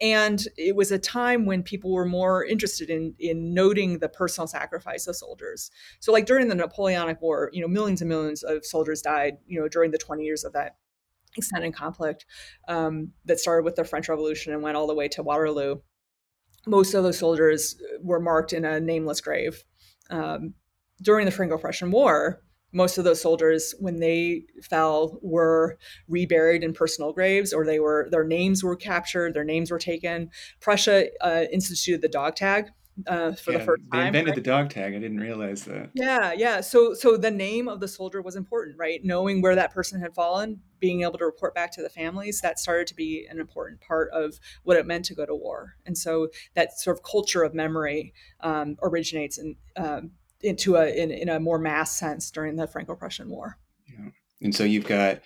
And 0.00 0.42
it 0.56 0.74
was 0.74 0.90
a 0.90 0.98
time 0.98 1.44
when 1.44 1.62
people 1.62 1.92
were 1.92 2.06
more 2.06 2.44
interested 2.44 2.88
in, 2.88 3.14
in 3.18 3.52
noting 3.52 3.98
the 3.98 4.08
personal 4.08 4.46
sacrifice 4.46 5.06
of 5.06 5.16
soldiers. 5.16 5.70
So, 6.00 6.10
like 6.10 6.24
during 6.24 6.48
the 6.48 6.54
Napoleonic 6.54 7.20
War, 7.20 7.50
you 7.52 7.60
know, 7.60 7.68
millions 7.68 8.00
and 8.00 8.08
millions 8.08 8.42
of 8.42 8.64
soldiers 8.64 9.02
died, 9.02 9.36
you 9.46 9.60
know, 9.60 9.68
during 9.68 9.90
the 9.90 9.98
20 9.98 10.24
years 10.24 10.44
of 10.44 10.54
that 10.54 10.76
extended 11.36 11.74
conflict 11.74 12.26
um, 12.68 13.12
that 13.26 13.38
started 13.38 13.64
with 13.64 13.76
the 13.76 13.84
French 13.84 14.08
Revolution 14.08 14.52
and 14.52 14.62
went 14.62 14.76
all 14.76 14.86
the 14.86 14.94
way 14.94 15.08
to 15.08 15.22
Waterloo. 15.22 15.76
Most 16.66 16.94
of 16.94 17.04
those 17.04 17.18
soldiers 17.18 17.76
were 18.02 18.20
marked 18.20 18.52
in 18.52 18.64
a 18.64 18.80
nameless 18.80 19.20
grave. 19.20 19.64
Um, 20.10 20.54
during 21.02 21.24
the 21.24 21.32
Franco-Prussian 21.32 21.90
War, 21.90 22.42
most 22.72 22.98
of 22.98 23.04
those 23.04 23.20
soldiers 23.20 23.74
when 23.78 24.00
they 24.00 24.44
fell 24.62 25.18
were 25.22 25.78
reburied 26.08 26.62
in 26.62 26.72
personal 26.72 27.12
graves 27.12 27.52
or 27.52 27.64
they 27.64 27.80
were 27.80 28.08
their 28.10 28.24
names 28.24 28.62
were 28.62 28.76
captured 28.76 29.34
their 29.34 29.44
names 29.44 29.70
were 29.70 29.78
taken 29.78 30.30
prussia 30.60 31.08
uh, 31.20 31.44
instituted 31.52 32.02
the 32.02 32.08
dog 32.08 32.34
tag 32.34 32.70
uh, 33.06 33.32
for 33.32 33.52
yeah, 33.52 33.58
the 33.58 33.64
first 33.64 33.82
time. 33.90 34.00
They 34.00 34.06
invented 34.08 34.28
right? 34.30 34.34
the 34.34 34.40
dog 34.42 34.70
tag. 34.70 34.94
I 34.94 34.98
didn't 34.98 35.20
realize 35.20 35.64
that. 35.64 35.90
Yeah, 35.94 36.32
yeah. 36.32 36.60
So, 36.60 36.94
so 36.94 37.16
the 37.16 37.30
name 37.30 37.68
of 37.68 37.80
the 37.80 37.88
soldier 37.88 38.22
was 38.22 38.36
important, 38.36 38.76
right? 38.78 39.00
Knowing 39.02 39.40
where 39.42 39.54
that 39.54 39.72
person 39.72 40.00
had 40.00 40.14
fallen, 40.14 40.60
being 40.78 41.02
able 41.02 41.18
to 41.18 41.24
report 41.24 41.54
back 41.54 41.72
to 41.72 41.82
the 41.82 41.88
families, 41.88 42.40
that 42.40 42.58
started 42.58 42.86
to 42.88 42.94
be 42.94 43.26
an 43.30 43.38
important 43.38 43.80
part 43.80 44.10
of 44.12 44.38
what 44.64 44.76
it 44.76 44.86
meant 44.86 45.04
to 45.06 45.14
go 45.14 45.24
to 45.24 45.34
war. 45.34 45.76
And 45.86 45.96
so 45.96 46.28
that 46.54 46.78
sort 46.78 46.96
of 46.96 47.02
culture 47.02 47.42
of 47.42 47.54
memory 47.54 48.12
um, 48.40 48.76
originates 48.82 49.38
in 49.38 49.56
um, 49.76 50.12
into 50.42 50.76
a 50.76 50.88
in, 50.88 51.10
in 51.10 51.28
a 51.28 51.40
more 51.40 51.58
mass 51.58 51.96
sense 51.96 52.30
during 52.30 52.56
the 52.56 52.66
Franco-Prussian 52.66 53.28
War. 53.28 53.58
Yeah. 53.86 54.10
And 54.42 54.54
so 54.54 54.64
you've 54.64 54.86
got 54.86 55.20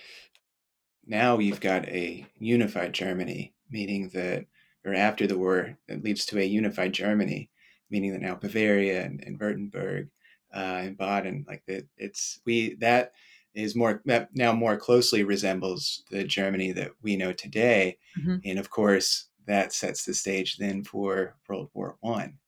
now 1.07 1.39
you've 1.39 1.61
got 1.61 1.87
a 1.89 2.27
unified 2.39 2.93
Germany, 2.93 3.55
meaning 3.71 4.11
that 4.15 4.47
or 4.85 4.95
after 4.95 5.27
the 5.27 5.39
war 5.39 5.79
that 5.89 6.05
leads 6.05 6.27
to 6.27 6.39
a 6.39 6.45
unified 6.45 6.93
Germany, 6.93 7.51
meaning 7.91 8.13
that 8.13 8.21
now 8.21 8.35
Bavaria 8.35 9.03
and, 9.03 9.23
and 9.25 9.39
Württemberg 9.39 10.09
uh, 10.55 10.59
and 10.59 10.97
Baden, 10.97 11.47
like 11.49 11.65
that, 11.67 11.87
it's 11.97 12.41
we 12.45 12.75
that 12.77 13.13
is 13.55 13.75
more 13.77 14.03
that 14.05 14.31
now 14.35 14.53
more 14.53 14.77
closely 14.77 15.23
resembles 15.23 16.03
the 16.11 16.25
Germany 16.25 16.73
that 16.73 16.91
we 17.03 17.17
know 17.17 17.33
today, 17.33 17.99
mm-hmm. 18.19 18.37
and 18.45 18.59
of 18.59 18.71
course 18.71 19.29
that 19.47 19.73
sets 19.73 20.05
the 20.05 20.15
stage 20.15 20.57
then 20.57 20.83
for 20.85 21.37
World 21.49 21.71
War 21.75 21.97
One. 22.01 22.39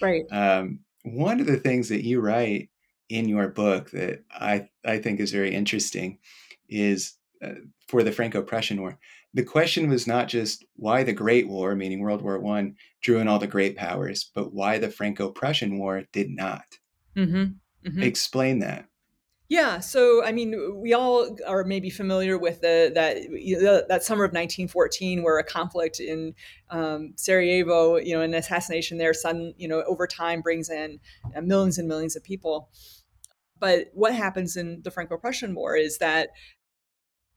Right. 0.00 0.24
Um, 0.30 0.80
one 1.06 1.40
of 1.40 1.46
the 1.46 1.56
things 1.56 1.88
that 1.88 2.04
you 2.04 2.20
write 2.20 2.68
in 3.08 3.28
your 3.28 3.48
book 3.48 3.90
that 3.92 4.24
I, 4.32 4.68
I 4.84 4.98
think 4.98 5.20
is 5.20 5.30
very 5.30 5.54
interesting 5.54 6.18
is 6.68 7.14
uh, 7.40 7.52
for 7.86 8.02
the 8.02 8.10
Franco-Prussian 8.10 8.80
War. 8.80 8.98
The 9.32 9.44
question 9.44 9.88
was 9.88 10.08
not 10.08 10.26
just 10.26 10.64
why 10.74 11.04
the 11.04 11.12
Great 11.12 11.46
War, 11.46 11.76
meaning 11.76 12.00
World 12.00 12.22
War 12.22 12.40
One, 12.40 12.74
drew 13.02 13.18
in 13.18 13.28
all 13.28 13.38
the 13.38 13.46
great 13.46 13.76
powers, 13.76 14.30
but 14.34 14.52
why 14.52 14.78
the 14.78 14.90
Franco-Prussian 14.90 15.78
War 15.78 16.04
did 16.12 16.30
not. 16.30 16.64
Mm-hmm. 17.14 17.88
Mm-hmm. 17.88 18.02
Explain 18.02 18.58
that. 18.60 18.86
Yeah, 19.48 19.78
so 19.78 20.24
I 20.24 20.32
mean, 20.32 20.80
we 20.80 20.92
all 20.92 21.36
are 21.46 21.62
maybe 21.62 21.88
familiar 21.88 22.36
with 22.36 22.62
the 22.62 22.90
that 22.94 23.86
that 23.88 24.02
summer 24.02 24.24
of 24.24 24.30
1914, 24.30 25.22
where 25.22 25.38
a 25.38 25.44
conflict 25.44 26.00
in 26.00 26.34
um, 26.70 27.12
Sarajevo, 27.14 27.96
you 27.96 28.14
know, 28.14 28.22
an 28.22 28.34
assassination 28.34 28.98
there, 28.98 29.14
sudden, 29.14 29.54
you 29.56 29.68
know, 29.68 29.84
over 29.86 30.08
time 30.08 30.40
brings 30.40 30.68
in 30.68 30.98
uh, 31.36 31.40
millions 31.40 31.78
and 31.78 31.86
millions 31.86 32.16
of 32.16 32.24
people. 32.24 32.70
But 33.60 33.86
what 33.94 34.14
happens 34.14 34.56
in 34.56 34.82
the 34.82 34.90
Franco-Prussian 34.90 35.54
War 35.54 35.76
is 35.76 35.98
that 35.98 36.30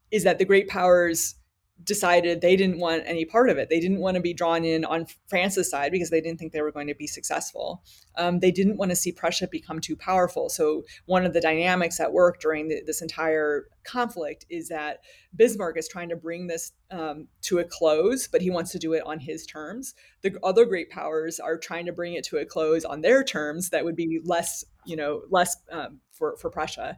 is 0.09 0.23
that 0.23 0.39
the 0.39 0.45
great 0.45 0.67
powers 0.67 1.35
decided 1.83 2.41
they 2.41 2.55
didn't 2.55 2.79
want 2.79 3.03
any 3.05 3.25
part 3.25 3.49
of 3.49 3.57
it. 3.57 3.69
They 3.69 3.79
didn't 3.79 3.99
want 3.99 4.15
to 4.15 4.21
be 4.21 4.33
drawn 4.33 4.65
in 4.65 4.83
on 4.83 5.05
France's 5.27 5.69
side 5.69 5.91
because 5.91 6.09
they 6.09 6.21
didn't 6.21 6.39
think 6.39 6.51
they 6.51 6.61
were 6.61 6.71
going 6.71 6.87
to 6.87 6.95
be 6.95 7.07
successful. 7.07 7.83
Um, 8.17 8.39
they 8.39 8.51
didn't 8.51 8.77
want 8.77 8.91
to 8.91 8.95
see 8.95 9.11
Prussia 9.11 9.47
become 9.47 9.79
too 9.79 9.95
powerful. 9.95 10.49
So, 10.49 10.83
one 11.05 11.25
of 11.25 11.33
the 11.33 11.41
dynamics 11.41 11.99
at 11.99 12.11
work 12.11 12.39
during 12.39 12.67
the, 12.67 12.81
this 12.85 13.01
entire 13.01 13.65
conflict 13.85 14.45
is 14.49 14.67
that 14.69 14.99
Bismarck 15.35 15.77
is 15.77 15.87
trying 15.87 16.09
to 16.09 16.15
bring 16.15 16.47
this 16.47 16.73
um, 16.91 17.27
to 17.43 17.59
a 17.59 17.63
close, 17.63 18.27
but 18.27 18.41
he 18.41 18.49
wants 18.49 18.71
to 18.71 18.79
do 18.79 18.93
it 18.93 19.03
on 19.05 19.19
his 19.19 19.45
terms. 19.45 19.93
The 20.21 20.37
other 20.43 20.65
great 20.65 20.89
powers 20.89 21.39
are 21.39 21.57
trying 21.57 21.85
to 21.85 21.93
bring 21.93 22.13
it 22.13 22.25
to 22.25 22.37
a 22.37 22.45
close 22.45 22.83
on 22.83 23.01
their 23.01 23.23
terms 23.23 23.69
that 23.69 23.85
would 23.85 23.95
be 23.95 24.19
less, 24.23 24.65
you 24.85 24.95
know, 24.95 25.21
less 25.29 25.55
um, 25.71 25.99
for, 26.11 26.35
for 26.37 26.49
Prussia 26.49 26.97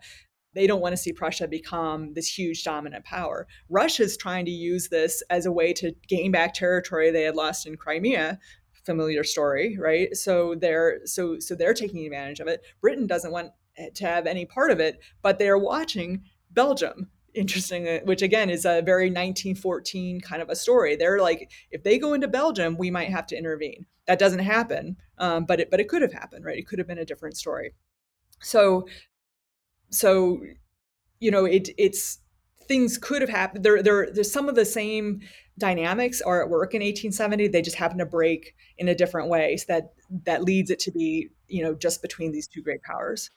they 0.53 0.67
don't 0.67 0.81
want 0.81 0.93
to 0.93 0.97
see 0.97 1.13
Prussia 1.13 1.47
become 1.47 2.13
this 2.13 2.27
huge 2.27 2.63
dominant 2.63 3.05
power. 3.05 3.47
Russia's 3.69 4.17
trying 4.17 4.45
to 4.45 4.51
use 4.51 4.89
this 4.89 5.23
as 5.29 5.45
a 5.45 5.51
way 5.51 5.73
to 5.73 5.93
gain 6.07 6.31
back 6.31 6.53
territory 6.53 7.11
they 7.11 7.23
had 7.23 7.35
lost 7.35 7.65
in 7.65 7.77
Crimea. 7.77 8.39
Familiar 8.85 9.23
story, 9.23 9.77
right? 9.79 10.15
So 10.15 10.55
they're 10.55 11.01
so 11.05 11.39
so 11.39 11.53
they're 11.53 11.73
taking 11.73 12.05
advantage 12.05 12.39
of 12.39 12.47
it. 12.47 12.61
Britain 12.81 13.05
doesn't 13.05 13.31
want 13.31 13.51
to 13.93 14.05
have 14.05 14.25
any 14.25 14.45
part 14.45 14.71
of 14.71 14.79
it, 14.79 14.99
but 15.21 15.37
they're 15.37 15.57
watching 15.57 16.23
Belgium 16.49 17.09
interesting 17.33 17.87
uh, 17.87 17.99
which 18.03 18.21
again 18.21 18.49
is 18.49 18.65
a 18.65 18.81
very 18.81 19.05
1914 19.05 20.19
kind 20.21 20.41
of 20.41 20.49
a 20.49 20.55
story 20.55 20.95
they're 20.95 21.19
like 21.19 21.49
if 21.71 21.83
they 21.83 21.97
go 21.97 22.13
into 22.13 22.27
belgium 22.27 22.75
we 22.77 22.91
might 22.91 23.09
have 23.09 23.25
to 23.25 23.37
intervene 23.37 23.85
that 24.07 24.19
doesn't 24.19 24.39
happen 24.39 24.97
um, 25.17 25.45
but 25.45 25.59
it 25.59 25.71
but 25.71 25.79
it 25.79 25.87
could 25.87 26.01
have 26.01 26.11
happened 26.11 26.43
right 26.43 26.57
it 26.57 26.67
could 26.67 26.79
have 26.79 26.87
been 26.87 26.97
a 26.97 27.05
different 27.05 27.37
story 27.37 27.73
so 28.41 28.85
so 29.91 30.41
you 31.19 31.31
know 31.31 31.45
it 31.45 31.69
it's 31.77 32.19
things 32.67 32.97
could 32.97 33.21
have 33.21 33.29
happened 33.29 33.63
there 33.63 33.83
there 33.83 34.09
there's 34.11 34.31
some 34.31 34.49
of 34.49 34.55
the 34.55 34.65
same 34.65 35.19
dynamics 35.57 36.21
are 36.21 36.41
at 36.41 36.49
work 36.49 36.73
in 36.73 36.81
1870 36.81 37.47
they 37.49 37.61
just 37.61 37.75
happen 37.75 37.97
to 37.97 38.05
break 38.05 38.55
in 38.77 38.87
a 38.87 38.95
different 38.95 39.29
way 39.29 39.57
so 39.57 39.65
that 39.67 39.93
that 40.25 40.43
leads 40.43 40.71
it 40.71 40.79
to 40.79 40.91
be 40.91 41.29
you 41.47 41.63
know 41.63 41.75
just 41.75 42.01
between 42.01 42.31
these 42.31 42.47
two 42.47 42.61
great 42.61 42.81
powers 42.81 43.29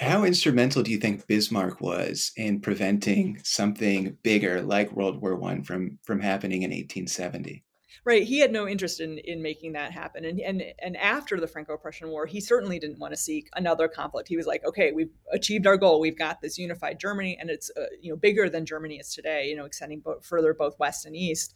how 0.00 0.24
instrumental 0.24 0.82
do 0.82 0.90
you 0.90 0.98
think 0.98 1.26
Bismarck 1.26 1.80
was 1.80 2.32
in 2.36 2.60
preventing 2.60 3.38
something 3.44 4.16
bigger 4.24 4.60
like 4.60 4.92
World 4.92 5.22
War 5.22 5.36
One 5.36 5.62
from 5.62 5.98
from 6.02 6.18
happening 6.18 6.62
in 6.62 6.70
1870? 6.70 7.62
Right, 8.06 8.22
he 8.22 8.38
had 8.38 8.52
no 8.52 8.68
interest 8.68 9.00
in 9.00 9.18
in 9.18 9.42
making 9.42 9.72
that 9.72 9.90
happen, 9.90 10.24
and 10.24 10.38
and 10.38 10.62
and 10.78 10.96
after 10.96 11.40
the 11.40 11.48
Franco-Prussian 11.48 12.08
War, 12.08 12.24
he 12.24 12.40
certainly 12.40 12.78
didn't 12.78 13.00
want 13.00 13.12
to 13.12 13.16
seek 13.18 13.48
another 13.56 13.88
conflict. 13.88 14.28
He 14.28 14.36
was 14.36 14.46
like, 14.46 14.64
okay, 14.64 14.92
we've 14.92 15.10
achieved 15.32 15.66
our 15.66 15.76
goal. 15.76 15.98
We've 15.98 16.16
got 16.16 16.40
this 16.40 16.56
unified 16.56 17.00
Germany, 17.00 17.36
and 17.40 17.50
it's 17.50 17.68
uh, 17.76 17.86
you 18.00 18.10
know 18.12 18.16
bigger 18.16 18.48
than 18.48 18.64
Germany 18.64 18.98
is 18.98 19.12
today. 19.12 19.48
You 19.48 19.56
know, 19.56 19.64
extending 19.64 19.98
bo- 19.98 20.20
further 20.22 20.54
both 20.54 20.78
west 20.78 21.04
and 21.04 21.16
east. 21.16 21.52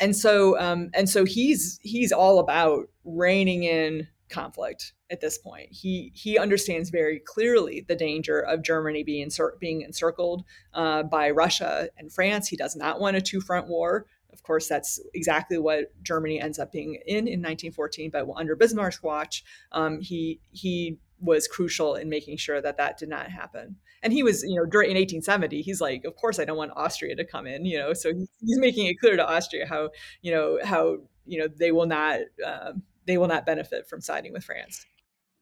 And 0.00 0.16
so, 0.16 0.58
um, 0.58 0.90
and 0.92 1.08
so 1.08 1.24
he's 1.24 1.78
he's 1.84 2.10
all 2.10 2.40
about 2.40 2.88
reining 3.04 3.62
in 3.62 4.08
conflict 4.28 4.94
at 5.08 5.20
this 5.20 5.38
point. 5.38 5.68
He 5.70 6.10
he 6.16 6.36
understands 6.36 6.90
very 6.90 7.20
clearly 7.20 7.84
the 7.86 7.94
danger 7.94 8.40
of 8.40 8.64
Germany 8.64 9.04
being 9.04 9.30
being 9.60 9.82
encircled 9.82 10.42
uh, 10.74 11.04
by 11.04 11.30
Russia 11.30 11.90
and 11.96 12.12
France. 12.12 12.48
He 12.48 12.56
does 12.56 12.74
not 12.74 12.98
want 12.98 13.16
a 13.16 13.20
two 13.20 13.40
front 13.40 13.68
war. 13.68 14.06
Of 14.32 14.42
course, 14.42 14.68
that's 14.68 15.00
exactly 15.14 15.58
what 15.58 15.92
Germany 16.02 16.40
ends 16.40 16.58
up 16.58 16.72
being 16.72 16.94
in 17.06 17.28
in 17.28 17.40
1914. 17.40 18.10
But 18.10 18.26
under 18.36 18.56
Bismarck's 18.56 19.02
watch, 19.02 19.44
um, 19.72 20.00
he 20.00 20.40
he 20.50 20.98
was 21.20 21.46
crucial 21.46 21.94
in 21.94 22.08
making 22.08 22.38
sure 22.38 22.60
that 22.60 22.78
that 22.78 22.98
did 22.98 23.08
not 23.08 23.30
happen. 23.30 23.76
And 24.02 24.12
he 24.12 24.22
was, 24.22 24.42
you 24.42 24.56
know, 24.56 24.64
during 24.64 24.90
in 24.90 24.96
1870, 24.96 25.60
he's 25.60 25.80
like, 25.80 26.04
of 26.04 26.16
course, 26.16 26.38
I 26.38 26.46
don't 26.46 26.56
want 26.56 26.72
Austria 26.74 27.14
to 27.16 27.24
come 27.24 27.46
in, 27.46 27.66
you 27.66 27.78
know. 27.78 27.92
So 27.92 28.14
he's, 28.14 28.58
making 28.58 28.86
it 28.86 28.98
clear 28.98 29.16
to 29.16 29.28
Austria 29.28 29.66
how, 29.66 29.90
you 30.22 30.32
know, 30.32 30.58
how 30.64 30.98
you 31.26 31.38
know 31.38 31.48
they 31.48 31.72
will 31.72 31.86
not. 31.86 32.20
Uh, 32.44 32.72
they 33.06 33.18
will 33.18 33.28
not 33.28 33.46
benefit 33.46 33.88
from 33.88 34.00
siding 34.00 34.32
with 34.32 34.44
France. 34.44 34.86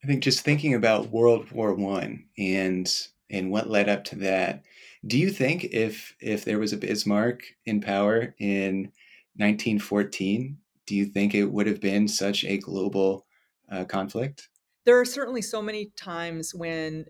I 0.03 0.07
think 0.07 0.23
just 0.23 0.41
thinking 0.41 0.75
about 0.75 1.11
World 1.11 1.51
War 1.51 1.75
One 1.75 2.25
and 2.39 2.91
and 3.31 3.51
what 3.51 3.69
led 3.69 3.89
up 3.89 4.05
to 4.05 4.17
that, 4.17 4.63
do 5.09 5.19
you 5.19 5.31
think 5.31 5.65
if 5.65 6.15
if 6.21 6.45
there 6.45 6.59
was 6.59 6.73
a 6.73 6.77
Bismarck 6.77 7.43
in 7.67 7.81
power 7.81 8.35
in 8.39 8.93
1914, 9.37 10.59
do 10.87 10.95
you 10.95 11.07
think 11.07 11.35
it 11.35 11.47
would 11.47 11.67
have 11.67 11.81
been 11.81 12.07
such 12.07 12.45
a 12.45 12.59
global 12.59 13.27
uh, 13.71 13.85
conflict? 13.85 14.49
There 14.85 15.01
are 15.01 15.05
certainly 15.05 15.43
so 15.43 15.63
many 15.63 15.93
times 15.97 16.55
when 16.55 17.07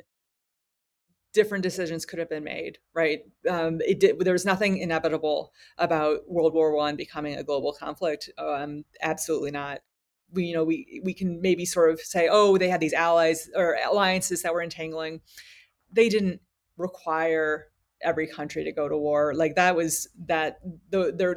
different 1.32 1.62
decisions 1.62 2.06
could 2.06 2.18
have 2.18 2.30
been 2.30 2.44
made 2.44 2.78
right? 2.94 3.20
Um, 3.48 3.78
did 3.78 4.18
there 4.20 4.32
was 4.32 4.46
nothing 4.46 4.78
inevitable 4.78 5.52
about 5.76 6.28
world 6.28 6.54
war 6.54 6.74
one 6.74 6.96
becoming 6.96 7.36
a 7.36 7.44
global 7.44 7.72
conflict 7.72 8.30
um, 8.38 8.84
absolutely 9.02 9.50
not. 9.50 9.80
We 10.32 10.44
you 10.44 10.54
know 10.54 10.64
we 10.64 11.00
we 11.04 11.14
can 11.14 11.40
maybe 11.40 11.64
sort 11.64 11.90
of 11.90 12.00
say 12.00 12.28
oh 12.30 12.58
they 12.58 12.68
had 12.68 12.80
these 12.80 12.92
allies 12.92 13.50
or 13.54 13.76
alliances 13.88 14.42
that 14.42 14.54
were 14.54 14.62
entangling. 14.62 15.20
They 15.92 16.08
didn't 16.08 16.40
require 16.76 17.68
every 18.02 18.26
country 18.26 18.64
to 18.64 18.72
go 18.72 18.88
to 18.88 18.96
war. 18.96 19.34
Like 19.34 19.54
that 19.56 19.76
was 19.76 20.08
that 20.26 20.58
the 20.90 21.12
there 21.14 21.36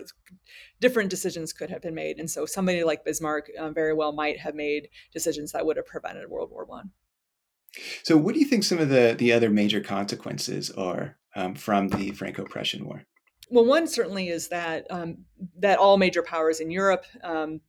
different 0.79 1.09
decisions 1.09 1.53
could 1.53 1.69
have 1.69 1.81
been 1.81 1.95
made. 1.95 2.19
And 2.19 2.29
so 2.29 2.45
somebody 2.45 2.83
like 2.83 3.05
bismarck 3.05 3.49
um, 3.57 3.73
very 3.73 3.93
well 3.93 4.11
might 4.11 4.39
have 4.39 4.55
made 4.55 4.89
decisions 5.13 5.51
that 5.51 5.65
would 5.65 5.77
have 5.77 5.85
prevented 5.85 6.29
world 6.29 6.51
war 6.51 6.65
one. 6.65 6.91
So 8.03 8.17
what 8.17 8.33
do 8.33 8.39
you 8.39 8.45
think 8.45 8.63
some 8.63 8.79
of 8.79 8.89
the 8.89 9.15
the 9.17 9.31
other 9.31 9.49
major 9.49 9.81
consequences 9.81 10.69
are 10.71 11.17
um, 11.35 11.55
from 11.55 11.89
the 11.89 12.11
franco-prussian 12.11 12.85
war? 12.85 13.03
Well 13.49 13.65
one 13.65 13.87
certainly 13.87 14.29
is 14.29 14.49
that 14.49 14.85
um, 14.89 15.25
that 15.59 15.79
all 15.79 15.97
major 15.97 16.23
powers 16.23 16.59
in 16.59 16.71
europe 16.71 17.05
um, 17.23 17.61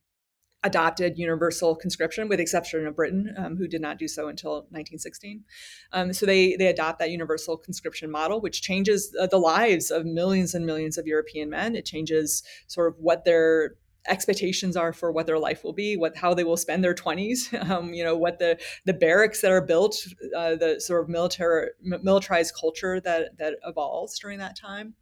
adopted 0.63 1.17
universal 1.17 1.75
conscription, 1.75 2.27
with 2.27 2.37
the 2.37 2.43
exception 2.43 2.87
of 2.87 2.95
Britain, 2.95 3.33
um, 3.37 3.57
who 3.57 3.67
did 3.67 3.81
not 3.81 3.97
do 3.97 4.07
so 4.07 4.27
until 4.27 4.53
1916. 4.71 5.43
Um, 5.91 6.13
so 6.13 6.25
they 6.25 6.55
they 6.55 6.67
adopt 6.67 6.99
that 6.99 7.11
universal 7.11 7.57
conscription 7.57 8.09
model, 8.09 8.41
which 8.41 8.61
changes 8.61 9.13
uh, 9.19 9.27
the 9.27 9.37
lives 9.37 9.91
of 9.91 10.05
millions 10.05 10.53
and 10.53 10.65
millions 10.65 10.97
of 10.97 11.07
European 11.07 11.49
men. 11.49 11.75
It 11.75 11.85
changes 11.85 12.43
sort 12.67 12.87
of 12.87 12.99
what 12.99 13.25
their 13.25 13.75
expectations 14.07 14.75
are 14.75 14.91
for 14.91 15.11
what 15.11 15.25
their 15.25 15.39
life 15.39 15.63
will 15.63 15.73
be, 15.73 15.95
what 15.95 16.17
how 16.17 16.33
they 16.33 16.43
will 16.43 16.57
spend 16.57 16.83
their 16.83 16.93
20s, 16.93 17.69
um, 17.69 17.93
you 17.93 18.03
know, 18.03 18.17
what 18.17 18.39
the 18.39 18.57
the 18.85 18.93
barracks 18.93 19.41
that 19.41 19.51
are 19.51 19.61
built, 19.61 19.95
uh, 20.35 20.55
the 20.55 20.79
sort 20.79 21.03
of 21.03 21.09
military 21.09 21.69
militarized 21.81 22.53
culture 22.59 22.99
that 23.01 23.37
that 23.37 23.55
evolves 23.65 24.17
during 24.19 24.39
that 24.39 24.57
time 24.57 24.95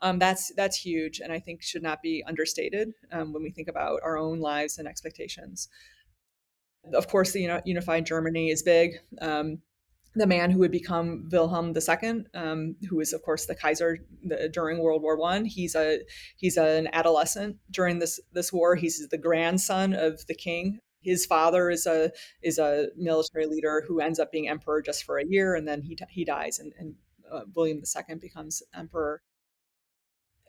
um, 0.00 0.18
that's 0.18 0.52
that's 0.54 0.76
huge, 0.76 1.20
and 1.20 1.32
I 1.32 1.38
think 1.38 1.62
should 1.62 1.82
not 1.82 2.02
be 2.02 2.22
understated 2.26 2.92
um, 3.12 3.32
when 3.32 3.42
we 3.42 3.50
think 3.50 3.68
about 3.68 4.00
our 4.04 4.18
own 4.18 4.40
lives 4.40 4.78
and 4.78 4.86
expectations. 4.86 5.68
Of 6.92 7.08
course, 7.08 7.32
the 7.32 7.60
unified 7.64 8.06
Germany 8.06 8.50
is 8.50 8.62
big. 8.62 8.92
Um, 9.20 9.58
the 10.14 10.26
man 10.26 10.50
who 10.50 10.60
would 10.60 10.70
become 10.70 11.28
Wilhelm 11.30 11.74
II, 11.76 12.24
um, 12.34 12.76
who 12.88 13.00
is 13.00 13.12
of 13.12 13.22
course 13.22 13.46
the 13.46 13.54
Kaiser 13.54 13.98
the, 14.24 14.48
during 14.48 14.78
World 14.78 15.02
War 15.02 15.16
One. 15.16 15.44
He's 15.44 15.74
a 15.74 16.00
he's 16.36 16.56
an 16.56 16.88
adolescent 16.92 17.56
during 17.70 17.98
this 17.98 18.20
this 18.32 18.52
war. 18.52 18.76
He's 18.76 19.06
the 19.08 19.18
grandson 19.18 19.94
of 19.94 20.26
the 20.26 20.34
king. 20.34 20.78
His 21.00 21.26
father 21.26 21.70
is 21.70 21.86
a 21.86 22.10
is 22.42 22.58
a 22.58 22.88
military 22.96 23.46
leader 23.46 23.84
who 23.86 24.00
ends 24.00 24.18
up 24.18 24.32
being 24.32 24.48
emperor 24.48 24.82
just 24.82 25.04
for 25.04 25.18
a 25.18 25.26
year, 25.26 25.54
and 25.54 25.68
then 25.68 25.82
he 25.82 25.96
he 26.10 26.24
dies, 26.24 26.58
and, 26.58 26.72
and 26.78 26.94
uh, 27.30 27.42
William 27.54 27.78
II 27.78 28.16
becomes 28.16 28.62
emperor 28.74 29.22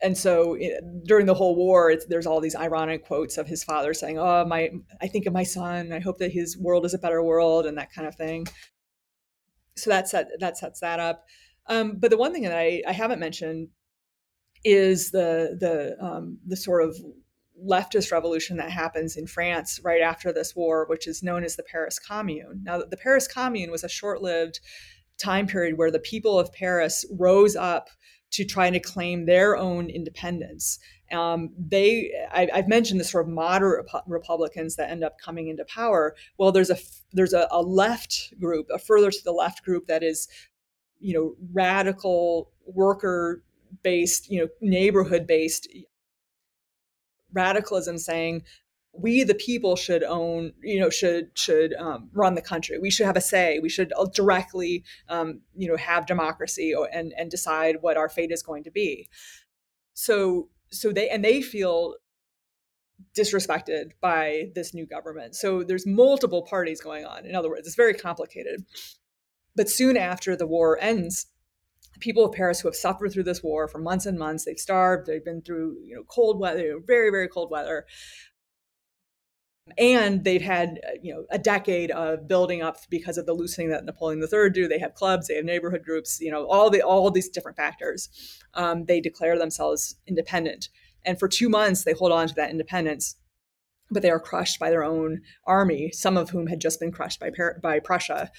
and 0.00 0.16
so 0.16 0.56
during 1.04 1.26
the 1.26 1.34
whole 1.34 1.56
war 1.56 1.94
there's 2.08 2.26
all 2.26 2.40
these 2.40 2.54
ironic 2.54 3.04
quotes 3.04 3.36
of 3.36 3.46
his 3.46 3.64
father 3.64 3.92
saying 3.92 4.18
oh 4.18 4.44
my 4.44 4.70
i 5.00 5.08
think 5.08 5.26
of 5.26 5.32
my 5.32 5.42
son. 5.42 5.92
I 5.92 6.00
hope 6.00 6.18
that 6.18 6.32
his 6.32 6.56
world 6.58 6.84
is 6.84 6.94
a 6.94 6.98
better 6.98 7.22
world 7.22 7.66
and 7.66 7.78
that 7.78 7.92
kind 7.92 8.06
of 8.06 8.14
thing. 8.14 8.46
So 9.76 9.90
that 9.90 10.08
set 10.08 10.28
that 10.40 10.58
sets 10.58 10.80
that 10.80 11.00
up. 11.00 11.26
Um, 11.66 11.96
but 11.98 12.10
the 12.10 12.16
one 12.16 12.32
thing 12.32 12.42
that 12.42 12.56
I, 12.56 12.82
I 12.86 12.92
haven't 12.92 13.20
mentioned 13.20 13.68
is 14.64 15.10
the 15.10 15.56
the 15.60 15.96
um, 16.04 16.38
the 16.46 16.56
sort 16.56 16.82
of 16.82 16.96
leftist 17.64 18.12
revolution 18.12 18.56
that 18.56 18.70
happens 18.70 19.16
in 19.16 19.26
France 19.26 19.80
right 19.84 20.00
after 20.00 20.32
this 20.32 20.54
war, 20.54 20.86
which 20.88 21.06
is 21.06 21.22
known 21.22 21.44
as 21.44 21.56
the 21.56 21.64
Paris 21.64 21.98
Commune. 21.98 22.60
Now, 22.62 22.78
the 22.78 22.96
Paris 22.96 23.26
Commune 23.26 23.70
was 23.72 23.82
a 23.82 23.88
short-lived 23.88 24.60
time 25.18 25.48
period 25.48 25.76
where 25.76 25.90
the 25.90 25.98
people 25.98 26.38
of 26.38 26.52
Paris 26.52 27.04
rose 27.10 27.56
up 27.56 27.88
to 28.30 28.44
try 28.44 28.70
to 28.70 28.80
claim 28.80 29.26
their 29.26 29.56
own 29.56 29.88
independence. 29.88 30.78
Um, 31.10 31.50
they, 31.58 32.12
I, 32.30 32.48
have 32.52 32.68
mentioned 32.68 33.00
the 33.00 33.04
sort 33.04 33.26
of 33.26 33.32
moderate 33.32 33.86
Republicans 34.06 34.76
that 34.76 34.90
end 34.90 35.02
up 35.02 35.18
coming 35.18 35.48
into 35.48 35.64
power. 35.64 36.14
Well, 36.36 36.52
there's 36.52 36.70
a 36.70 36.76
there's 37.12 37.32
a, 37.32 37.48
a 37.50 37.62
left 37.62 38.34
group, 38.38 38.68
a 38.72 38.78
further 38.78 39.10
to 39.10 39.24
the 39.24 39.32
left 39.32 39.64
group 39.64 39.86
that 39.86 40.02
is, 40.02 40.28
you 41.00 41.14
know, 41.14 41.34
radical 41.52 42.50
worker 42.66 43.42
based, 43.82 44.30
you 44.30 44.40
know, 44.40 44.48
neighborhood 44.60 45.26
based 45.26 45.68
radicalism 47.32 47.98
saying 47.98 48.42
we 49.00 49.24
the 49.24 49.34
people 49.34 49.76
should 49.76 50.02
own 50.02 50.52
you 50.62 50.80
know 50.80 50.90
should 50.90 51.30
should 51.34 51.74
um, 51.74 52.08
run 52.12 52.34
the 52.34 52.42
country 52.42 52.78
we 52.78 52.90
should 52.90 53.06
have 53.06 53.16
a 53.16 53.20
say 53.20 53.58
we 53.60 53.68
should 53.68 53.92
uh, 53.96 54.06
directly 54.12 54.84
um, 55.08 55.40
you 55.56 55.68
know 55.68 55.76
have 55.76 56.06
democracy 56.06 56.74
and 56.92 57.12
and 57.16 57.30
decide 57.30 57.76
what 57.80 57.96
our 57.96 58.08
fate 58.08 58.32
is 58.32 58.42
going 58.42 58.64
to 58.64 58.70
be 58.70 59.08
so 59.94 60.48
so 60.70 60.92
they 60.92 61.08
and 61.08 61.24
they 61.24 61.40
feel 61.42 61.94
disrespected 63.16 63.90
by 64.00 64.50
this 64.54 64.74
new 64.74 64.86
government 64.86 65.34
so 65.34 65.62
there's 65.62 65.86
multiple 65.86 66.42
parties 66.42 66.80
going 66.80 67.04
on 67.04 67.24
in 67.24 67.34
other 67.34 67.48
words 67.48 67.66
it's 67.66 67.76
very 67.76 67.94
complicated 67.94 68.64
but 69.54 69.68
soon 69.68 69.96
after 69.96 70.36
the 70.36 70.46
war 70.46 70.78
ends 70.80 71.26
people 72.00 72.24
of 72.24 72.32
Paris 72.32 72.60
who 72.60 72.68
have 72.68 72.76
suffered 72.76 73.12
through 73.12 73.24
this 73.24 73.42
war 73.42 73.66
for 73.66 73.78
months 73.78 74.06
and 74.06 74.16
months. 74.16 74.44
They've 74.44 74.56
starved. 74.56 75.06
They've 75.06 75.24
been 75.24 75.42
through, 75.42 75.78
you 75.84 75.96
know, 75.96 76.04
cold 76.04 76.38
weather, 76.38 76.78
very, 76.86 77.10
very 77.10 77.26
cold 77.26 77.50
weather 77.50 77.86
and 79.76 80.24
they've 80.24 80.42
had 80.42 80.80
uh, 80.86 80.98
you 81.02 81.12
know 81.12 81.24
a 81.30 81.38
decade 81.38 81.90
of 81.90 82.28
building 82.28 82.62
up 82.62 82.78
because 82.90 83.18
of 83.18 83.26
the 83.26 83.32
loosening 83.32 83.70
that 83.70 83.84
Napoleon 83.84 84.20
III 84.20 84.50
do. 84.50 84.68
They 84.68 84.78
have 84.78 84.94
clubs, 84.94 85.28
they 85.28 85.36
have 85.36 85.44
neighborhood 85.44 85.82
groups, 85.84 86.20
you 86.20 86.30
know, 86.30 86.46
all 86.46 86.70
the 86.70 86.82
all 86.82 87.10
these 87.10 87.28
different 87.28 87.56
factors. 87.56 88.08
Um, 88.54 88.86
they 88.86 89.00
declare 89.00 89.38
themselves 89.38 89.96
independent, 90.06 90.68
and 91.04 91.18
for 91.18 91.28
two 91.28 91.48
months 91.48 91.84
they 91.84 91.92
hold 91.92 92.12
on 92.12 92.28
to 92.28 92.34
that 92.34 92.50
independence, 92.50 93.16
but 93.90 94.02
they 94.02 94.10
are 94.10 94.20
crushed 94.20 94.58
by 94.58 94.70
their 94.70 94.84
own 94.84 95.22
army, 95.46 95.90
some 95.92 96.16
of 96.16 96.30
whom 96.30 96.46
had 96.46 96.60
just 96.60 96.80
been 96.80 96.92
crushed 96.92 97.20
by 97.20 97.30
by 97.62 97.80
Prussia. 97.80 98.30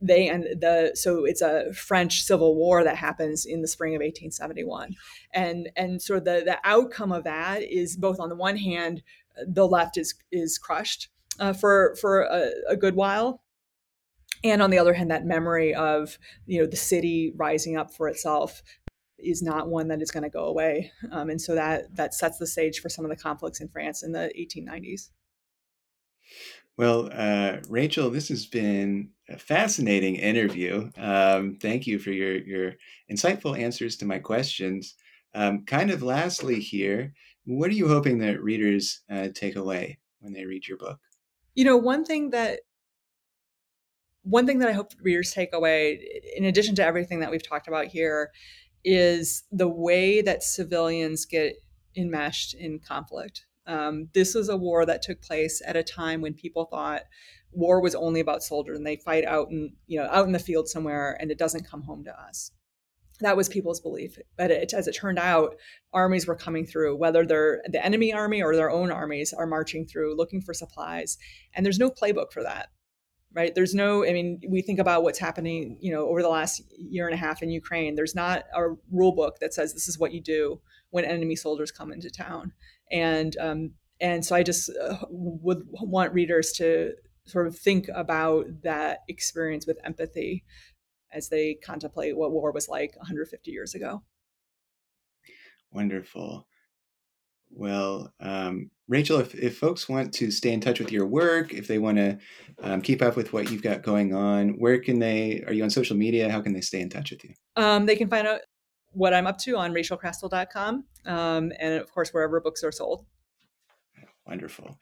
They 0.00 0.28
and 0.28 0.44
the 0.44 0.92
so 0.94 1.24
it's 1.24 1.42
a 1.42 1.72
French 1.72 2.22
civil 2.22 2.54
war 2.54 2.84
that 2.84 2.96
happens 2.96 3.44
in 3.44 3.62
the 3.62 3.68
spring 3.68 3.94
of 3.94 4.00
1871, 4.00 4.94
and 5.34 5.70
and 5.76 6.00
sort 6.00 6.18
of 6.18 6.24
the 6.24 6.42
the 6.44 6.58
outcome 6.64 7.12
of 7.12 7.24
that 7.24 7.62
is 7.62 7.96
both 7.96 8.20
on 8.20 8.28
the 8.28 8.36
one 8.36 8.56
hand 8.56 9.02
the 9.46 9.66
left 9.66 9.96
is 9.96 10.14
is 10.32 10.58
crushed 10.58 11.08
uh, 11.38 11.52
for 11.52 11.96
for 12.00 12.22
a, 12.22 12.50
a 12.68 12.76
good 12.76 12.94
while. 12.94 13.42
And 14.44 14.62
on 14.62 14.70
the 14.70 14.78
other 14.78 14.94
hand 14.94 15.10
that 15.10 15.26
memory 15.26 15.74
of 15.74 16.18
you 16.46 16.60
know 16.60 16.66
the 16.66 16.76
city 16.76 17.32
rising 17.36 17.76
up 17.76 17.92
for 17.92 18.08
itself 18.08 18.62
is 19.18 19.42
not 19.42 19.68
one 19.68 19.88
that 19.88 20.00
is 20.00 20.12
going 20.12 20.22
to 20.22 20.30
go 20.30 20.44
away. 20.44 20.92
Um, 21.10 21.28
and 21.30 21.40
so 21.40 21.54
that 21.54 21.94
that 21.96 22.14
sets 22.14 22.38
the 22.38 22.46
stage 22.46 22.80
for 22.80 22.88
some 22.88 23.04
of 23.04 23.10
the 23.10 23.16
conflicts 23.16 23.60
in 23.60 23.68
france 23.68 24.02
in 24.02 24.12
the 24.12 24.30
1890s 24.38 25.10
well 26.76 27.08
uh, 27.12 27.56
rachel 27.68 28.10
this 28.10 28.28
has 28.28 28.46
been 28.46 29.10
a 29.28 29.38
fascinating 29.38 30.16
interview. 30.16 30.90
Um, 30.96 31.56
thank 31.60 31.86
you 31.86 31.98
for 31.98 32.10
your 32.10 32.36
your 32.38 32.74
insightful 33.10 33.58
answers 33.58 33.96
to 33.96 34.06
my 34.06 34.18
questions. 34.18 34.94
Um, 35.34 35.64
kind 35.66 35.90
of 35.90 36.02
lastly 36.02 36.60
here 36.60 37.12
what 37.48 37.70
are 37.70 37.74
you 37.74 37.88
hoping 37.88 38.18
that 38.18 38.42
readers 38.42 39.00
uh, 39.10 39.28
take 39.34 39.56
away 39.56 39.98
when 40.20 40.34
they 40.34 40.44
read 40.44 40.68
your 40.68 40.76
book? 40.76 41.00
You 41.54 41.64
know, 41.64 41.78
one 41.78 42.04
thing 42.04 42.30
that 42.30 42.60
one 44.22 44.46
thing 44.46 44.58
that 44.58 44.68
I 44.68 44.72
hope 44.72 44.92
readers 45.00 45.32
take 45.32 45.54
away, 45.54 46.22
in 46.36 46.44
addition 46.44 46.74
to 46.74 46.84
everything 46.84 47.20
that 47.20 47.30
we've 47.30 47.46
talked 47.46 47.66
about 47.66 47.86
here, 47.86 48.30
is 48.84 49.44
the 49.50 49.68
way 49.68 50.20
that 50.20 50.42
civilians 50.42 51.24
get 51.24 51.56
enmeshed 51.96 52.52
in 52.52 52.80
conflict. 52.80 53.46
Um, 53.66 54.08
this 54.12 54.34
was 54.34 54.50
a 54.50 54.56
war 54.56 54.84
that 54.84 55.00
took 55.00 55.22
place 55.22 55.62
at 55.64 55.76
a 55.76 55.82
time 55.82 56.20
when 56.20 56.34
people 56.34 56.66
thought 56.66 57.02
war 57.52 57.80
was 57.80 57.94
only 57.94 58.20
about 58.20 58.42
soldiers 58.42 58.76
and 58.76 58.86
they 58.86 58.96
fight 58.96 59.24
out 59.24 59.48
in 59.50 59.72
you 59.86 59.98
know 59.98 60.06
out 60.10 60.26
in 60.26 60.32
the 60.32 60.38
field 60.38 60.68
somewhere 60.68 61.16
and 61.18 61.30
it 61.30 61.38
doesn't 61.38 61.66
come 61.66 61.82
home 61.82 62.04
to 62.04 62.20
us 62.20 62.50
that 63.20 63.36
was 63.36 63.48
people's 63.48 63.80
belief. 63.80 64.18
But 64.36 64.50
it, 64.50 64.72
as 64.72 64.86
it 64.86 64.92
turned 64.92 65.18
out, 65.18 65.56
armies 65.92 66.26
were 66.26 66.36
coming 66.36 66.66
through, 66.66 66.96
whether 66.96 67.26
they're 67.26 67.62
the 67.68 67.84
enemy 67.84 68.12
army 68.12 68.42
or 68.42 68.54
their 68.54 68.70
own 68.70 68.90
armies 68.90 69.32
are 69.32 69.46
marching 69.46 69.86
through 69.86 70.16
looking 70.16 70.40
for 70.40 70.54
supplies. 70.54 71.18
And 71.54 71.64
there's 71.64 71.78
no 71.78 71.90
playbook 71.90 72.32
for 72.32 72.42
that, 72.42 72.68
right? 73.34 73.54
There's 73.54 73.74
no, 73.74 74.04
I 74.04 74.12
mean, 74.12 74.40
we 74.48 74.62
think 74.62 74.78
about 74.78 75.02
what's 75.02 75.18
happening, 75.18 75.78
you 75.80 75.92
know, 75.92 76.08
over 76.08 76.22
the 76.22 76.28
last 76.28 76.62
year 76.76 77.06
and 77.06 77.14
a 77.14 77.18
half 77.18 77.42
in 77.42 77.50
Ukraine. 77.50 77.94
There's 77.94 78.14
not 78.14 78.44
a 78.54 78.74
rule 78.90 79.12
book 79.12 79.38
that 79.40 79.54
says 79.54 79.72
this 79.72 79.88
is 79.88 79.98
what 79.98 80.12
you 80.12 80.20
do 80.20 80.60
when 80.90 81.04
enemy 81.04 81.36
soldiers 81.36 81.70
come 81.70 81.92
into 81.92 82.10
town. 82.10 82.52
And, 82.90 83.36
um, 83.38 83.72
and 84.00 84.24
so 84.24 84.36
I 84.36 84.42
just 84.42 84.70
uh, 84.80 84.98
would 85.10 85.62
want 85.72 86.14
readers 86.14 86.52
to 86.52 86.92
sort 87.26 87.46
of 87.46 87.58
think 87.58 87.88
about 87.94 88.46
that 88.62 89.00
experience 89.08 89.66
with 89.66 89.78
empathy 89.84 90.44
as 91.12 91.28
they 91.28 91.54
contemplate 91.54 92.16
what 92.16 92.32
war 92.32 92.52
was 92.52 92.68
like 92.68 92.96
150 92.96 93.50
years 93.50 93.74
ago. 93.74 94.02
Wonderful. 95.70 96.46
Well, 97.50 98.12
um, 98.20 98.70
Rachel, 98.88 99.18
if, 99.18 99.34
if 99.34 99.58
folks 99.58 99.88
want 99.88 100.12
to 100.14 100.30
stay 100.30 100.52
in 100.52 100.60
touch 100.60 100.78
with 100.78 100.92
your 100.92 101.06
work, 101.06 101.52
if 101.52 101.66
they 101.66 101.78
want 101.78 101.98
to 101.98 102.18
um, 102.62 102.80
keep 102.80 103.02
up 103.02 103.16
with 103.16 103.32
what 103.32 103.50
you've 103.50 103.62
got 103.62 103.82
going 103.82 104.14
on, 104.14 104.50
where 104.58 104.78
can 104.80 104.98
they? 104.98 105.42
Are 105.46 105.52
you 105.52 105.62
on 105.64 105.70
social 105.70 105.96
media? 105.96 106.30
How 106.30 106.40
can 106.40 106.52
they 106.52 106.60
stay 106.60 106.80
in 106.80 106.90
touch 106.90 107.10
with 107.10 107.24
you? 107.24 107.34
Um, 107.56 107.86
they 107.86 107.96
can 107.96 108.08
find 108.08 108.26
out 108.26 108.40
what 108.92 109.14
I'm 109.14 109.26
up 109.26 109.38
to 109.38 109.56
on 109.56 109.72
rachelchrastil.com 109.72 110.84
um, 111.06 111.52
and, 111.58 111.74
of 111.74 111.92
course, 111.92 112.10
wherever 112.10 112.40
books 112.40 112.64
are 112.64 112.72
sold. 112.72 113.04
Wonderful. 114.26 114.78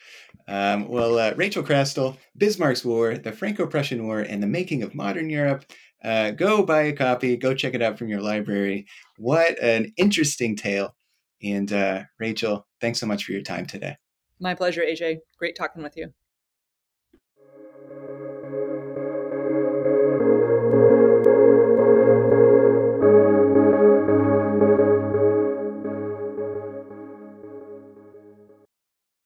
Um, 0.48 0.88
well, 0.88 1.18
uh, 1.18 1.32
Rachel 1.36 1.62
Chrastil, 1.62 2.16
Bismarck's 2.36 2.84
War, 2.84 3.16
the 3.16 3.30
Franco 3.30 3.64
Prussian 3.66 4.04
War, 4.04 4.20
and 4.20 4.42
the 4.42 4.46
Making 4.48 4.82
of 4.82 4.94
Modern 4.94 5.30
Europe 5.30 5.64
uh, 6.06 6.30
go 6.30 6.62
buy 6.62 6.82
a 6.82 6.92
copy, 6.92 7.36
go 7.36 7.52
check 7.52 7.74
it 7.74 7.82
out 7.82 7.98
from 7.98 8.08
your 8.08 8.20
library. 8.20 8.86
What 9.18 9.58
an 9.60 9.92
interesting 9.96 10.56
tale. 10.56 10.94
And 11.42 11.70
uh, 11.72 12.04
Rachel, 12.20 12.66
thanks 12.80 13.00
so 13.00 13.06
much 13.06 13.24
for 13.24 13.32
your 13.32 13.42
time 13.42 13.66
today. 13.66 13.96
My 14.38 14.54
pleasure, 14.54 14.82
AJ. 14.82 15.18
Great 15.38 15.56
talking 15.56 15.82
with 15.82 15.96
you. 15.96 16.12